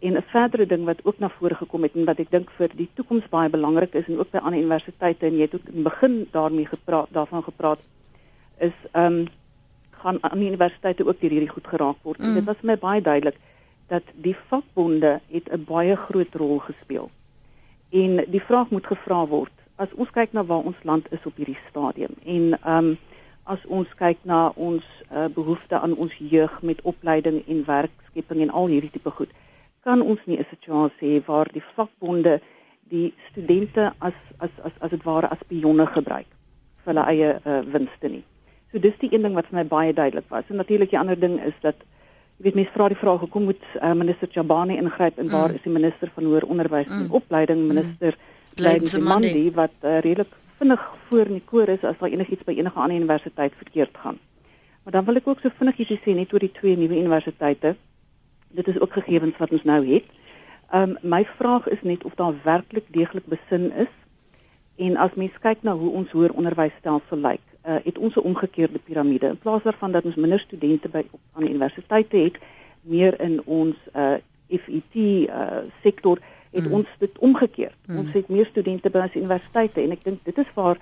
En 0.00 0.12
'n 0.16 0.24
verdere 0.26 0.66
ding 0.66 0.84
wat 0.84 1.04
ook 1.04 1.18
na 1.18 1.28
vore 1.28 1.54
gekom 1.54 1.82
het 1.82 1.94
en 1.94 2.04
wat 2.04 2.18
ek 2.18 2.30
dink 2.30 2.50
vir 2.50 2.70
die 2.74 2.88
toekoms 2.94 3.28
baie 3.28 3.50
belangrik 3.50 3.94
is 3.94 4.06
en 4.08 4.18
ook 4.18 4.30
by 4.30 4.38
ander 4.38 4.60
universiteite 4.60 5.26
en 5.26 5.34
jy 5.36 5.40
het 5.40 5.54
ook 5.54 5.68
in 5.72 5.82
begin 5.82 6.28
daarmee 6.30 6.66
gepraat 6.66 7.08
daarvan 7.10 7.42
gepraat 7.42 7.80
is 8.58 8.72
ehm 8.92 9.04
um, 9.04 9.28
gaan 9.90 10.18
aan 10.20 10.38
die 10.38 10.48
universiteite 10.48 11.06
ook 11.06 11.20
deur 11.20 11.30
hierdie 11.30 11.48
goed 11.48 11.66
geraak 11.66 11.96
word. 12.02 12.18
Mm. 12.18 12.34
Dit 12.34 12.44
was 12.44 12.56
vir 12.56 12.66
my 12.66 12.78
baie 12.78 13.02
duidelik 13.02 13.36
dat 13.86 14.02
die 14.14 14.36
vakbonde 14.48 15.20
het 15.28 15.52
'n 15.52 15.64
baie 15.64 15.96
groot 15.96 16.34
rol 16.34 16.58
gespeel. 16.58 17.10
En 17.90 18.24
die 18.26 18.42
vraag 18.42 18.70
moet 18.70 18.86
gevra 18.86 19.26
word 19.26 19.52
as 19.84 19.92
ons 19.96 20.10
kyk 20.16 20.34
na 20.36 20.44
waar 20.44 20.66
ons 20.70 20.82
land 20.88 21.06
is 21.16 21.24
op 21.28 21.36
hierdie 21.40 21.58
stadium 21.68 22.16
en 22.24 22.52
ehm 22.58 22.90
um, 22.90 22.98
as 23.50 23.62
ons 23.66 23.88
kyk 23.98 24.18
na 24.30 24.52
ons 24.54 24.84
uh, 25.10 25.26
behoefte 25.34 25.78
aan 25.78 25.96
ons 26.04 26.12
jeug 26.32 26.52
met 26.62 26.82
opleiding 26.86 27.40
en 27.50 27.64
werkskepping 27.66 28.42
en 28.44 28.52
al 28.60 28.68
hierdie 28.70 28.92
tipe 28.94 29.10
goed 29.10 29.32
kan 29.84 30.02
ons 30.02 30.20
nie 30.26 30.38
'n 30.38 30.46
situasie 30.50 31.08
hê 31.12 31.22
waar 31.26 31.48
die 31.52 31.64
vakbonde 31.76 32.40
die 32.90 33.12
studente 33.30 33.92
as 33.98 34.18
as 34.38 34.50
as 34.66 34.72
as 34.80 34.90
dit 34.90 35.04
ware 35.04 35.30
as 35.30 35.48
pionne 35.48 35.86
gebruik 35.86 36.30
vir 36.84 36.92
hulle 36.92 37.06
eie 37.12 37.30
uh, 37.44 37.60
winste 37.74 38.08
nie. 38.08 38.24
So 38.72 38.78
dis 38.78 38.98
die 39.00 39.10
een 39.12 39.22
ding 39.22 39.34
wat 39.34 39.46
vir 39.50 39.60
my 39.60 39.66
baie 39.68 39.92
duidelik 39.92 40.28
was. 40.28 40.44
En 40.48 40.56
natuurlik 40.56 40.90
die 40.90 40.98
ander 40.98 41.18
ding 41.18 41.38
is 41.44 41.56
dat 41.60 41.76
jy 42.38 42.48
weet 42.48 42.58
mense 42.58 42.72
vra 42.72 42.88
die 42.88 42.98
vraag 43.02 43.20
hoekom 43.20 43.44
moet 43.50 43.64
uh, 43.82 43.92
minister 43.92 44.28
Jabani 44.32 44.76
ingryp 44.80 45.18
en 45.18 45.30
waar 45.30 45.48
mm. 45.50 45.54
is 45.54 45.62
die 45.66 45.72
minister 45.72 46.10
van 46.14 46.24
hoër 46.24 46.46
onderwys 46.48 46.88
en 46.88 47.06
mm. 47.06 47.16
opleiding 47.20 47.66
minister 47.68 48.16
mm. 48.16 48.38
Blydensemandi 48.60 49.50
wat 49.56 49.76
uh, 49.80 49.98
redelik 50.04 50.32
vinnig 50.58 50.82
voor 51.08 51.26
in 51.26 51.38
die 51.38 51.48
koor 51.52 51.68
is 51.68 51.84
as 51.88 51.98
daar 51.98 52.12
enigiets 52.12 52.44
by 52.44 52.52
enige 52.52 52.78
ander 52.78 52.96
universiteit 52.96 53.52
verkeerd 53.56 53.96
gaan. 54.02 54.18
Maar 54.82 54.92
dan 54.92 55.04
wil 55.04 55.20
ek 55.20 55.28
ook 55.28 55.40
so 55.40 55.52
vinnig 55.58 55.78
ietsie 55.80 56.00
sê 56.04 56.14
net 56.16 56.32
oor 56.32 56.44
die 56.44 56.52
twee 56.52 56.76
nuwe 56.76 57.00
universiteite 57.00 57.76
dit 58.50 58.68
is 58.68 58.80
ook 58.80 58.92
gegevens 58.92 59.36
wat 59.38 59.50
ons 59.50 59.62
nou 59.62 59.80
het. 59.86 60.04
Ehm 60.70 60.90
um, 60.90 60.96
my 61.02 61.24
vraag 61.38 61.68
is 61.68 61.82
net 61.82 62.04
of 62.04 62.14
daar 62.14 62.34
werklik 62.44 62.86
deeglik 62.88 63.26
besin 63.26 63.72
is 63.72 63.92
en 64.76 64.96
as 64.96 65.14
mens 65.14 65.38
kyk 65.40 65.62
na 65.62 65.74
hoe 65.76 65.90
ons 65.90 66.10
hoër 66.10 66.32
onderwysstelsel 66.32 67.18
lyk, 67.18 67.42
uh, 67.66 67.76
het 67.84 67.98
ons 67.98 68.14
'n 68.14 68.26
omgekeerde 68.30 68.78
piramide. 68.78 69.26
In 69.26 69.38
plaas 69.38 69.62
daarvan 69.62 69.92
dat 69.92 70.04
ons 70.04 70.14
minder 70.14 70.40
studente 70.40 70.88
by 70.88 71.04
op 71.10 71.20
aan 71.32 71.48
universiteite 71.48 72.16
het, 72.16 72.38
meer 72.80 73.20
in 73.20 73.42
ons 73.44 73.76
uh, 73.96 74.14
eh, 74.14 74.20
FET 74.48 74.94
uh, 74.94 75.58
sektor 75.82 76.18
het 76.50 76.66
mm. 76.66 76.72
ons 76.72 76.86
dit 76.98 77.18
omgekeer. 77.18 77.72
Mm. 77.86 77.98
Ons 77.98 78.12
het 78.12 78.28
meer 78.28 78.48
studente 78.50 78.90
by 78.90 79.06
ons 79.06 79.18
universiteite 79.18 79.82
en 79.82 79.94
ek 79.96 80.04
dink 80.04 80.24
dit 80.28 80.38
is 80.38 80.54
waar 80.54 80.80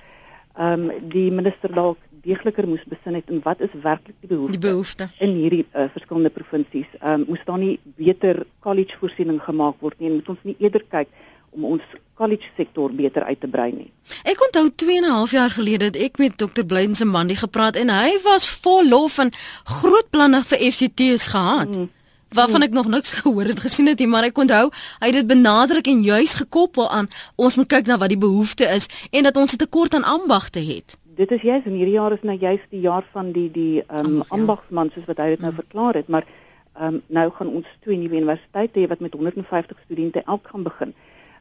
ehm 0.59 0.89
um, 0.89 1.09
die 1.13 1.29
minister 1.31 1.71
dalk 1.71 1.99
deegliker 2.25 2.67
moes 2.67 2.83
besin 2.91 3.15
het 3.15 3.29
en 3.31 3.41
wat 3.45 3.61
is 3.63 3.75
werklik 3.83 4.17
die 4.21 4.31
behoefte, 4.33 4.59
die 4.59 4.65
behoefte. 4.69 5.09
in 5.23 5.37
hierdie 5.39 5.65
uh, 5.71 5.87
verskillende 5.95 6.33
provinsies. 6.35 6.91
Ehm 6.99 7.21
um, 7.21 7.25
moes 7.29 7.45
daar 7.47 7.59
nie 7.59 7.79
beter 8.01 8.47
college 8.65 8.99
voorsiening 9.01 9.41
gemaak 9.45 9.79
word 9.85 9.99
nie 10.01 10.11
en 10.11 10.19
moet 10.19 10.33
ons 10.35 10.47
nie 10.49 10.57
eerder 10.59 10.85
kyk 10.91 11.13
om 11.51 11.65
ons 11.65 11.85
college 12.19 12.51
sektor 12.57 12.93
beter 12.93 13.25
uit 13.25 13.41
te 13.41 13.49
brei 13.49 13.71
nie. 13.73 13.91
Ek 14.27 14.41
onthou 14.47 14.67
2 14.75 14.97
en 14.97 15.05
'n 15.05 15.17
half 15.21 15.31
jaar 15.31 15.51
gelede 15.51 15.85
het 15.85 15.97
ek 15.97 16.19
met 16.19 16.37
Dr. 16.37 16.65
Blydensemandi 16.67 17.37
gepraat 17.37 17.77
en 17.77 17.89
hy 17.89 18.19
was 18.25 18.49
vol 18.49 18.89
lof 18.89 19.19
en 19.19 19.31
groot 19.65 20.11
planne 20.11 20.43
vir 20.43 20.59
FCT's 20.59 21.27
gehad. 21.27 21.69
Mm 21.69 21.89
waarvan 22.35 22.63
ek 22.63 22.71
nog 22.71 22.87
niks 22.87 23.13
gehoor 23.13 23.45
het 23.45 23.61
gesien 23.61 23.87
het 23.87 23.99
nie, 23.99 24.07
maar 24.09 24.25
ek 24.25 24.39
onthou 24.39 24.71
hy 25.01 25.07
het 25.07 25.15
dit 25.15 25.27
benadruk 25.27 25.87
en 25.87 26.03
juis 26.03 26.35
gekoppel 26.35 26.91
aan 26.91 27.09
ons 27.37 27.57
moet 27.57 27.69
kyk 27.69 27.87
na 27.87 27.99
wat 27.99 28.09
die 28.09 28.19
behoefte 28.19 28.65
is 28.65 28.89
en 29.11 29.23
dat 29.23 29.37
ons 29.37 29.53
'n 29.53 29.57
tekort 29.57 29.95
aan 29.95 30.05
ambagte 30.05 30.61
het 30.61 30.97
dit 31.19 31.31
is 31.31 31.43
juist 31.43 31.67
in 31.67 31.75
hierdie 31.75 31.97
jaar 31.97 32.15
is 32.15 32.23
nou 32.23 32.37
juist 32.39 32.67
die 32.71 32.81
jaar 32.85 33.07
van 33.13 33.33
die 33.35 33.49
die 33.51 33.83
ehm 33.83 34.19
um, 34.19 34.23
ambagsman 34.35 34.91
soos 34.95 35.07
wat 35.11 35.19
hy 35.23 35.33
dit 35.35 35.41
nou 35.43 35.51
mm. 35.51 35.61
verklaar 35.63 35.99
het, 35.99 36.09
maar 36.15 36.27
ehm 36.27 36.95
um, 36.95 37.01
nou 37.19 37.31
gaan 37.39 37.55
ons 37.61 37.71
twee 37.87 37.99
nuwe 37.99 38.21
universiteite 38.21 38.79
hê 38.81 38.91
wat 38.93 39.03
met 39.03 39.17
150 39.19 39.81
studente 39.85 40.23
elk 40.35 40.51
gaan 40.53 40.67
begin. 40.69 40.93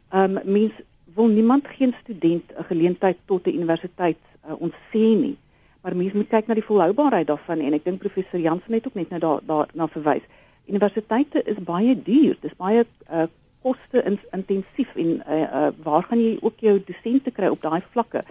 Ehm 0.09 0.37
um, 0.37 0.53
mens 0.57 0.79
wil 1.17 1.27
niemand 1.27 1.67
geen 1.77 1.93
student 2.01 2.53
'n 2.57 2.65
geleentheid 2.71 3.17
tot 3.25 3.45
'n 3.45 3.59
universiteit 3.59 4.17
uh, 4.47 4.57
ontsê 4.67 5.05
nie. 5.25 5.37
Maar 5.81 5.95
mens 5.95 6.13
moet 6.13 6.33
kyk 6.33 6.47
na 6.47 6.53
die 6.53 6.69
volhoubaarheid 6.69 7.27
daarvan 7.27 7.59
en 7.59 7.73
ek 7.73 7.85
dink 7.85 7.99
professor 7.99 8.39
Jansen 8.39 8.73
het 8.73 8.87
ook 8.87 8.97
net 8.97 9.09
nou 9.09 9.21
daar 9.21 9.39
daar 9.45 9.67
na 9.73 9.87
verwys. 9.87 10.25
Universiteite 10.67 11.43
is 11.43 11.59
baie 11.63 11.95
duur. 11.95 12.37
Dit 12.41 12.51
is 12.51 12.57
baie 12.57 12.83
uh, 12.83 13.27
koste 13.65 14.03
intensief 14.31 14.95
en 14.95 15.23
uh, 15.23 15.39
uh, 15.41 15.69
waar 15.83 16.03
gaan 16.03 16.21
jy 16.21 16.37
ook 16.41 16.59
jou 16.63 16.75
dosente 16.87 17.31
kry 17.31 17.51
op 17.51 17.61
daai 17.61 17.81
vlakke? 17.91 18.23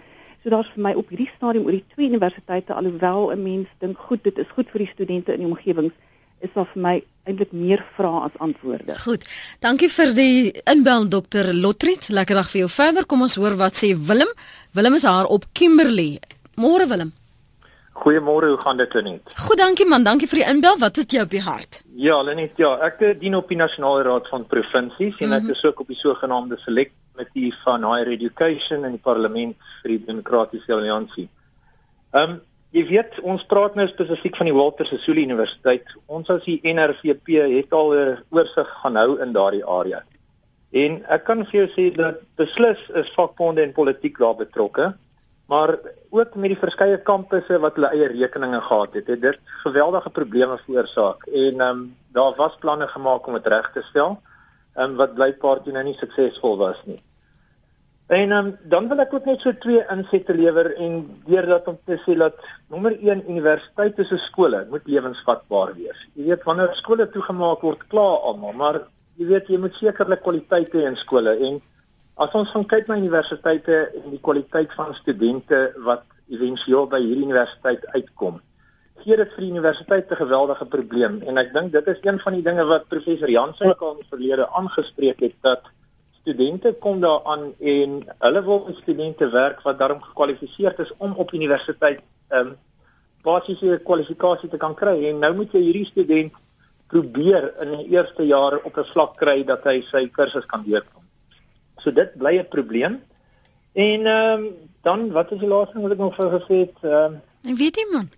So 0.43 0.53
daar's 0.53 0.69
vir 0.73 0.83
my 0.85 0.93
op 0.95 1.09
hierdie 1.11 1.29
stadium 1.35 1.65
oor 1.65 1.75
die 1.75 1.85
twee 1.95 2.09
universiteite 2.09 2.73
alhoewel 2.73 3.31
'n 3.33 3.43
mens 3.43 3.67
dink 3.79 3.97
goed, 3.97 4.23
dit 4.23 4.37
is 4.37 4.49
goed 4.55 4.69
vir 4.71 4.85
die 4.85 4.93
studente 4.93 5.33
in 5.33 5.43
die 5.43 5.49
omgewings, 5.49 5.93
is 6.39 6.53
daar 6.53 6.69
vir 6.73 6.81
my 6.81 6.95
eintlik 7.27 7.51
meer 7.51 7.83
vrae 7.97 8.23
as 8.29 8.39
antwoorde. 8.39 8.95
Goed. 9.03 9.27
Dankie 9.59 9.89
vir 9.89 10.13
die 10.15 10.51
inbel 10.63 11.09
dokter 11.09 11.53
Lotrit. 11.53 12.09
Lekker 12.09 12.35
dag 12.35 12.49
vir 12.49 12.59
jou 12.59 12.69
verder. 12.69 13.05
Kom 13.05 13.21
ons 13.21 13.35
hoor 13.35 13.57
wat 13.59 13.75
sê 13.75 13.93
Willem. 13.97 14.31
Willem 14.71 14.93
is 14.93 15.03
haar 15.03 15.25
op 15.25 15.45
Kimberley. 15.53 16.19
Môre 16.55 16.87
Willem. 16.87 17.13
Goeiemôre, 17.97 18.47
hoe 18.53 18.57
gaan 18.61 18.77
dit 18.77 18.93
net? 18.93 19.33
Goed, 19.35 19.57
dankie 19.57 19.85
man. 19.85 20.03
Dankie 20.05 20.27
vir 20.29 20.43
die 20.43 20.47
inbel. 20.51 20.77
Wat 20.77 20.95
het 21.01 21.11
jy 21.11 21.23
op 21.25 21.31
die 21.33 21.41
hart? 21.41 21.81
Ja, 21.97 22.19
Lenet, 22.21 22.53
ja, 22.61 22.75
ek 22.85 23.01
dien 23.19 23.35
op 23.35 23.49
die 23.49 23.57
Nasionale 23.57 24.03
Raad 24.05 24.27
van 24.29 24.45
Provinsies 24.45 25.17
en 25.17 25.27
mm 25.27 25.31
-hmm. 25.31 25.37
ek 25.37 25.41
mhm. 25.43 25.51
is 25.51 25.65
ook 25.65 25.79
op 25.79 25.87
die 25.87 25.97
sogenaamde 25.97 26.57
Select 26.57 26.93
Committee 27.11 27.53
van 27.63 27.83
Higher 27.83 28.07
Education 28.07 28.85
in 28.85 28.91
die 28.91 29.01
Parlement 29.01 29.55
vir 29.81 29.89
die 29.95 30.05
Demokratiese 30.05 30.73
Alliansie. 30.73 31.29
Ehm 32.13 32.29
um, 32.29 32.41
jy 32.75 32.83
weet, 32.85 33.19
ons 33.23 33.45
praat 33.47 33.75
nou 33.75 33.87
spesifiek 33.87 34.35
van 34.37 34.45
die 34.45 34.53
Walter 34.53 34.85
Sisulu 34.85 35.21
Universiteit. 35.21 35.87
Ons 36.05 36.29
as 36.29 36.43
die 36.45 36.59
NRVP 36.61 37.39
het 37.55 37.73
al 37.73 37.93
'n 37.95 38.17
oorsig 38.29 38.69
gaan 38.83 38.95
hou 38.95 39.17
in 39.23 39.33
daardie 39.33 39.65
area. 39.65 40.03
En 40.71 41.01
ek 41.09 41.23
kan 41.23 41.45
vir 41.45 41.59
jou 41.59 41.67
sê 41.73 41.95
dat 41.95 42.21
beslis 42.35 42.79
is 42.93 43.13
vakbonde 43.15 43.63
en 43.63 43.73
politiek 43.73 44.17
daar 44.19 44.35
betrokke. 44.35 44.93
Maar 45.47 45.79
ook 46.09 46.35
met 46.35 46.53
die 46.53 46.59
verskeie 46.59 46.97
kampusse 47.09 47.59
wat 47.63 47.75
hulle 47.75 47.91
eie 47.95 48.07
rekeninge 48.11 48.61
gehad 48.61 48.93
het, 48.93 49.07
het 49.07 49.21
dit 49.21 49.39
geweldige 49.63 50.09
probleme 50.09 50.57
veroorsaak 50.65 51.27
en 51.27 51.61
ehm 51.61 51.69
um, 51.69 51.83
daar 52.17 52.33
was 52.37 52.55
planne 52.59 52.87
gemaak 52.87 53.27
om 53.27 53.33
dit 53.33 53.47
reg 53.47 53.71
te 53.73 53.83
stel, 53.89 54.17
ehm 54.75 54.91
um, 54.91 54.95
wat 55.01 55.13
blykbaar 55.13 55.61
toe 55.63 55.73
nou 55.73 55.83
nie 55.83 55.97
suksesvol 55.99 56.57
was 56.57 56.79
nie. 56.85 57.01
En 58.07 58.31
um, 58.31 58.53
dan 58.63 58.87
wil 58.87 59.03
ek 59.03 59.13
ook 59.13 59.25
net 59.27 59.41
so 59.43 59.51
twee 59.59 59.81
insette 59.91 60.33
lewer 60.35 60.69
en 60.79 61.01
deurdat 61.27 61.65
om 61.67 61.79
te 61.85 61.97
sê 62.05 62.15
dat 62.15 62.37
nommer 62.71 62.93
1 62.95 63.25
universiteite 63.27 64.05
se 64.07 64.17
skole 64.17 64.61
moet 64.69 64.87
lewensvatbaar 64.87 65.73
wees. 65.75 66.05
Jy 66.15 66.29
weet 66.29 66.45
wanneer 66.47 66.71
skole 66.79 67.09
toegemaak 67.11 67.65
word, 67.67 67.83
kla 67.91 68.05
almal, 68.29 68.53
maar 68.55 68.79
jy 69.19 69.27
weet 69.33 69.51
jy 69.51 69.59
moet 69.59 69.75
sekerlik 69.75 70.23
kwaliteit 70.23 70.71
hê 70.71 70.85
in 70.87 70.95
skole 70.95 71.35
en 71.49 71.59
As 72.17 72.33
ons 72.33 72.49
gaan 72.49 72.63
kyk 72.65 72.87
na 72.89 72.95
universiteite 72.97 73.75
en 73.99 74.07
die 74.09 74.21
kwaliteit 74.25 74.71
van 74.73 74.95
studente 74.97 75.57
wat 75.85 76.07
éventueel 76.33 76.87
by 76.89 76.97
hierdie 77.03 77.27
universiteit 77.27 77.83
uitkom, 77.93 78.39
gee 79.03 79.17
dit 79.19 79.35
vir 79.35 79.43
die 79.43 79.51
universiteit 79.53 80.09
'n 80.11 80.21
geweldige 80.21 80.65
probleem 80.65 81.19
en 81.21 81.37
ek 81.37 81.53
dink 81.53 81.71
dit 81.75 81.91
is 81.93 82.01
een 82.01 82.17
van 82.23 82.33
die 82.33 82.41
dinge 82.47 82.65
wat 82.71 82.89
professor 82.89 83.29
Jansen 83.29 83.69
ook 83.69 83.81
al 83.81 83.91
in 83.91 84.01
die 84.01 84.09
verlede 84.09 84.49
aangespreek 84.49 85.21
het 85.27 85.35
dat 85.41 85.69
studente 86.21 86.73
kom 86.73 86.99
daaraan 87.05 87.53
en 87.59 88.03
hulle 88.25 88.43
wil 88.49 88.65
met 88.65 88.81
studente 88.81 89.29
werk 89.29 89.61
wat 89.61 89.79
daarom 89.79 90.01
gekwalifiseer 90.01 90.73
is 90.79 90.93
om 90.97 91.13
op 91.13 91.33
universiteit 91.33 92.01
ehm 92.29 92.47
um, 92.47 92.55
basiese 93.23 93.81
kwalifikasie 93.83 94.49
te 94.49 94.57
kan 94.57 94.73
kry 94.73 94.97
en 95.09 95.19
nou 95.19 95.35
moet 95.35 95.51
jy 95.51 95.61
hierdie 95.61 95.91
student 95.93 96.33
probeer 96.87 97.53
in 97.61 97.77
die 97.77 97.89
eerste 97.93 98.25
jaar 98.25 98.57
op 98.63 98.77
'n 98.77 98.91
vlak 98.93 99.17
kry 99.17 99.43
dat 99.43 99.63
hy 99.63 99.81
sy 99.81 100.07
kursus 100.07 100.45
kan 100.45 100.63
deurkom. 100.63 101.06
So 101.87 101.93
dit 101.95 102.17
bly 102.19 102.35
'n 102.37 102.47
probleem. 102.51 102.99
En 103.73 104.05
ehm 104.05 104.43
um, 104.43 104.53
dan 104.81 105.11
wat 105.11 105.31
is 105.31 105.39
die 105.39 105.47
laaste 105.47 105.73
ding 105.73 105.83
wat 105.83 105.91
ek 105.91 105.97
nog 106.03 106.15
vir 106.15 106.29
gesê 106.39 106.55
het? 106.65 106.77
Ehm 106.81 107.13
um, 107.13 107.21
Ek 107.51 107.57
weet 107.57 107.75
nie 107.75 107.87
man. 107.91 108.09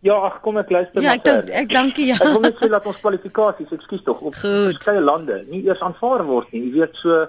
Ja, 0.00 0.14
ag 0.14 0.40
kom 0.40 0.56
ek 0.56 0.70
luister 0.70 1.02
ja, 1.02 1.12
ek 1.12 1.24
dank, 1.24 1.48
ek 1.48 1.68
dankie 1.68 2.06
ja. 2.06 2.14
Ek 2.14 2.32
wil 2.32 2.40
net 2.40 2.56
sê 2.56 2.68
dat 2.68 2.86
ons 2.86 3.00
kwalifikasies, 3.00 3.72
ekskuus 3.72 4.04
tog, 4.06 4.20
op 4.20 4.34
verskeie 4.34 5.00
lande 5.00 5.44
nie 5.50 5.64
eers 5.66 5.80
aanvaar 5.80 6.24
word 6.24 6.52
nie. 6.52 6.62
Jy 6.62 6.72
weet 6.78 6.96
so 7.02 7.26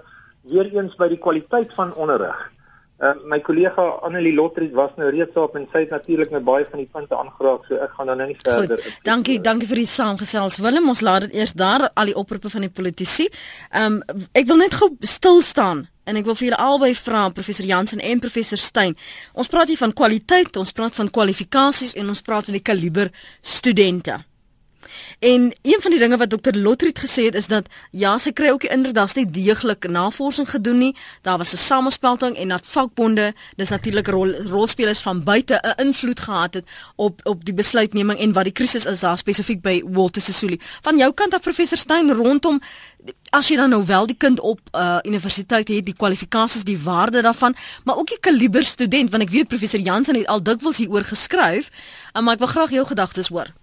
weer 0.51 0.69
eens 0.71 0.95
by 0.95 1.07
die 1.07 1.19
kwaliteit 1.19 1.73
van 1.73 1.93
onderrig. 1.95 2.39
Uh, 2.97 3.13
my 3.29 3.37
kollega 3.45 3.83
Annelie 4.01 4.33
Lotrie 4.33 4.71
was 4.73 4.89
nou 4.97 5.09
reeds 5.13 5.35
op 5.37 5.53
en 5.55 5.67
sy 5.69 5.83
het 5.83 5.91
natuurlik 5.93 6.31
met 6.33 6.41
baie 6.43 6.65
van 6.65 6.79
die 6.81 6.87
punte 6.89 7.13
aangeraak 7.13 7.67
so 7.67 7.77
ek 7.77 7.91
gaan 7.93 8.09
dan 8.09 8.17
nou 8.23 8.25
nie 8.31 8.37
verder. 8.39 8.81
Goed, 8.81 9.03
dankie, 9.05 9.35
dankie 9.45 9.67
vir 9.69 9.83
die 9.83 9.89
saamgesels. 9.91 10.57
Willem, 10.65 10.89
ons 10.89 11.03
laat 11.05 11.27
dit 11.27 11.35
eers 11.37 11.53
daar 11.53 11.85
al 11.93 12.09
die 12.09 12.15
oproepe 12.17 12.49
van 12.49 12.65
die 12.65 12.73
politici. 12.73 13.27
Ehm 13.69 13.99
um, 14.01 14.25
ek 14.33 14.49
wil 14.49 14.57
net 14.63 14.73
gou 14.79 14.89
stil 15.05 15.43
staan 15.45 15.85
en 16.09 16.17
ek 16.17 16.25
wil 16.25 16.39
vir 16.39 16.47
julle 16.47 16.61
albei 16.63 16.89
vra 16.97 17.27
professor 17.37 17.67
Jansen 17.69 18.01
en 18.01 18.23
professor 18.23 18.57
Stein. 18.57 18.97
Ons 19.37 19.51
praat 19.53 19.69
hier 19.69 19.81
van 19.83 19.93
kwaliteit, 19.93 20.57
ons 20.57 20.73
praat 20.73 20.97
van 20.97 21.13
kwalifikasies 21.13 21.93
en 22.01 22.09
ons 22.09 22.25
praat 22.25 22.49
van 22.49 22.57
die 22.57 22.65
kaliber 22.65 23.13
studente. 23.41 24.17
En 25.19 25.51
een 25.61 25.81
van 25.81 25.91
die 25.91 25.99
dinge 25.99 26.17
wat 26.17 26.29
dokter 26.29 26.57
Lotrit 26.57 26.99
gesê 26.99 27.23
het 27.29 27.35
is 27.35 27.47
dat 27.47 27.67
ja, 27.91 28.17
sy 28.17 28.31
kry 28.31 28.49
ook 28.49 28.65
daar's 28.93 29.13
nie 29.13 29.25
deeglik 29.25 29.87
navorsing 29.89 30.49
gedoen 30.49 30.77
nie. 30.77 30.95
Daar 31.21 31.37
was 31.37 31.53
'n 31.53 31.57
samespelting 31.57 32.37
en 32.37 32.47
dat 32.47 32.65
vakbonde, 32.65 33.33
dis 33.55 33.69
natuurlik 33.69 34.07
rol, 34.07 34.33
rolspelers 34.33 34.99
van 34.99 35.23
buite 35.23 35.59
'n 35.61 35.81
invloed 35.81 36.19
gehad 36.19 36.53
het 36.53 36.65
op 36.95 37.19
op 37.23 37.45
die 37.45 37.53
besluitneming 37.53 38.19
en 38.19 38.33
wat 38.33 38.43
die 38.43 38.53
krisis 38.53 38.85
is 38.85 38.99
daar 38.99 39.17
spesifiek 39.17 39.61
by 39.61 39.83
Walter 39.85 40.21
Sisulu. 40.21 40.59
Van 40.81 40.97
jou 40.97 41.13
kant 41.13 41.33
af 41.33 41.41
professor 41.41 41.77
Stein 41.77 42.13
rondom 42.13 42.61
as 43.29 43.49
jy 43.49 43.57
dan 43.59 43.69
nou 43.69 43.85
wel 43.85 44.07
die 44.07 44.17
kind 44.17 44.39
op 44.39 44.59
uh 44.71 44.97
universiteit 45.03 45.67
het, 45.67 45.85
die 45.85 45.95
kwalifikasies, 45.95 46.63
die 46.63 46.79
waarde 46.79 47.21
daarvan, 47.21 47.55
maar 47.83 47.97
ook 47.97 48.07
die 48.07 48.19
kaliber 48.19 48.65
student 48.65 49.11
want 49.11 49.23
ek 49.23 49.29
weet 49.29 49.47
professor 49.47 49.79
Jansen 49.79 50.15
het 50.15 50.27
al 50.27 50.43
dikwels 50.43 50.77
hieroor 50.77 51.03
geskryf, 51.03 51.69
uh, 52.13 52.21
maar 52.21 52.33
ek 52.33 52.39
wil 52.45 52.53
graag 52.55 52.75
jou 52.75 52.85
gedagtes 52.85 53.27
hoor. 53.27 53.53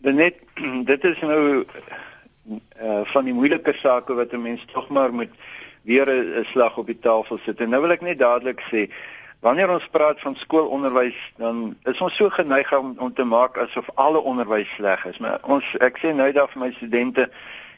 Net 0.00 0.34
dit 0.90 1.04
is 1.04 1.20
nou 1.20 1.64
uh 2.80 3.00
van 3.04 3.24
die 3.24 3.34
moeilike 3.36 3.72
sake 3.76 4.14
wat 4.14 4.32
'n 4.32 4.42
mens 4.42 4.64
tog 4.72 4.88
maar 4.88 5.12
moet 5.12 5.30
weer 5.82 6.08
'n 6.08 6.44
slag 6.44 6.76
op 6.76 6.86
die 6.86 6.98
tafel 6.98 7.38
sit. 7.38 7.60
En 7.60 7.68
nou 7.68 7.82
wil 7.82 7.90
ek 7.90 8.00
net 8.00 8.18
dadelik 8.18 8.60
sê 8.72 8.90
wanneer 9.40 9.70
ons 9.70 9.88
praat 9.88 10.20
van 10.20 10.36
skoolonderwys 10.36 11.32
dan 11.36 11.76
is 11.84 12.00
ons 12.00 12.16
so 12.16 12.28
geneig 12.28 12.78
om 12.78 12.94
om 12.98 13.14
te 13.14 13.24
maak 13.24 13.58
asof 13.58 13.88
alle 13.94 14.20
onderwys 14.20 14.74
sleg 14.74 15.04
is. 15.04 15.18
Maar 15.18 15.38
ons 15.42 15.76
ek 15.80 15.98
sê 15.98 16.14
nou 16.14 16.32
daar 16.32 16.48
vir 16.48 16.60
my 16.60 16.72
studente 16.72 17.30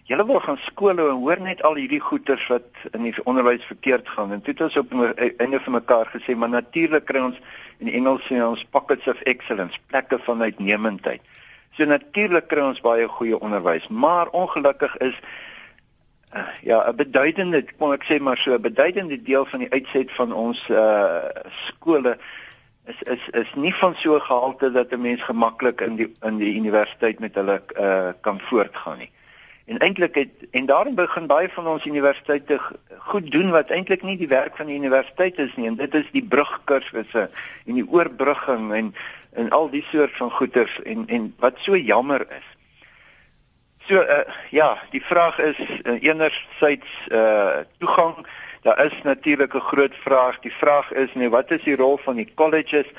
Julle 0.04 0.26
wil 0.26 0.40
gaan 0.40 0.58
skole 0.58 1.04
en 1.08 1.20
hoor 1.22 1.40
net 1.40 1.62
al 1.62 1.76
hierdie 1.78 2.00
goeters 2.00 2.46
wat 2.50 2.66
in 2.90 3.04
die 3.06 3.14
onderwys 3.24 3.64
verkeerd 3.64 4.08
gaan. 4.08 4.32
En 4.32 4.40
het 4.44 4.60
ons 4.60 4.76
op 4.76 4.92
'n 4.94 5.14
einde 5.36 5.60
van 5.60 5.72
mekaar 5.72 6.06
gesê, 6.06 6.36
maar 6.36 6.48
natuurlik 6.48 7.04
kry 7.04 7.20
ons 7.20 7.38
in 7.78 7.88
Engels 7.88 8.26
sê 8.26 8.42
ons 8.42 8.64
pockets 8.64 9.06
of 9.06 9.20
excellence, 9.20 9.78
plekke 9.86 10.18
van 10.18 10.42
uitnemendheid. 10.42 11.20
So 11.76 11.84
natuurlik 11.84 12.48
kry 12.48 12.60
ons 12.60 12.80
baie 12.84 13.08
goeie 13.08 13.38
onderwys, 13.38 13.88
maar 13.88 14.28
ongelukkig 14.28 14.96
is 14.96 15.16
uh, 16.34 16.48
ja, 16.62 16.84
'n 16.88 16.96
beduidende, 16.96 17.64
kom 17.78 17.92
ek 17.92 18.04
sê 18.04 18.20
maar 18.20 18.36
so, 18.36 18.52
'n 18.52 18.60
beduidende 18.60 19.22
deel 19.22 19.44
van 19.44 19.58
die 19.58 19.72
uitset 19.72 20.12
van 20.12 20.32
ons 20.32 20.68
uh 20.68 21.28
skole 21.68 22.18
is 22.86 23.02
is 23.02 23.28
is 23.28 23.54
nie 23.54 23.74
van 23.74 23.94
so 23.96 24.18
gehalte 24.20 24.72
dat 24.72 24.92
'n 24.92 25.00
mens 25.00 25.22
gemaklik 25.22 25.80
in 25.80 25.96
die 25.96 26.12
in 26.22 26.36
die 26.36 26.54
universiteit 26.54 27.18
met 27.18 27.34
hulle 27.34 27.62
uh 27.78 28.12
kan 28.20 28.40
voortgaan 28.40 28.98
nie. 28.98 29.10
En 29.72 29.78
eintlik 29.78 30.14
het 30.14 30.30
en 30.50 30.66
daarin 30.66 30.94
begin 30.94 31.26
baie 31.26 31.48
van 31.48 31.66
ons 31.66 31.84
universiteite 31.86 32.58
goed 32.98 33.30
doen 33.32 33.50
wat 33.50 33.70
eintlik 33.72 34.02
nie 34.02 34.16
die 34.20 34.28
werk 34.28 34.56
van 34.56 34.68
die 34.68 34.76
universiteit 34.76 35.38
is 35.38 35.54
nie 35.56 35.66
en 35.66 35.78
dit 35.80 35.94
is 35.94 36.10
die 36.12 36.24
brugkursusse 36.34 37.22
en 37.64 37.78
die 37.78 37.86
oorbrugging 37.88 38.72
en 38.72 38.90
en 39.32 39.48
al 39.56 39.70
die 39.72 39.84
soort 39.88 40.12
van 40.16 40.30
goeders 40.30 40.74
en 40.82 41.06
en 41.08 41.30
wat 41.40 41.62
so 41.64 41.76
jammer 41.76 42.26
is. 42.36 42.48
So 43.88 44.02
uh, 44.02 44.18
ja, 44.50 44.76
die 44.90 45.00
vraag 45.04 45.38
is 45.38 45.58
uh, 45.58 45.96
enerzijds 46.02 46.92
uh 47.08 47.64
toegang. 47.78 48.26
Daar 48.62 48.84
is 48.84 49.00
natuurlik 49.02 49.54
'n 49.54 49.68
groot 49.72 49.96
vraag. 50.04 50.38
Die 50.40 50.52
vraag 50.52 50.92
is 50.92 51.14
nou 51.14 51.30
wat 51.30 51.50
is 51.50 51.64
die 51.64 51.76
rol 51.76 51.96
van 51.96 52.16
die 52.16 52.28
colleges 52.34 52.92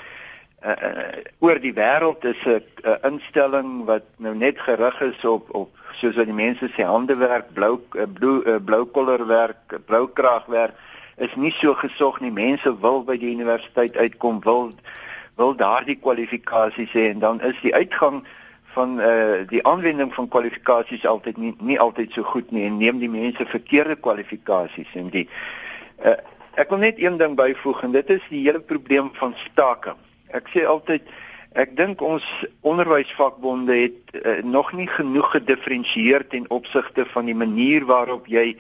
uh, 0.65 0.71
uh 0.71 1.21
oor 1.39 1.59
die 1.59 1.73
wêreld 1.73 2.25
is 2.25 2.41
'n 2.45 2.65
uh, 2.81 2.97
instelling 3.01 3.85
wat 3.85 4.03
nou 4.17 4.35
net 4.35 4.59
gerig 4.59 5.01
is 5.01 5.25
op 5.25 5.53
op 5.53 5.82
soos 5.99 6.15
wat 6.15 6.29
die 6.29 6.35
mense 6.35 6.69
sê 6.75 6.85
handewerk, 6.87 7.53
blou 7.53 7.77
uh, 7.95 8.07
blou 8.07 8.41
uh, 8.45 8.57
blou 8.63 8.85
kollerwerk, 8.85 9.79
blou 9.87 10.07
kragwerk 10.07 10.75
is 11.17 11.35
nie 11.35 11.51
so 11.51 11.73
gesog 11.77 12.19
nie. 12.21 12.31
Mense 12.33 12.71
wil 12.81 13.03
by 13.05 13.17
die 13.21 13.31
universiteit 13.33 13.97
uitkom, 13.97 14.39
wil 14.45 14.71
wil 15.37 15.55
daardie 15.57 15.97
kwalifikasies 15.97 16.93
hê 16.93 17.09
en 17.09 17.19
dan 17.19 17.41
is 17.41 17.57
die 17.61 17.73
uitgang 17.73 18.21
van 18.73 18.99
eh 19.01 19.07
uh, 19.07 19.47
die 19.49 19.63
aanwending 19.65 20.13
van 20.13 20.27
kwalifikasies 20.27 21.05
altyd 21.05 21.37
nie 21.37 21.55
nie 21.59 21.79
altyd 21.79 22.13
so 22.13 22.23
goed 22.23 22.51
nie 22.51 22.65
en 22.65 22.77
neem 22.77 22.99
die 22.99 23.09
mense 23.09 23.45
verkeerde 23.45 23.95
kwalifikasies 23.95 24.93
en 24.93 25.09
die 25.09 25.27
eh 25.97 26.11
uh, 26.11 26.17
ek 26.53 26.69
wil 26.69 26.77
net 26.77 27.01
een 27.01 27.17
ding 27.17 27.35
byvoeg 27.35 27.83
en 27.83 27.91
dit 27.91 28.09
is 28.09 28.25
die 28.29 28.43
hele 28.45 28.59
probleem 28.59 29.09
van 29.13 29.33
staking. 29.37 29.97
Ek 30.29 30.49
sê 30.53 30.65
altyd 30.65 31.01
ek 31.53 31.75
dink 31.77 32.01
ons 32.01 32.25
onderwysvakbonde 32.61 33.75
het 33.75 34.13
uh, 34.13 34.43
nog 34.43 34.73
nie 34.73 34.87
genoeg 34.87 35.31
gedifferensieer 35.31 36.27
ten 36.27 36.49
opsigte 36.49 37.05
van 37.05 37.25
die 37.25 37.37
manier 37.37 37.85
waarop 37.85 38.27
jy 38.27 38.57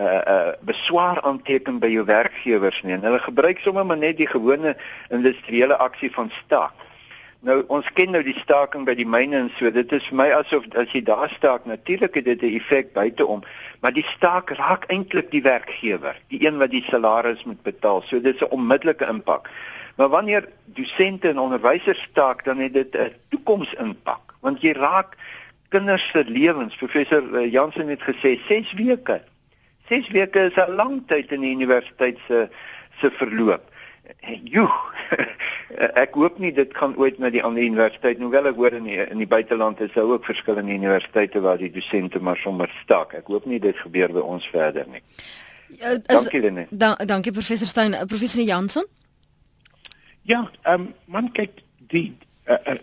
uh 0.00 0.20
uh 0.34 0.52
beswaar 0.64 1.20
aanteken 1.20 1.78
by 1.78 1.90
jou 1.92 2.04
werkgewers 2.04 2.82
nie. 2.82 2.94
En 2.94 3.02
hulle 3.04 3.18
gebruik 3.18 3.58
sommer 3.58 3.86
maar 3.86 3.98
net 3.98 4.16
die 4.16 4.28
gewone 4.30 4.76
industriële 5.10 5.76
aksie 5.76 6.12
van 6.14 6.30
staak. 6.44 6.72
Nou 7.40 7.62
ons 7.72 7.88
ken 7.96 8.10
nou 8.12 8.20
die 8.24 8.36
staking 8.36 8.84
by 8.84 8.94
die 8.96 9.08
myne 9.08 9.36
en 9.38 9.50
so. 9.56 9.70
Dit 9.72 9.92
is 9.96 10.06
vir 10.08 10.18
my 10.20 10.28
asof 10.36 10.66
as 10.76 10.92
jy 10.92 11.00
daar 11.04 11.30
staak, 11.32 11.64
natuurlik 11.64 12.14
het 12.20 12.24
dit 12.24 12.42
'n 12.42 12.56
effek 12.56 12.92
buiteom, 12.92 13.42
maar 13.80 13.92
die 13.92 14.04
staak 14.04 14.50
raak 14.50 14.84
eintlik 14.88 15.30
die 15.30 15.42
werkgewer, 15.42 16.16
die 16.28 16.46
een 16.46 16.58
wat 16.58 16.70
die 16.70 16.84
salaris 16.84 17.44
moet 17.44 17.62
betaal. 17.62 18.02
So 18.02 18.20
dit 18.20 18.34
is 18.34 18.40
'n 18.40 18.52
onmiddellike 18.52 19.06
impak. 19.06 19.48
Maar 20.00 20.08
wanneer 20.08 20.48
dosente 20.64 21.28
en 21.28 21.38
onderwysers 21.38 22.02
staak, 22.02 22.44
dan 22.44 22.58
het 22.58 22.72
dit 22.72 22.96
'n 22.96 23.12
toekomsimpak, 23.28 24.34
want 24.40 24.60
jy 24.60 24.72
raak 24.72 25.16
kinders 25.68 26.08
se 26.08 26.24
lewens. 26.24 26.76
Professor 26.76 27.34
eh, 27.34 27.52
Jansen 27.52 27.88
het 27.88 28.02
gesê 28.02 28.40
6 28.46 28.72
weke. 28.72 29.22
6 29.88 30.08
weke 30.08 30.38
is 30.40 30.56
'n 30.56 30.74
lang 30.74 31.02
tyd 31.06 31.32
in 31.32 31.40
die 31.40 31.54
universiteit 31.54 32.18
se 32.26 32.48
se 33.00 33.10
verloop. 33.10 33.62
Joe. 34.44 34.70
ek 36.04 36.14
hoop 36.14 36.38
nie 36.38 36.52
dit 36.52 36.76
gaan 36.76 36.96
ooit 36.96 37.18
na 37.18 37.30
die 37.30 37.42
ander 37.42 37.62
universiteit 37.62 38.18
nie. 38.18 38.24
Hoewel 38.24 38.46
ek 38.46 38.56
hoor 38.56 38.72
in 38.72 38.84
die, 38.84 38.96
in 39.10 39.18
die 39.18 39.28
buiteland 39.28 39.80
is 39.80 39.92
daar 39.92 40.04
ook 40.04 40.24
verskillende 40.24 40.72
universiteite 40.72 41.40
waar 41.40 41.58
die 41.58 41.70
dosente 41.70 42.20
maar 42.20 42.36
sommer 42.36 42.72
staak. 42.82 43.12
Ek 43.12 43.26
hoop 43.26 43.44
nie 43.44 43.60
dit 43.60 43.76
gebeur 43.76 44.12
by 44.12 44.20
ons 44.20 44.48
verder 44.48 44.86
nie. 44.88 45.02
Uh, 45.82 45.90
is, 45.90 46.00
dankie 46.06 46.40
Lene. 46.40 46.66
Da, 46.70 46.94
dankie 46.94 47.32
professor 47.32 47.66
Stein. 47.66 48.06
Professor 48.06 48.42
Jansen? 48.42 48.86
Ja, 50.30 50.50
ehm 50.62 50.80
um, 50.80 50.94
man 51.10 51.32
kyk 51.34 51.56
die 51.90 52.12
uh, 52.46 52.54
uh, 52.70 52.74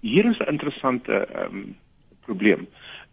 hier 0.00 0.24
is 0.30 0.38
'n 0.38 0.52
interessante 0.54 1.26
ehm 1.26 1.56
um, 1.56 1.76
probleem. 2.24 2.68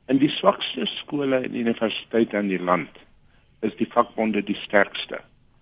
In 0.07 0.17
die 0.17 0.29
swakste 0.29 0.85
skole 0.85 1.35
en 1.35 1.55
universiteite 1.55 2.37
in 2.37 2.47
die 2.47 2.61
land 2.69 2.93
is 3.59 3.75
die 3.75 3.89
vakbonde 3.95 4.43
die 4.43 4.55
sterkste 4.55 5.19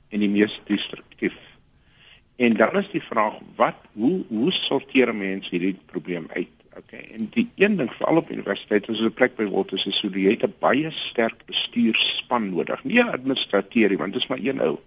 en 0.09 0.20
die 0.20 0.30
mees 0.30 0.59
destruktief. 0.70 1.38
En 2.36 2.53
dan 2.53 2.78
is 2.82 2.91
die 2.91 3.01
vraag 3.01 3.39
wat 3.55 3.82
hoe 3.93 4.26
hoe 4.28 4.51
sorteer 4.51 5.16
mense 5.16 5.49
hierdie 5.49 5.80
probleem 5.86 6.28
uit? 6.36 6.53
Okay. 6.78 7.09
En 7.18 7.30
die 7.34 7.49
een 7.55 7.78
ding 7.78 7.93
veral 7.93 8.22
op 8.22 8.30
universiteite 8.30 8.91
is 8.91 9.01
'n 9.01 9.14
plek 9.14 9.36
by 9.36 9.49
Walter 9.49 9.80
se 9.80 9.91
so 9.91 10.07
jy 10.07 10.38
het 10.38 10.45
'n 10.45 10.53
baie 10.59 10.91
sterk 10.91 11.45
bestuurspan 11.45 12.49
nodig. 12.49 12.84
Nie 12.84 13.03
administrateur, 13.03 13.97
want 13.97 14.14
dit 14.14 14.22
is 14.22 14.28
maar 14.28 14.43
een 14.43 14.61
ou. 14.61 14.78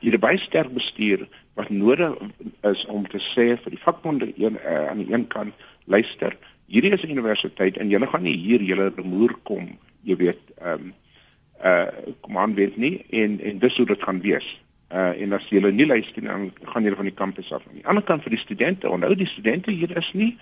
Jy 0.00 0.10
het 0.10 0.18
'n 0.18 0.26
baie 0.26 0.38
sterk 0.38 0.74
bestuur 0.74 1.28
wat 1.54 1.70
nodig 1.70 2.16
is 2.62 2.86
om 2.86 3.08
te 3.08 3.18
sê 3.18 3.52
vir 3.62 3.74
die 3.74 3.82
vakbonde 3.82 4.32
een 4.36 4.58
uh, 4.60 4.86
aan 4.90 5.02
die 5.02 5.12
een 5.12 5.26
kant 5.26 5.54
luister 5.84 6.36
hierdie 6.70 6.92
is 6.94 7.02
'n 7.02 7.10
universiteit 7.16 7.76
en 7.76 7.88
julle 7.88 8.06
gaan 8.06 8.22
nie 8.22 8.36
hier 8.36 8.62
julle 8.62 8.92
remoer 8.96 9.34
kom 9.42 9.78
jy 10.02 10.16
weet 10.16 10.42
ehm 10.58 10.72
um, 10.72 10.92
uh 11.64 11.86
kom 12.20 12.38
aan 12.38 12.54
weet 12.54 12.76
nie 12.76 13.04
en 13.10 13.40
en 13.40 13.58
dis 13.58 13.76
hoe 13.76 13.86
dit 13.86 14.02
gaan 14.02 14.20
wees. 14.20 14.60
Uh 14.88 15.22
en 15.22 15.32
as 15.32 15.48
julle 15.48 15.72
nie 15.72 15.86
luister 15.86 16.22
dan 16.24 16.52
gaan 16.62 16.82
julle 16.82 16.96
van 16.96 17.10
die 17.10 17.14
kampus 17.14 17.52
af. 17.52 17.66
Aan 17.68 17.74
die 17.74 17.86
ander 17.86 18.02
kant 18.02 18.22
vir 18.22 18.30
die 18.30 18.40
studente 18.40 18.90
onthou 18.90 19.14
die 19.14 19.26
studente 19.26 19.70
hier 19.70 19.96
is 19.96 20.12
nie 20.12 20.38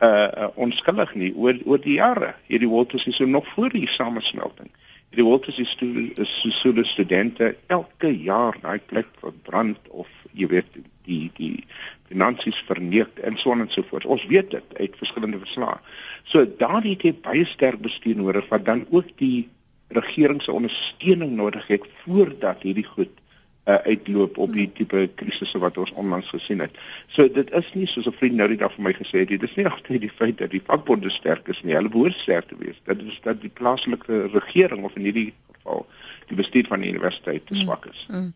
uh, 0.00 0.08
uh 0.08 0.48
onskuldig 0.54 1.14
nie 1.14 1.32
oor 1.34 1.60
oor 1.64 1.78
die 1.78 2.00
jare. 2.00 2.34
Hierdie 2.46 2.68
Walters 2.68 3.06
is 3.06 3.16
so 3.16 3.26
nog 3.26 3.46
voor 3.54 3.70
die 3.70 3.86
samesmelting 3.88 4.70
die 5.16 5.24
Walters 5.24 5.58
is 5.58 5.76
is 6.16 6.32
so 6.42 6.50
so 6.50 6.82
studente 6.84 7.56
elke 7.66 8.10
jaar 8.22 8.56
daai 8.60 8.78
plek 8.78 9.06
verbrand 9.20 9.78
of 9.88 10.08
jy 10.36 10.48
weet 10.52 10.78
die 11.06 11.30
die 11.36 11.64
finansies 12.10 12.58
verneek 12.68 13.20
en 13.26 13.38
so 13.40 13.52
en 13.54 13.68
so 13.72 13.82
voort. 13.90 14.06
Ons 14.06 14.26
weet 14.30 14.50
dit 14.54 14.78
uit 14.78 14.96
verskillende 15.00 15.40
verslae. 15.42 15.76
So 16.24 16.46
daardie 16.60 16.96
het 17.02 17.22
baie 17.24 17.44
sterk 17.48 17.80
bestuur 17.82 18.16
nodig 18.16 18.48
wat 18.52 18.66
dan 18.66 18.86
ook 18.90 19.12
die 19.22 19.48
regering 19.94 20.42
se 20.42 20.52
ondersteuning 20.52 21.36
nodig 21.38 21.66
het 21.66 21.86
voordat 22.02 22.62
hierdie 22.66 22.86
goed 22.86 23.12
uh, 23.66 23.74
uitloop 23.74 24.38
op 24.38 24.52
die 24.54 24.66
tipe 24.74 25.06
krisisse 25.18 25.58
wat 25.62 25.78
ons 25.78 25.92
onlangs 25.98 26.30
gesien 26.34 26.62
het. 26.62 26.74
So 27.06 27.26
dit 27.32 27.50
is 27.50 27.72
nie 27.74 27.86
soos 27.86 28.06
'n 28.06 28.18
vriend 28.18 28.34
nou 28.34 28.48
die 28.48 28.58
dag 28.62 28.74
vir 28.74 28.82
my 28.82 28.92
gesê 28.92 29.22
het, 29.22 29.28
dit 29.28 29.42
is 29.42 29.56
nie 29.56 29.66
altyd 29.74 30.00
die 30.00 30.12
feit 30.18 30.38
dat 30.38 30.50
die 30.50 30.62
vakbonde 30.66 31.10
sterk 31.10 31.48
is 31.48 31.62
nie. 31.62 31.74
Hulle 31.74 31.88
behoort 31.88 32.14
sterk 32.14 32.48
te 32.48 32.56
wees. 32.58 32.80
Dit 32.84 33.02
is 33.02 33.20
dat 33.22 33.40
die 33.40 33.50
plaaslike 33.50 34.28
regering 34.32 34.84
of 34.84 34.96
in 34.96 35.02
hierdie 35.02 35.32
geval 35.52 35.86
die 36.26 36.36
bestuur 36.36 36.66
van 36.66 36.80
die 36.80 36.90
universiteit 36.90 37.46
te 37.46 37.54
swak 37.54 37.86
is. 37.86 38.06
Mm. 38.08 38.16
Mm. 38.16 38.32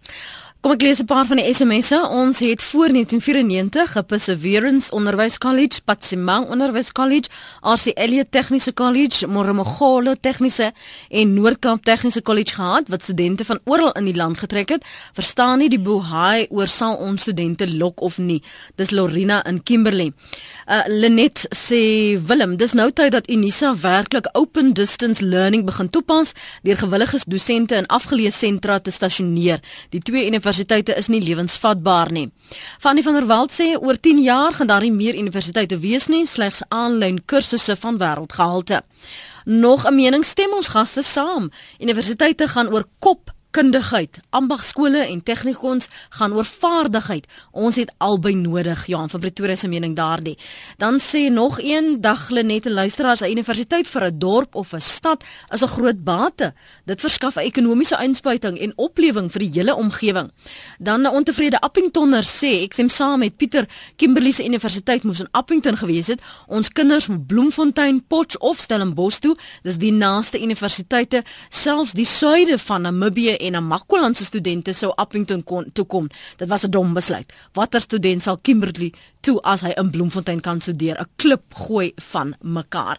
Kom 0.60 0.74
ek 0.74 0.82
lees 0.84 1.00
'n 1.00 1.06
paar 1.08 1.24
van 1.24 1.38
die 1.40 1.54
SMS'e. 1.54 1.98
Ons 2.12 2.38
het 2.44 2.62
voor 2.62 2.92
1994 2.92 3.96
'n 3.96 4.04
Perseverance 4.04 4.90
Onderwys 4.92 5.38
College, 5.38 5.80
Patsimang 5.84 6.48
Onderwys 6.50 6.92
College, 6.92 7.28
RC 7.62 7.86
Elliot 7.96 8.26
Tegniese 8.30 8.74
College, 8.74 9.26
Moromogolo 9.26 10.14
Tegniese 10.20 10.72
en 11.08 11.34
Noord-Kaap 11.34 11.84
Tegniese 11.84 12.22
College 12.22 12.54
gehad 12.54 12.88
wat 12.88 13.02
studente 13.02 13.44
van 13.44 13.58
oral 13.64 13.92
in 13.92 14.04
die 14.04 14.14
land 14.14 14.38
getrek 14.38 14.68
het. 14.68 14.84
Verstaan 15.12 15.58
nie 15.58 15.68
die 15.68 15.80
bohaai 15.80 16.46
oor 16.50 16.68
sal 16.68 16.94
ons 16.96 17.20
studente 17.20 17.76
lok 17.76 18.00
of 18.00 18.18
nie. 18.18 18.42
Dis 18.74 18.90
Lorina 18.90 19.44
in 19.46 19.62
Kimberley. 19.62 20.12
Uh 20.68 20.82
Lenet 20.86 21.46
sê 21.56 22.20
Willem, 22.26 22.56
dis 22.56 22.72
nou 22.72 22.90
tyd 22.90 23.12
dat 23.12 23.30
Unisa 23.30 23.76
werklik 23.80 24.28
open 24.32 24.72
distance 24.72 25.24
learning 25.24 25.64
begin 25.64 25.90
toepas 25.90 26.32
deur 26.62 26.76
gewillige 26.76 27.18
dosente 27.26 27.74
in 27.74 27.86
afgeleë 27.86 28.30
sentra 28.30 28.78
te 28.78 28.90
stasioneer. 28.90 29.60
Die 29.88 30.00
twee 30.00 30.26
universiteite 30.50 30.96
is 30.98 31.06
nie 31.06 31.20
lewensvatbaar 31.22 32.10
nie. 32.12 32.30
Fanny 32.82 33.02
van 33.02 33.14
der 33.14 33.26
Walt 33.26 33.52
sê 33.54 33.76
oor 33.78 33.94
10 33.94 34.22
jaar 34.22 34.52
gaan 34.52 34.66
daar 34.66 34.82
nie 34.82 34.92
meer 34.92 35.14
universiteite 35.14 35.78
wees 35.78 36.08
nie, 36.10 36.26
slegs 36.26 36.62
aanlyn 36.68 37.20
kursusse 37.24 37.76
van 37.76 37.98
wêreldgehalte. 37.98 38.82
Nog 39.44 39.86
'n 39.86 39.94
mening 39.94 40.24
stem 40.24 40.52
ons 40.52 40.68
gaste 40.68 41.02
saam. 41.02 41.50
Universiteite 41.78 42.48
gaan 42.48 42.72
oor 42.72 42.84
kop 42.98 43.30
kundigheid. 43.50 44.20
Ambagskole 44.30 45.04
en 45.06 45.22
tegnikons 45.22 45.88
gaan 46.08 46.32
oor 46.32 46.44
vaardigheid. 46.44 47.26
Ons 47.50 47.76
het 47.76 47.92
albei 47.98 48.34
nodig. 48.34 48.86
Johan 48.86 49.10
van 49.10 49.20
Pretoria 49.20 49.56
se 49.56 49.68
mening 49.68 49.96
daardie. 49.96 50.38
Dan 50.78 51.00
sê 51.00 51.28
nog 51.32 51.58
een 51.62 52.00
dag 52.00 52.28
Lenette 52.30 52.70
luisteraars, 52.70 53.20
'n 53.20 53.30
universiteit 53.30 53.88
vir 53.88 54.04
'n 54.04 54.18
dorp 54.18 54.54
of 54.54 54.72
'n 54.72 54.80
stad 54.80 55.24
is 55.50 55.62
'n 55.62 55.66
groot 55.66 56.04
bate. 56.04 56.54
Dit 56.84 57.00
verskaf 57.00 57.36
'n 57.36 57.50
ekonomiese 57.50 57.98
inspuiting 58.02 58.58
en 58.58 58.72
oplewing 58.76 59.30
vir 59.32 59.40
die 59.40 59.50
hele 59.52 59.74
omgewing. 59.74 60.30
Dan 60.78 61.02
'n 61.02 61.10
ontevrede 61.12 61.60
Appingtonner 61.60 62.24
sê, 62.24 62.62
ek 62.62 62.72
stem 62.72 62.88
saam 62.88 63.18
met 63.18 63.36
Pieter, 63.36 63.68
Kimberley 63.96 64.32
se 64.32 64.44
universiteit 64.44 65.02
moes 65.02 65.20
in 65.20 65.28
Appington 65.30 65.76
gewees 65.76 66.06
het. 66.06 66.20
Ons 66.46 66.68
kinders 66.68 67.06
moet 67.06 67.26
Bloemfontein, 67.26 68.06
Potchefstroom, 68.06 68.68
Stellenbosch 68.70 69.18
toe. 69.18 69.34
Dis 69.62 69.78
die 69.80 69.92
naaste 69.92 70.38
universiteite, 70.38 71.24
selfs 71.48 71.94
die 71.98 72.06
suide 72.06 72.58
van 72.58 72.82
Namibië 72.86 73.36
en 73.40 73.56
'n 73.56 73.66
Makwalandse 73.66 74.24
studente 74.24 74.72
sou 74.72 74.92
Appington 74.96 75.44
kon 75.44 75.70
toe 75.72 75.84
kom. 75.84 76.08
Dit 76.36 76.48
was 76.48 76.64
'n 76.64 76.70
dom 76.70 76.94
besluit. 76.94 77.32
Watter 77.52 77.80
student 77.80 78.22
sal 78.22 78.38
Kimberley 78.42 78.92
toe 79.20 79.40
as 79.42 79.60
hy 79.60 79.72
in 79.76 79.90
Bloemfontein 79.90 80.40
kan 80.40 80.60
studeer? 80.60 81.00
'n 81.00 81.08
Klip 81.16 81.54
gooi 81.54 81.92
van 81.96 82.34
mekaar. 82.40 82.98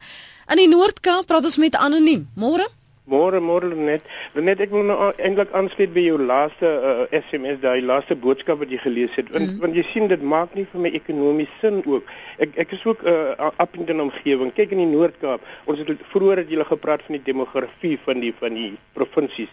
In 0.52 0.58
die 0.58 0.68
Noord-Kaap 0.68 1.26
praat 1.26 1.46
ons 1.46 1.58
met 1.58 1.76
anoniem. 1.76 2.30
Môre? 2.36 2.68
Môre, 3.12 3.42
môre 3.42 3.70
net. 3.76 4.04
Net 4.38 4.60
ek 4.64 4.72
wil 4.72 4.84
nou 4.86 4.96
eintlik 5.18 5.50
aansluit 5.58 5.90
by 5.96 6.04
jou 6.06 6.20
laaste 6.22 6.68
uh, 6.70 6.92
SMS, 7.12 7.58
daai 7.64 7.82
laaste 7.82 8.16
boodskap 8.16 8.62
wat 8.62 8.70
jy 8.70 8.78
gelees 8.84 9.18
het. 9.18 9.32
Want, 9.34 9.50
mm. 9.50 9.58
want 9.64 9.76
jy 9.76 9.84
sien 9.90 10.08
dit 10.12 10.22
maak 10.34 10.54
nie 10.56 10.68
vir 10.70 10.84
my 10.86 10.92
ekonomies 11.00 11.52
sin 11.64 11.82
ook. 11.82 12.14
Ek 12.46 12.54
ek 12.62 12.76
is 12.78 12.86
ook 12.86 13.02
'n 13.02 13.10
uh, 13.34 13.50
Appington 13.64 14.06
omgewing. 14.06 14.54
Kyk 14.54 14.76
in 14.78 14.84
die 14.86 14.92
Noord-Kaap. 14.94 15.42
Ons 15.66 15.82
het 15.82 16.06
vroeër 16.14 16.44
het 16.44 16.54
julle 16.54 16.68
gepraat 16.70 17.04
van 17.08 17.18
die 17.18 17.26
demografie 17.26 17.98
van 18.06 18.22
die 18.24 18.34
van 18.38 18.54
die 18.54 18.72
provinsies. 18.94 19.52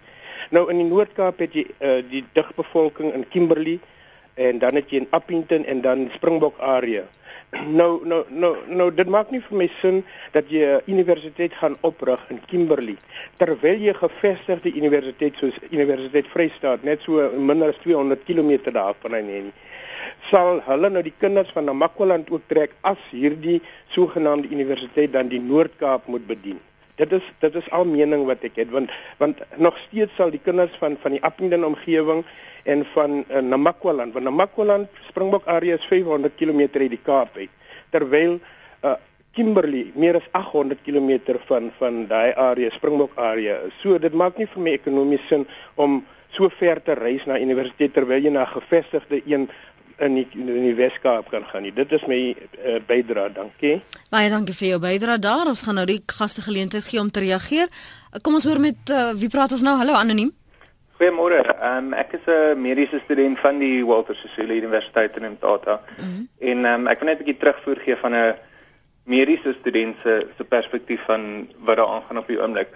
Nou 0.50 0.68
in 0.72 0.80
die 0.82 0.88
Noord-Kaap 0.88 1.38
het 1.44 1.54
jy 1.56 1.66
uh, 1.68 1.98
die 2.10 2.24
digbevolking 2.36 3.14
in 3.14 3.28
Kimberley 3.28 3.78
en 4.38 4.58
dan 4.62 4.78
het 4.78 4.90
jy 4.90 5.02
in 5.02 5.08
Appington 5.10 5.64
en 5.66 5.80
dan 5.82 6.08
Springbok 6.14 6.58
area. 6.58 7.04
Nou 7.78 8.04
nou 8.04 8.24
nou 8.28 8.50
nou 8.66 8.90
dit 8.92 9.08
maak 9.08 9.30
nie 9.32 9.40
vir 9.40 9.56
my 9.56 9.68
sin 9.80 10.02
dat 10.34 10.50
jy 10.52 10.64
'n 10.64 10.82
universiteit 10.92 11.54
gaan 11.56 11.76
oprig 11.80 12.20
in 12.28 12.40
Kimberley 12.46 12.96
terwyl 13.40 13.80
jy 13.80 13.94
gevestigde 13.96 14.74
universiteit 14.74 15.40
soos 15.40 15.56
Universiteit 15.70 16.28
Vrystaat 16.28 16.84
net 16.84 17.00
so 17.00 17.30
minder 17.32 17.72
as 17.72 17.80
200 17.80 18.24
km 18.28 18.72
daarvan 18.72 19.14
en 19.14 19.26
nie 19.32 19.52
sal 20.30 20.60
hulle 20.66 20.90
nou 20.90 21.02
die 21.02 21.14
kinders 21.18 21.50
van 21.56 21.64
Namakwaland 21.64 22.30
ook 22.30 22.44
trek 22.52 22.74
as 22.80 23.00
hierdie 23.10 23.60
sogenaamde 23.96 24.48
universiteit 24.48 25.12
dan 25.12 25.28
die 25.28 25.40
Noord-Kaap 25.40 26.06
moet 26.06 26.26
bedien 26.26 26.60
dit 26.98 27.12
is 27.12 27.26
dit 27.42 27.54
is 27.54 27.70
al 27.70 27.86
mening 27.86 28.26
wat 28.26 28.42
ek 28.46 28.58
het 28.58 28.70
want 28.74 28.92
want 29.22 29.40
nog 29.56 29.78
steeds 29.86 30.14
sal 30.18 30.32
die 30.34 30.42
kinders 30.42 30.74
van 30.82 30.98
van 31.02 31.14
die 31.14 31.22
Appington 31.22 31.66
omgewing 31.70 32.24
en 32.68 32.84
van 32.94 33.22
uh, 33.22 33.42
Namakwaland 33.42 34.16
want 34.16 34.26
Namakwaland 34.26 35.02
Springbok 35.08 35.46
area 35.46 35.78
is 35.78 35.86
500 35.86 36.34
km 36.36 36.66
uit 36.66 36.90
die 36.96 37.04
Kaap 37.04 37.36
uit 37.36 37.52
terwyl 37.94 38.38
uh, 38.82 38.96
Kimberley 39.38 39.92
meer 39.94 40.18
as 40.18 40.26
800 40.34 40.82
km 40.82 41.38
van 41.46 41.70
van 41.78 42.06
daai 42.10 42.34
area 42.34 42.70
Springbok 42.74 43.14
area 43.14 43.60
is. 43.68 43.74
So 43.82 43.98
dit 44.02 44.14
maak 44.14 44.38
nie 44.38 44.48
vir 44.50 44.62
my 44.64 44.74
ekonomies 44.74 45.26
sin 45.30 45.46
om 45.76 46.00
so 46.34 46.50
ver 46.58 46.82
te 46.82 46.96
reis 46.98 47.24
na 47.26 47.38
universiteit 47.38 47.94
terwyl 47.94 48.24
jy 48.24 48.32
na 48.34 48.48
gevestigde 48.50 49.22
een 49.26 49.46
in 49.98 50.14
die, 50.14 50.26
in 50.32 50.62
die 50.62 50.74
Weskaap 50.78 51.30
kan 51.30 51.44
gaan 51.50 51.62
nie. 51.66 51.72
Dit 51.74 51.92
is 51.92 52.04
my 52.06 52.18
uh, 52.34 52.78
bydrae, 52.86 53.32
dankie. 53.34 53.78
Baie 54.10 54.30
dankie 54.30 54.54
vir 54.54 54.68
jou 54.68 54.80
bydrae 54.82 55.18
daar. 55.18 55.50
Ons 55.50 55.64
gaan 55.66 55.78
nou 55.80 55.86
die 55.88 56.00
gaste 56.06 56.44
geleentheid 56.44 56.86
gee 56.86 57.00
om 57.00 57.10
te 57.10 57.24
reageer. 57.24 57.70
Kom 58.22 58.38
ons 58.38 58.46
hoor 58.48 58.60
met 58.62 58.92
uh, 58.94 59.10
wie 59.18 59.30
praat 59.32 59.52
ons 59.52 59.64
nou? 59.66 59.76
Hallo 59.80 59.98
anoniem. 59.98 60.32
Goeiemôre. 60.98 61.44
Um, 61.62 61.92
ek 61.94 62.16
is 62.18 62.26
'n 62.26 62.58
mediese 62.58 63.00
student 63.04 63.38
van 63.38 63.58
die 63.58 63.84
Walter 63.86 64.16
Sisulu 64.16 64.54
Universiteit 64.54 65.16
in 65.16 65.30
Mthatha. 65.30 65.80
Mm 65.98 66.04
-hmm. 66.04 66.28
En 66.38 66.64
um, 66.64 66.86
ek 66.86 67.00
wil 67.00 67.08
net 67.08 67.18
'n 67.18 67.24
bietjie 67.24 67.40
terugvoer 67.40 67.78
gee 67.84 67.96
van 67.96 68.14
'n 68.14 68.34
mediese 69.04 69.54
student 69.60 69.96
se 70.02 70.26
se 70.36 70.44
perspektief 70.44 71.00
van 71.06 71.48
wat 71.58 71.76
daar 71.76 71.88
aangaan 71.88 72.18
op 72.18 72.26
die 72.26 72.40
oomblik. 72.42 72.68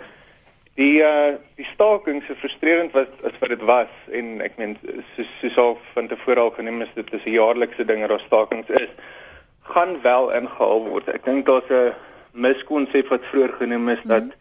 Die 0.75 1.03
uh 1.05 1.37
die 1.57 1.67
staking 1.69 2.23
so 2.25 2.35
frustrerend 2.35 2.93
was 2.93 3.11
as 3.23 3.35
wat 3.41 3.51
dit 3.53 3.65
was 3.69 3.91
en 4.11 4.41
ek 4.41 4.57
meen 4.57 4.79
soos 5.17 5.33
soos 5.41 5.59
al 5.61 5.75
van 5.93 6.09
tevore 6.09 6.41
al 6.41 6.55
genoem 6.57 6.81
is 6.87 6.95
dit 6.95 7.13
is 7.13 7.27
'n 7.27 7.37
jaarlikse 7.37 7.85
ding 7.85 8.07
dat 8.07 8.21
stakings 8.21 8.69
is 8.69 8.89
gaan 9.63 10.01
wel 10.03 10.33
ingehaal 10.33 10.85
word. 10.89 11.09
Ek 11.09 11.25
dink 11.25 11.47
daar's 11.47 11.69
'n 11.71 11.95
miskonsep 12.33 13.09
wat 13.09 13.29
vroeër 13.31 13.53
genoem 13.53 13.89
is 13.89 14.03
mm 14.03 14.11
-hmm. 14.11 14.15
dat 14.15 14.25
mhm. 14.25 14.35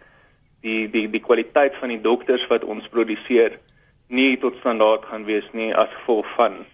die 0.61 0.89
die 0.89 1.09
die 1.09 1.21
kwaliteit 1.27 1.75
van 1.75 1.89
die 1.89 2.01
dokters 2.01 2.47
wat 2.47 2.63
ons 2.63 2.88
produseer 2.88 3.59
nie 4.07 4.38
tot 4.38 4.55
standaard 4.55 5.05
gaan 5.05 5.25
wees 5.25 5.47
nie 5.51 5.75
as 5.75 5.89
gevolg 5.99 6.27
van 6.36 6.65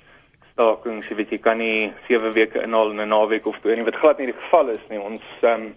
stakings. 0.52 1.08
Jy 1.08 1.16
weet 1.16 1.30
jy 1.30 1.38
kan 1.38 1.58
nie 1.58 1.94
7 2.08 2.34
weke 2.34 2.62
inhaal 2.62 2.92
in 2.92 3.02
'n 3.02 3.08
naweek 3.08 3.46
of 3.46 3.60
twee 3.60 3.76
nie. 3.76 3.84
Wat 3.84 3.96
glad 3.96 4.18
nie 4.18 4.32
die 4.32 4.42
geval 4.42 4.70
is 4.70 4.86
nie. 4.90 5.00
Ons 5.00 5.24
um, 5.42 5.74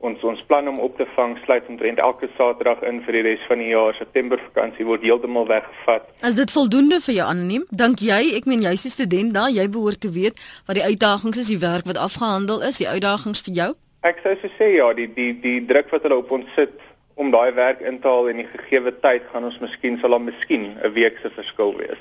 ons 0.00 0.22
ons 0.22 0.42
plan 0.46 0.68
om 0.68 0.78
op 0.80 0.96
te 0.96 1.06
vang 1.16 1.36
sluit 1.44 1.66
omtrent 1.68 1.98
elke 1.98 2.28
Saterdag 2.36 2.82
in 2.86 3.00
vir 3.06 3.18
die 3.18 3.22
res 3.26 3.46
van 3.50 3.58
die 3.62 3.70
jaar. 3.72 3.94
September 3.94 4.38
vakansie 4.38 4.86
word 4.86 5.02
heeltemal 5.02 5.46
weggevat. 5.48 6.06
Is 6.26 6.38
dit 6.38 6.50
voldoende 6.54 7.00
vir 7.04 7.14
jou 7.14 7.26
anoniem? 7.26 7.64
Dink 7.70 8.02
jy, 8.04 8.20
ek 8.38 8.46
meen 8.46 8.62
jy's 8.62 8.84
'n 8.86 8.94
student 8.94 9.34
daar, 9.34 9.50
jy 9.50 9.68
behoort 9.68 10.00
te 10.00 10.10
weet 10.10 10.38
wat 10.66 10.76
die 10.76 10.84
uitdagings 10.84 11.38
is, 11.38 11.48
die 11.48 11.58
werk 11.58 11.86
wat 11.86 11.98
afgehandel 11.98 12.62
is, 12.62 12.78
die 12.78 12.88
uitdagings 12.88 13.40
vir 13.40 13.54
jou? 13.54 13.70
Ek 14.02 14.20
sou 14.22 14.36
so 14.40 14.48
sê 14.58 14.74
ja, 14.76 14.92
die 14.94 15.08
die 15.14 15.32
die 15.40 15.60
druk 15.66 15.90
wat 15.90 16.02
hulle 16.02 16.16
op 16.16 16.30
ons 16.30 16.46
sit 16.54 16.78
om 17.14 17.30
daai 17.30 17.52
werk 17.52 17.80
in 17.80 17.98
te 18.00 18.08
haal 18.08 18.28
en 18.28 18.36
die 18.36 18.46
gegeewe 18.46 18.92
tyd 19.02 19.22
gaan 19.32 19.44
ons 19.44 19.58
miskien 19.58 19.98
sal 19.98 20.10
dan 20.10 20.24
miskien 20.24 20.76
'n 20.84 20.92
week 20.92 21.18
se 21.22 21.30
verskil 21.30 21.74
wees. 21.76 21.98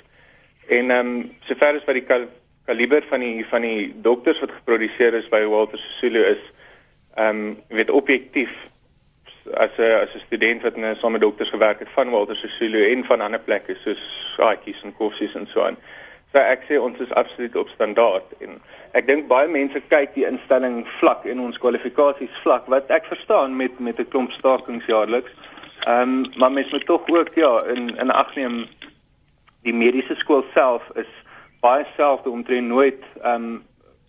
En 0.69 0.91
ehm 0.91 1.07
um, 1.07 1.31
sover 1.47 1.75
as 1.75 1.85
wat 1.85 1.95
die 1.95 2.05
kal 2.05 2.27
kaliber 2.67 3.03
van 3.09 3.19
die 3.19 3.45
van 3.49 3.61
die 3.61 3.93
dokters 4.01 4.39
wat 4.39 4.51
geproduseer 4.51 5.13
is 5.13 5.29
by 5.29 5.45
Walter 5.45 5.79
Sisulu 5.79 6.21
is 6.21 6.43
ehm 7.17 7.29
um, 7.29 7.61
weet 7.67 7.89
objektief 7.89 8.51
as 9.53 9.69
'n 9.77 9.81
as 10.03 10.13
'n 10.15 10.25
student 10.25 10.61
wat 10.61 10.75
net 10.75 10.97
saam 10.97 11.11
met 11.11 11.21
dokters 11.21 11.49
gewerk 11.49 11.79
het 11.79 11.89
van 11.95 12.09
Walter 12.09 12.35
Sisulu 12.35 12.91
en 12.91 13.05
van 13.05 13.21
ander 13.21 13.39
plekke 13.39 13.75
soos 13.83 14.33
Saakies 14.35 14.83
en 14.83 14.93
Koffsies 14.93 15.35
en 15.35 15.47
so 15.47 15.61
aan. 15.61 15.77
So 16.33 16.39
ek 16.39 16.61
sê 16.69 16.79
ons 16.79 16.99
is 16.99 17.13
absoluut 17.13 17.55
op 17.55 17.69
standaard 17.69 18.27
en 18.39 18.61
ek 18.91 19.07
dink 19.07 19.27
baie 19.27 19.47
mense 19.47 19.81
kyk 19.87 20.13
die 20.13 20.25
instelling 20.27 20.87
vlak 20.99 21.25
en 21.25 21.39
ons 21.39 21.57
kwalifikasies 21.57 22.41
vlak 22.43 22.67
wat 22.67 22.91
ek 22.91 23.05
verstaan 23.05 23.55
met 23.55 23.79
met 23.79 23.99
'n 23.99 24.07
klomp 24.07 24.31
stakings 24.31 24.85
jaarliks. 24.85 25.31
Ehm 25.87 26.01
um, 26.01 26.25
maar 26.37 26.51
mens 26.51 26.71
moet 26.71 26.85
tog 26.85 27.09
ook 27.09 27.35
ja 27.35 27.63
in 27.63 27.97
in 27.97 28.11
ag 28.11 28.35
neem 28.35 28.65
die 29.61 29.73
mediese 29.73 30.15
skool 30.15 30.45
self 30.53 30.83
is 30.95 31.11
baie 31.61 31.85
selfde 31.95 32.29
omtrent 32.29 32.67
nooit 32.67 33.03
ehm 33.21 33.43
um, 33.43 33.63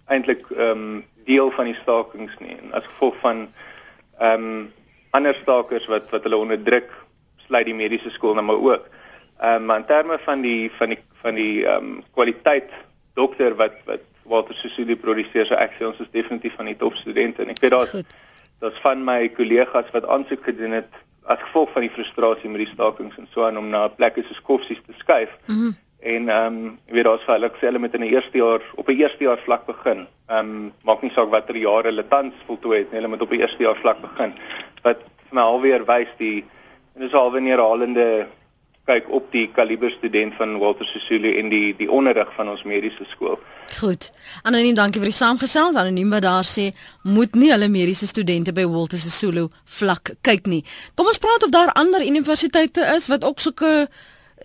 eintlik 0.07 0.45
ehm 0.51 0.71
um, 0.71 1.05
deel 1.29 1.51
van 1.57 1.69
die 1.71 1.77
stakings 1.83 2.35
nie 2.43 2.57
en 2.57 2.75
as 2.79 2.89
gevolg 2.93 3.17
van 3.25 3.47
ehm 4.19 4.49
um, 4.49 4.67
ander 5.17 5.37
stakers 5.41 5.87
wat 5.89 6.11
wat 6.13 6.25
hulle 6.27 6.37
onderdruk 6.37 6.91
sluit 7.47 7.69
die 7.69 7.77
mediese 7.77 8.11
skool 8.13 8.37
nou 8.37 8.45
maar 8.45 8.65
ook. 8.71 8.89
Ehm 9.41 9.63
um, 9.63 9.65
maar 9.71 9.83
in 9.83 9.89
terme 9.93 10.19
van 10.25 10.45
die 10.45 10.71
van 10.79 10.95
die 10.95 11.03
van 11.23 11.35
die 11.35 11.65
ehm 11.65 11.91
um, 11.93 12.05
kwaliteit 12.17 12.71
dokter 13.15 13.57
wat 13.57 13.77
wat 13.85 14.05
Walter 14.29 14.55
Sisulu 14.55 14.97
produseer, 14.97 15.47
so 15.47 15.57
ek 15.57 15.77
sê 15.79 15.87
ons 15.89 16.01
is 16.05 16.11
definitief 16.13 16.57
van 16.61 16.69
die 16.69 16.77
top 16.77 16.97
studente 17.01 17.43
en 17.43 17.53
ek 17.55 17.63
weet 17.65 17.73
daar's 17.73 17.95
daar's 18.61 18.81
van 18.85 19.05
my 19.05 19.29
kollegas 19.37 19.93
wat 19.95 20.09
aansoek 20.09 20.45
gedoen 20.51 20.77
het 20.81 21.05
as 21.29 21.41
gevolg 21.45 21.73
van 21.73 21.85
die 21.85 21.93
frustrasie 21.93 22.51
met 22.51 22.65
die 22.65 22.73
stakings 22.73 23.17
en 23.21 23.29
so 23.33 23.45
aan 23.47 23.61
om 23.61 23.69
na 23.73 23.87
plekke 23.89 24.25
soos 24.27 24.41
Koffsies 24.43 24.81
te 24.87 24.97
skuif. 24.99 25.33
Mm 25.47 25.61
-hmm. 25.61 25.77
En 26.01 26.29
ehm 26.29 26.47
um, 26.47 26.79
jy 26.87 26.95
weet 26.95 27.05
daar's 27.05 27.25
vir 27.27 27.35
hulle 27.35 27.51
sê 27.59 27.67
hulle 27.67 27.79
met 27.83 27.95
in 27.95 28.05
'n 28.05 28.13
eerste 28.15 28.39
jaar 28.39 28.63
op 28.75 28.89
'n 28.89 29.01
eerste 29.01 29.25
jaar 29.25 29.39
vlak 29.39 29.67
begin. 29.67 30.07
Ehm 30.29 30.39
um, 30.39 30.73
maak 30.83 31.03
nie 31.03 31.11
saak 31.11 31.31
watter 31.31 31.57
jare 31.57 31.91
hulle 31.91 32.09
tans 32.09 32.35
voltooi 32.47 32.79
het 32.79 32.91
nie, 32.91 33.01
hulle 33.01 33.09
moet 33.09 33.23
op 33.23 33.33
'n 33.33 33.41
eerste 33.41 33.63
jaar 33.63 33.77
vlak 33.77 34.01
begin. 34.01 34.35
Wat 34.83 34.99
vir 34.99 35.35
my 35.35 35.41
alweer 35.41 35.85
wys 35.85 36.13
die 36.19 36.45
en 36.95 37.01
dis 37.01 37.15
alweer 37.15 37.43
herhalende 37.43 38.27
kyk 38.89 39.11
op 39.13 39.33
die 39.33 39.51
kaliber 39.53 39.91
student 39.91 40.35
van 40.35 40.59
Walter 40.59 40.87
Sisulu 40.87 41.35
en 41.37 41.49
die 41.49 41.75
die 41.77 41.91
onderrig 41.91 42.31
van 42.37 42.49
ons 42.49 42.63
mediese 42.63 43.05
skool. 43.05 43.39
Goed. 43.79 44.13
Anoniem, 44.43 44.75
dankie 44.75 45.01
vir 45.01 45.11
die 45.11 45.19
saamgesels. 45.19 45.77
Anoniem 45.77 46.11
wat 46.11 46.23
daar 46.23 46.47
sê 46.49 46.71
moet 47.03 47.35
nie 47.35 47.51
hulle 47.53 47.69
mediese 47.69 48.07
studente 48.07 48.53
by 48.53 48.65
Walter 48.65 48.99
Sisulu 48.99 49.49
vlak 49.65 50.15
kyk 50.23 50.47
nie. 50.47 50.65
Kom 50.95 51.07
ons 51.07 51.19
praat 51.19 51.45
of 51.45 51.51
daar 51.51 51.73
ander 51.73 52.07
universiteite 52.07 52.87
is 52.95 53.11
wat 53.13 53.25
ook 53.25 53.41
sulke 53.41 53.89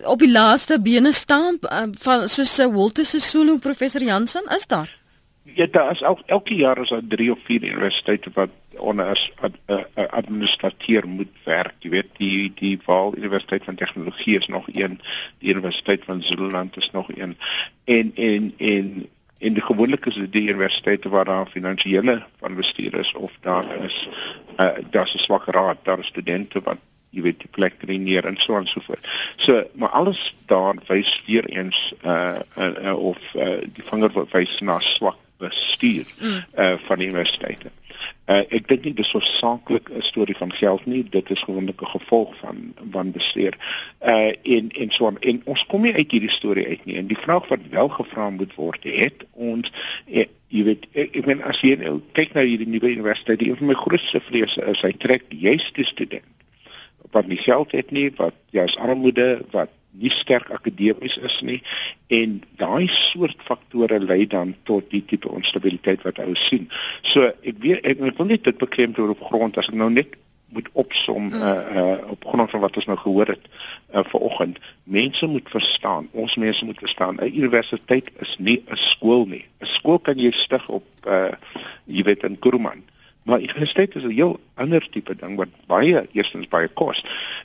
op 0.02 0.18
die 0.18 0.30
laaste 0.30 0.80
bene 0.80 1.12
staan 1.12 1.58
uh, 1.60 1.82
van 1.98 2.28
soos 2.28 2.58
uh, 2.58 2.66
Walter 2.66 3.04
Sisulu 3.04 3.58
professor 3.58 4.02
Jansen 4.02 4.44
is 4.56 4.66
daar. 4.66 5.02
Ja, 5.42 5.66
daar 5.70 5.90
is 5.90 6.02
elke, 6.02 6.22
elke 6.26 6.54
jaar 6.54 6.78
is 6.78 6.88
daar 6.88 7.06
3 7.08 7.32
of 7.32 7.38
4 7.44 7.62
universiteite 7.62 8.30
wat 8.34 8.50
onder 8.78 9.06
as 9.06 9.32
ad, 9.40 9.52
uh, 9.66 9.82
administrateur 10.10 11.08
moet 11.08 11.30
werk. 11.44 11.74
Jy 11.78 11.90
weet 11.90 12.10
die 12.18 12.52
die 12.54 12.78
Vaal 12.82 13.16
Universiteit 13.16 13.64
van 13.64 13.74
Tegnologie 13.74 14.38
is 14.38 14.46
nog 14.46 14.66
een, 14.72 15.00
die 15.38 15.50
Universiteit 15.50 16.04
van 16.04 16.22
Zululand 16.22 16.76
is 16.76 16.90
nog 16.90 17.08
een. 17.14 17.36
En 17.84 18.12
en 18.14 18.52
en 18.56 19.06
en 19.38 19.52
die 19.52 19.62
gewoonlik 19.62 20.06
is 20.06 20.14
dit 20.14 20.32
die 20.32 20.48
universiteite 20.48 21.08
waar 21.08 21.24
daar 21.24 21.46
finansiële 21.46 22.22
van 22.40 22.54
bestuur 22.54 22.98
is 22.98 23.14
of 23.14 23.32
daar 23.40 23.84
is 23.84 24.08
uh, 24.56 24.70
daar's 24.90 25.14
'n 25.14 25.18
swak 25.18 25.44
raad, 25.44 25.76
daar 25.82 25.98
is 25.98 26.06
studente 26.06 26.60
wat 26.60 26.78
jy 27.14 27.22
weet 27.22 27.44
die 27.44 27.52
plek 27.54 27.82
neer 27.86 28.26
en 28.26 28.36
so 28.42 28.56
en 28.58 28.66
so 28.66 28.80
voort. 28.86 29.06
So, 29.36 29.62
maar 29.74 29.94
alles 30.00 30.34
daar 30.46 30.78
wys 30.88 31.22
weer 31.26 31.46
eens 31.46 31.92
uh, 32.04 32.40
uh, 32.58 32.72
uh 32.84 32.96
of 32.96 33.18
uh, 33.34 33.60
die 33.76 33.86
vinger 33.90 34.12
wys 34.32 34.58
na 34.60 34.80
swak 34.80 35.20
bestuur 35.38 36.06
mm. 36.20 36.44
uh 36.58 36.74
van 36.86 36.98
die 36.98 37.08
universiteite. 37.08 37.72
Uh, 38.26 38.42
ek 38.56 38.68
dink 38.68 38.86
nie 38.86 38.94
dis 38.96 39.10
so 39.12 39.20
saaklik 39.20 39.90
'n 39.90 40.02
storie 40.02 40.36
van 40.36 40.52
geld 40.52 40.86
nie, 40.86 41.02
dit 41.08 41.30
is 41.30 41.42
gewoonlik 41.42 41.82
'n 41.82 41.92
gevolg 41.96 42.36
van 42.40 42.74
van 42.90 43.10
bestuur. 43.12 43.54
Uh 44.00 44.32
en 44.42 44.70
en 44.70 44.90
so 44.90 45.06
on, 45.06 45.18
en 45.20 45.42
ons 45.44 45.66
kom 45.66 45.82
nie 45.82 45.94
uit 45.94 46.10
hierdie 46.10 46.30
storie 46.30 46.66
uit 46.66 46.84
nie. 46.84 46.96
En 46.96 47.06
die 47.06 47.18
vraag 47.26 47.48
wat 47.48 47.68
wel 47.70 47.88
gevra 47.88 48.30
moet 48.30 48.54
word, 48.54 48.82
het 48.82 49.24
ons 49.32 49.72
uh, 50.06 50.24
jy 50.48 50.62
weet 50.64 50.86
ek, 50.92 51.16
ek 51.16 51.26
meen 51.26 51.42
as 51.42 51.60
jy 51.60 51.74
nou 51.76 52.00
kyk 52.12 52.34
na 52.34 52.40
hierdie 52.40 52.68
nuwe 52.68 52.90
universiteit, 52.90 53.42
een 53.42 53.56
van 53.56 53.66
my 53.66 53.74
grootste 53.74 54.20
vrese 54.20 54.62
is 54.70 54.82
hy 54.82 54.92
trek 54.92 55.24
juist 55.28 55.74
die 55.74 55.86
student 55.86 56.33
wat 57.14 57.30
nie 57.30 57.40
geld 57.40 57.72
het 57.72 57.90
nie, 57.94 58.10
wat 58.18 58.36
jy's 58.54 58.76
armoede, 58.76 59.44
wat 59.54 59.72
nie 59.94 60.10
sterk 60.10 60.50
akademies 60.50 61.16
is 61.22 61.36
nie 61.46 61.60
en 62.12 62.40
daai 62.58 62.88
soort 62.90 63.38
faktore 63.46 64.00
lei 64.02 64.24
dan 64.26 64.54
tot 64.68 64.90
die 64.90 65.04
tipe 65.06 65.30
onstabiliteit 65.30 66.02
wat 66.06 66.18
ons 66.24 66.42
sien. 66.48 66.66
So 67.06 67.30
ek 67.30 67.60
weet 67.62 67.86
ek, 67.86 68.02
ek 68.02 68.18
wil 68.18 68.30
net 68.32 68.46
dit 68.48 68.58
beklemtoon 68.58 69.14
op 69.14 69.24
grond 69.30 69.58
as 69.60 69.70
ek 69.70 69.78
nou 69.78 69.90
net 69.94 70.16
moet 70.54 70.68
opsom 70.78 71.30
mm. 71.32 71.42
uh, 71.42 71.76
uh 71.82 72.10
op 72.14 72.26
grond 72.30 72.50
van 72.50 72.62
wat 72.62 72.76
ons 72.78 72.86
nou 72.90 72.96
gehoor 72.98 73.32
het 73.34 73.46
uh, 73.94 74.04
vanoggend. 74.12 74.58
Mense 74.84 75.26
moet 75.26 75.50
verstaan, 75.50 76.08
ons 76.12 76.36
mense 76.38 76.64
moet 76.64 76.78
verstaan, 76.78 77.18
'n 77.18 77.34
universiteit 77.34 78.10
is 78.22 78.36
nie 78.38 78.62
'n 78.70 78.78
skool 78.78 79.26
nie. 79.26 79.44
'n 79.60 79.66
Skool 79.66 79.98
kan 79.98 80.18
jy 80.18 80.30
stig 80.30 80.68
op 80.68 80.86
uh 81.06 81.34
jy 81.86 82.02
weet 82.02 82.22
in 82.22 82.38
Kuruman. 82.38 82.82
Maar 83.24 83.40
universiteit 83.40 83.94
is 83.94 84.02
'n 84.02 84.10
heel 84.10 84.40
ander 84.54 84.88
tipe 84.90 85.16
ding 85.16 85.36
wat 85.36 85.48
baie 85.66 86.06
eerstens 86.12 86.48
baie 86.48 86.68
kos 86.68 87.04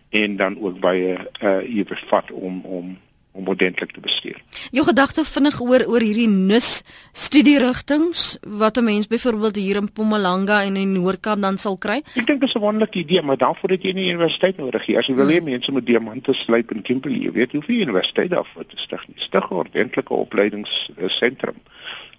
en 0.09 0.35
dan 0.35 0.59
ook 0.59 0.79
baie 0.79 1.17
uh 1.41 1.61
jy 1.75 1.83
bevat 1.83 2.31
om 2.31 2.61
om 2.65 2.97
om 3.31 3.47
ordentlik 3.47 3.91
te 3.91 3.99
bestuur. 3.99 4.41
Jou 4.71 4.83
gedagte 4.85 5.23
vinnig 5.23 5.61
oor 5.61 5.85
oor 5.87 6.03
hierdie 6.03 6.27
NUS 6.27 6.81
studierigtinge 7.11 8.39
wat 8.61 8.77
'n 8.77 8.83
mens 8.83 9.07
byvoorbeeld 9.07 9.55
hier 9.55 9.75
in 9.75 9.83
Mpumalanga 9.83 10.63
en 10.63 10.75
in 10.75 10.91
Noord-Kaap 10.91 11.41
dan 11.41 11.57
sal 11.57 11.77
kry? 11.77 12.01
Ek 12.15 12.27
dink 12.27 12.39
dit 12.39 12.49
is 12.49 12.55
'n 12.55 12.59
wonderlike 12.59 12.99
idee, 12.99 13.21
maar 13.21 13.37
daarvoor 13.37 13.69
het 13.69 13.83
jy 13.83 13.91
nie 13.91 14.09
universiteit 14.09 14.57
nodig 14.57 14.87
nie. 14.87 14.97
As 14.97 15.07
jy 15.07 15.15
wil 15.15 15.27
hê 15.27 15.37
hmm. 15.37 15.45
mense 15.45 15.71
moet 15.71 15.85
diamante 15.85 16.33
slyp 16.33 16.71
in 16.71 16.81
Kimberley, 16.81 17.19
jy 17.19 17.31
weet 17.31 17.51
hoeveel 17.51 17.81
universiteit 17.81 18.29
daar 18.29 18.49
voor 18.53 18.65
te 18.65 18.77
stig 18.77 19.07
nie. 19.07 19.15
Stig 19.17 19.49
'n 19.49 19.53
ordentlike 19.53 20.13
opleidingsentrum 20.13 21.55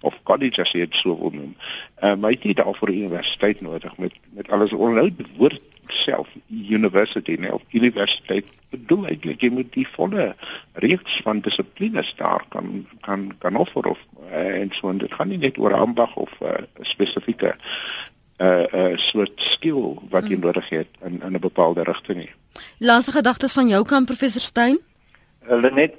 of 0.01 0.17
college 0.23 0.61
as 0.61 0.71
jy 0.71 0.85
dit 0.85 0.95
sou 0.95 1.17
wil 1.19 1.33
noem. 1.35 1.55
Uh, 2.03 2.15
maar 2.15 2.31
jy 2.31 2.53
het 2.53 2.57
daarvoor 2.63 2.89
'n 2.89 3.03
universiteit 3.03 3.61
nodig 3.61 3.97
met 3.97 4.13
met 4.33 4.49
alles 4.49 4.73
onthou 4.73 5.09
die 5.15 5.27
woord 5.37 5.61
self 5.87 6.27
university 6.49 7.35
nou 7.39 7.53
of 7.53 7.61
universiteit 7.71 8.45
bedoel 8.69 9.07
eintlik 9.11 9.41
jy 9.43 9.49
moet 9.51 9.71
die 9.73 9.87
volle 9.95 10.31
reeks 10.83 11.19
van 11.25 11.41
dissiplines 11.45 12.13
daar 12.19 12.45
kan 12.49 12.85
kan 13.01 13.31
kan 13.43 13.55
offer 13.55 13.89
of 13.93 13.99
uh, 14.31 14.61
en 14.61 14.71
so 14.71 14.89
en 14.89 14.97
dit 14.97 15.13
gaan 15.13 15.27
nie 15.27 15.41
net 15.41 15.57
oor 15.57 15.73
ambag 15.73 16.15
of 16.15 16.31
'n 16.39 16.45
uh, 16.45 16.85
spesifieke 16.93 17.55
'n 17.55 18.45
uh, 18.45 18.65
uh, 18.73 18.97
soort 18.97 19.41
skill 19.41 19.97
wat 20.09 20.27
jy 20.27 20.35
mm. 20.35 20.45
nodig 20.47 20.69
het 20.69 20.87
in 21.01 21.21
in 21.21 21.33
'n 21.33 21.39
bepaalde 21.39 21.83
rigting 21.83 22.17
nie. 22.17 22.31
Laaste 22.77 23.11
gedagtes 23.11 23.53
van 23.53 23.67
jou 23.67 23.83
kant 23.85 24.05
professor 24.05 24.41
Stein? 24.41 24.79
Hulle 25.39 25.71
net 25.71 25.95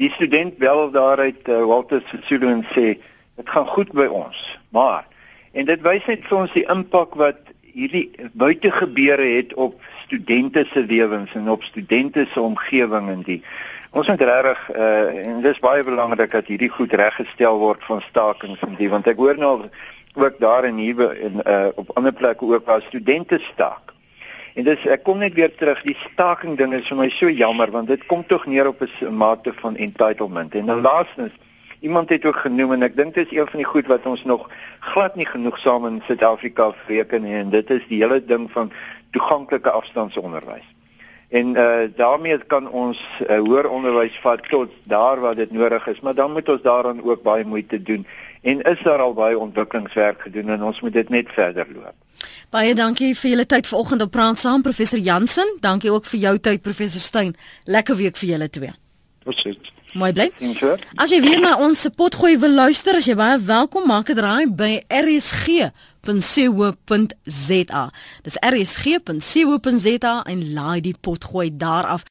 die 0.00 0.10
student 0.10 0.58
bel 0.58 0.90
daar 0.90 1.18
uit 1.18 1.48
uh, 1.48 1.64
Walter 1.64 2.02
Sisulu 2.06 2.48
en 2.48 2.64
sê 2.72 2.98
dit 3.36 3.48
gaan 3.48 3.66
goed 3.66 3.92
by 3.92 4.06
ons, 4.06 4.38
maar 4.68 5.06
en 5.52 5.68
dit 5.68 5.82
wys 5.84 6.06
net 6.08 6.24
vir 6.28 6.38
ons 6.38 6.54
die 6.56 6.66
impak 6.72 7.16
wat 7.20 7.52
hierdie 7.72 8.10
buite 8.32 8.70
gebeure 8.72 9.24
het 9.36 9.54
op 9.54 9.80
studente 10.04 10.64
se 10.72 10.84
lewens 10.84 11.32
en 11.34 11.48
op 11.48 11.62
studente 11.62 12.26
se 12.32 12.40
omgewing 12.40 13.08
en 13.08 13.22
die 13.28 13.40
ons 13.92 14.08
moet 14.08 14.20
regtig 14.24 14.60
uh, 14.72 15.28
en 15.28 15.40
dis 15.44 15.60
baie 15.60 15.84
belangrik 15.84 16.32
dat 16.32 16.48
hierdie 16.48 16.72
goed 16.72 16.92
reggestel 16.96 17.58
word 17.60 17.84
van 17.88 18.00
stakings 18.08 18.60
en 18.64 18.76
die 18.80 18.90
want 18.92 19.08
ek 19.08 19.20
hoor 19.20 19.40
nou 19.40 19.54
ook 20.14 20.38
daar 20.40 20.64
in 20.68 20.76
hier 20.76 21.16
in 21.16 21.40
uh, 21.44 21.68
op 21.74 21.90
ander 21.96 22.12
plekke 22.12 22.44
ook 22.44 22.66
waar 22.66 22.82
studente 22.82 23.38
staak. 23.52 23.91
En 24.54 24.64
dis 24.64 24.82
ek 24.86 25.04
kom 25.06 25.22
net 25.22 25.32
weer 25.34 25.54
terug 25.56 25.80
die 25.86 25.96
staking 25.96 26.58
ding 26.60 26.74
is 26.76 26.88
vir 26.90 26.98
my 26.98 27.08
so 27.08 27.30
jammer 27.32 27.70
want 27.72 27.88
dit 27.88 28.02
kom 28.06 28.24
tog 28.28 28.44
neer 28.46 28.68
op 28.68 28.82
'n 28.82 29.14
mate 29.16 29.52
van 29.60 29.76
entitlement. 29.76 30.54
En 30.54 30.66
dan 30.66 30.80
laastens 30.80 31.32
iemand 31.80 32.08
het 32.08 32.24
ook 32.24 32.36
genoem 32.36 32.72
en 32.72 32.82
ek 32.82 32.96
dink 32.96 33.14
dit 33.14 33.32
is 33.32 33.38
een 33.38 33.48
van 33.48 33.58
die 33.58 33.70
goed 33.70 33.86
wat 33.86 34.06
ons 34.06 34.24
nog 34.24 34.50
glad 34.80 35.16
nie 35.16 35.26
genoeg 35.26 35.58
saam 35.58 35.86
in 35.86 36.02
Suid-Afrika 36.06 36.74
reken 36.86 37.22
nie 37.22 37.34
en 37.34 37.50
dit 37.50 37.70
is 37.70 37.86
die 37.88 38.02
hele 38.02 38.24
ding 38.24 38.50
van 38.50 38.72
toeganklike 39.10 39.70
afstandsonderwys. 39.70 40.68
En 41.28 41.56
uh 41.56 41.88
daarmee 41.96 42.38
kan 42.38 42.70
ons 42.70 43.00
uh, 43.20 43.38
hoër 43.38 43.68
onderwys 43.68 44.18
vat 44.20 44.48
tot 44.48 44.70
daar 44.84 45.20
waar 45.20 45.34
dit 45.34 45.50
nodig 45.50 45.86
is, 45.86 46.00
maar 46.00 46.14
dan 46.14 46.32
moet 46.32 46.48
ons 46.48 46.62
daaraan 46.62 47.02
ook 47.02 47.22
baie 47.22 47.44
moeite 47.44 47.82
doen. 47.82 48.06
En 48.42 48.60
is 48.60 48.82
daar 48.82 49.00
al 49.00 49.14
baie 49.14 49.38
ontwikkelingswerk 49.38 50.20
gedoen 50.20 50.48
en 50.48 50.62
ons 50.62 50.80
moet 50.80 50.92
dit 50.92 51.08
net 51.08 51.32
verder 51.32 51.66
loop. 51.74 52.01
Baie 52.50 52.74
dankie 52.74 53.14
vir 53.16 53.30
julle 53.30 53.46
tyd 53.46 53.66
vanoggend 53.66 54.02
op 54.02 54.10
praat 54.10 54.38
saam 54.38 54.62
professor 54.62 54.98
Jansen. 54.98 55.56
Dankie 55.60 55.92
ook 55.92 56.04
vir 56.06 56.20
jou 56.20 56.38
tyd 56.38 56.62
professor 56.62 57.00
Stein. 57.00 57.36
Lekker 57.64 57.96
week 57.96 58.16
vir 58.16 58.28
julle 58.34 58.50
twee. 58.50 58.72
Totsiens. 59.24 59.72
Mooi 59.92 60.12
bly. 60.16 60.30
As 60.96 61.10
jy 61.12 61.20
weer 61.20 61.40
na 61.42 61.56
ons 61.60 61.84
potgooi 61.96 62.38
wil 62.40 62.54
luister, 62.56 62.96
as 62.96 63.04
jy 63.10 63.14
baie 63.18 63.36
welkom 63.44 63.84
maak, 63.90 64.08
draai 64.16 64.46
by 64.48 64.80
rsg.co.za. 64.88 65.82
Dis 68.24 68.36
rsg.co.za 68.48 70.14
en 70.32 70.40
laai 70.56 70.80
die 70.88 70.96
potgooi 70.96 71.50
daar 71.52 71.84
af. 71.92 72.02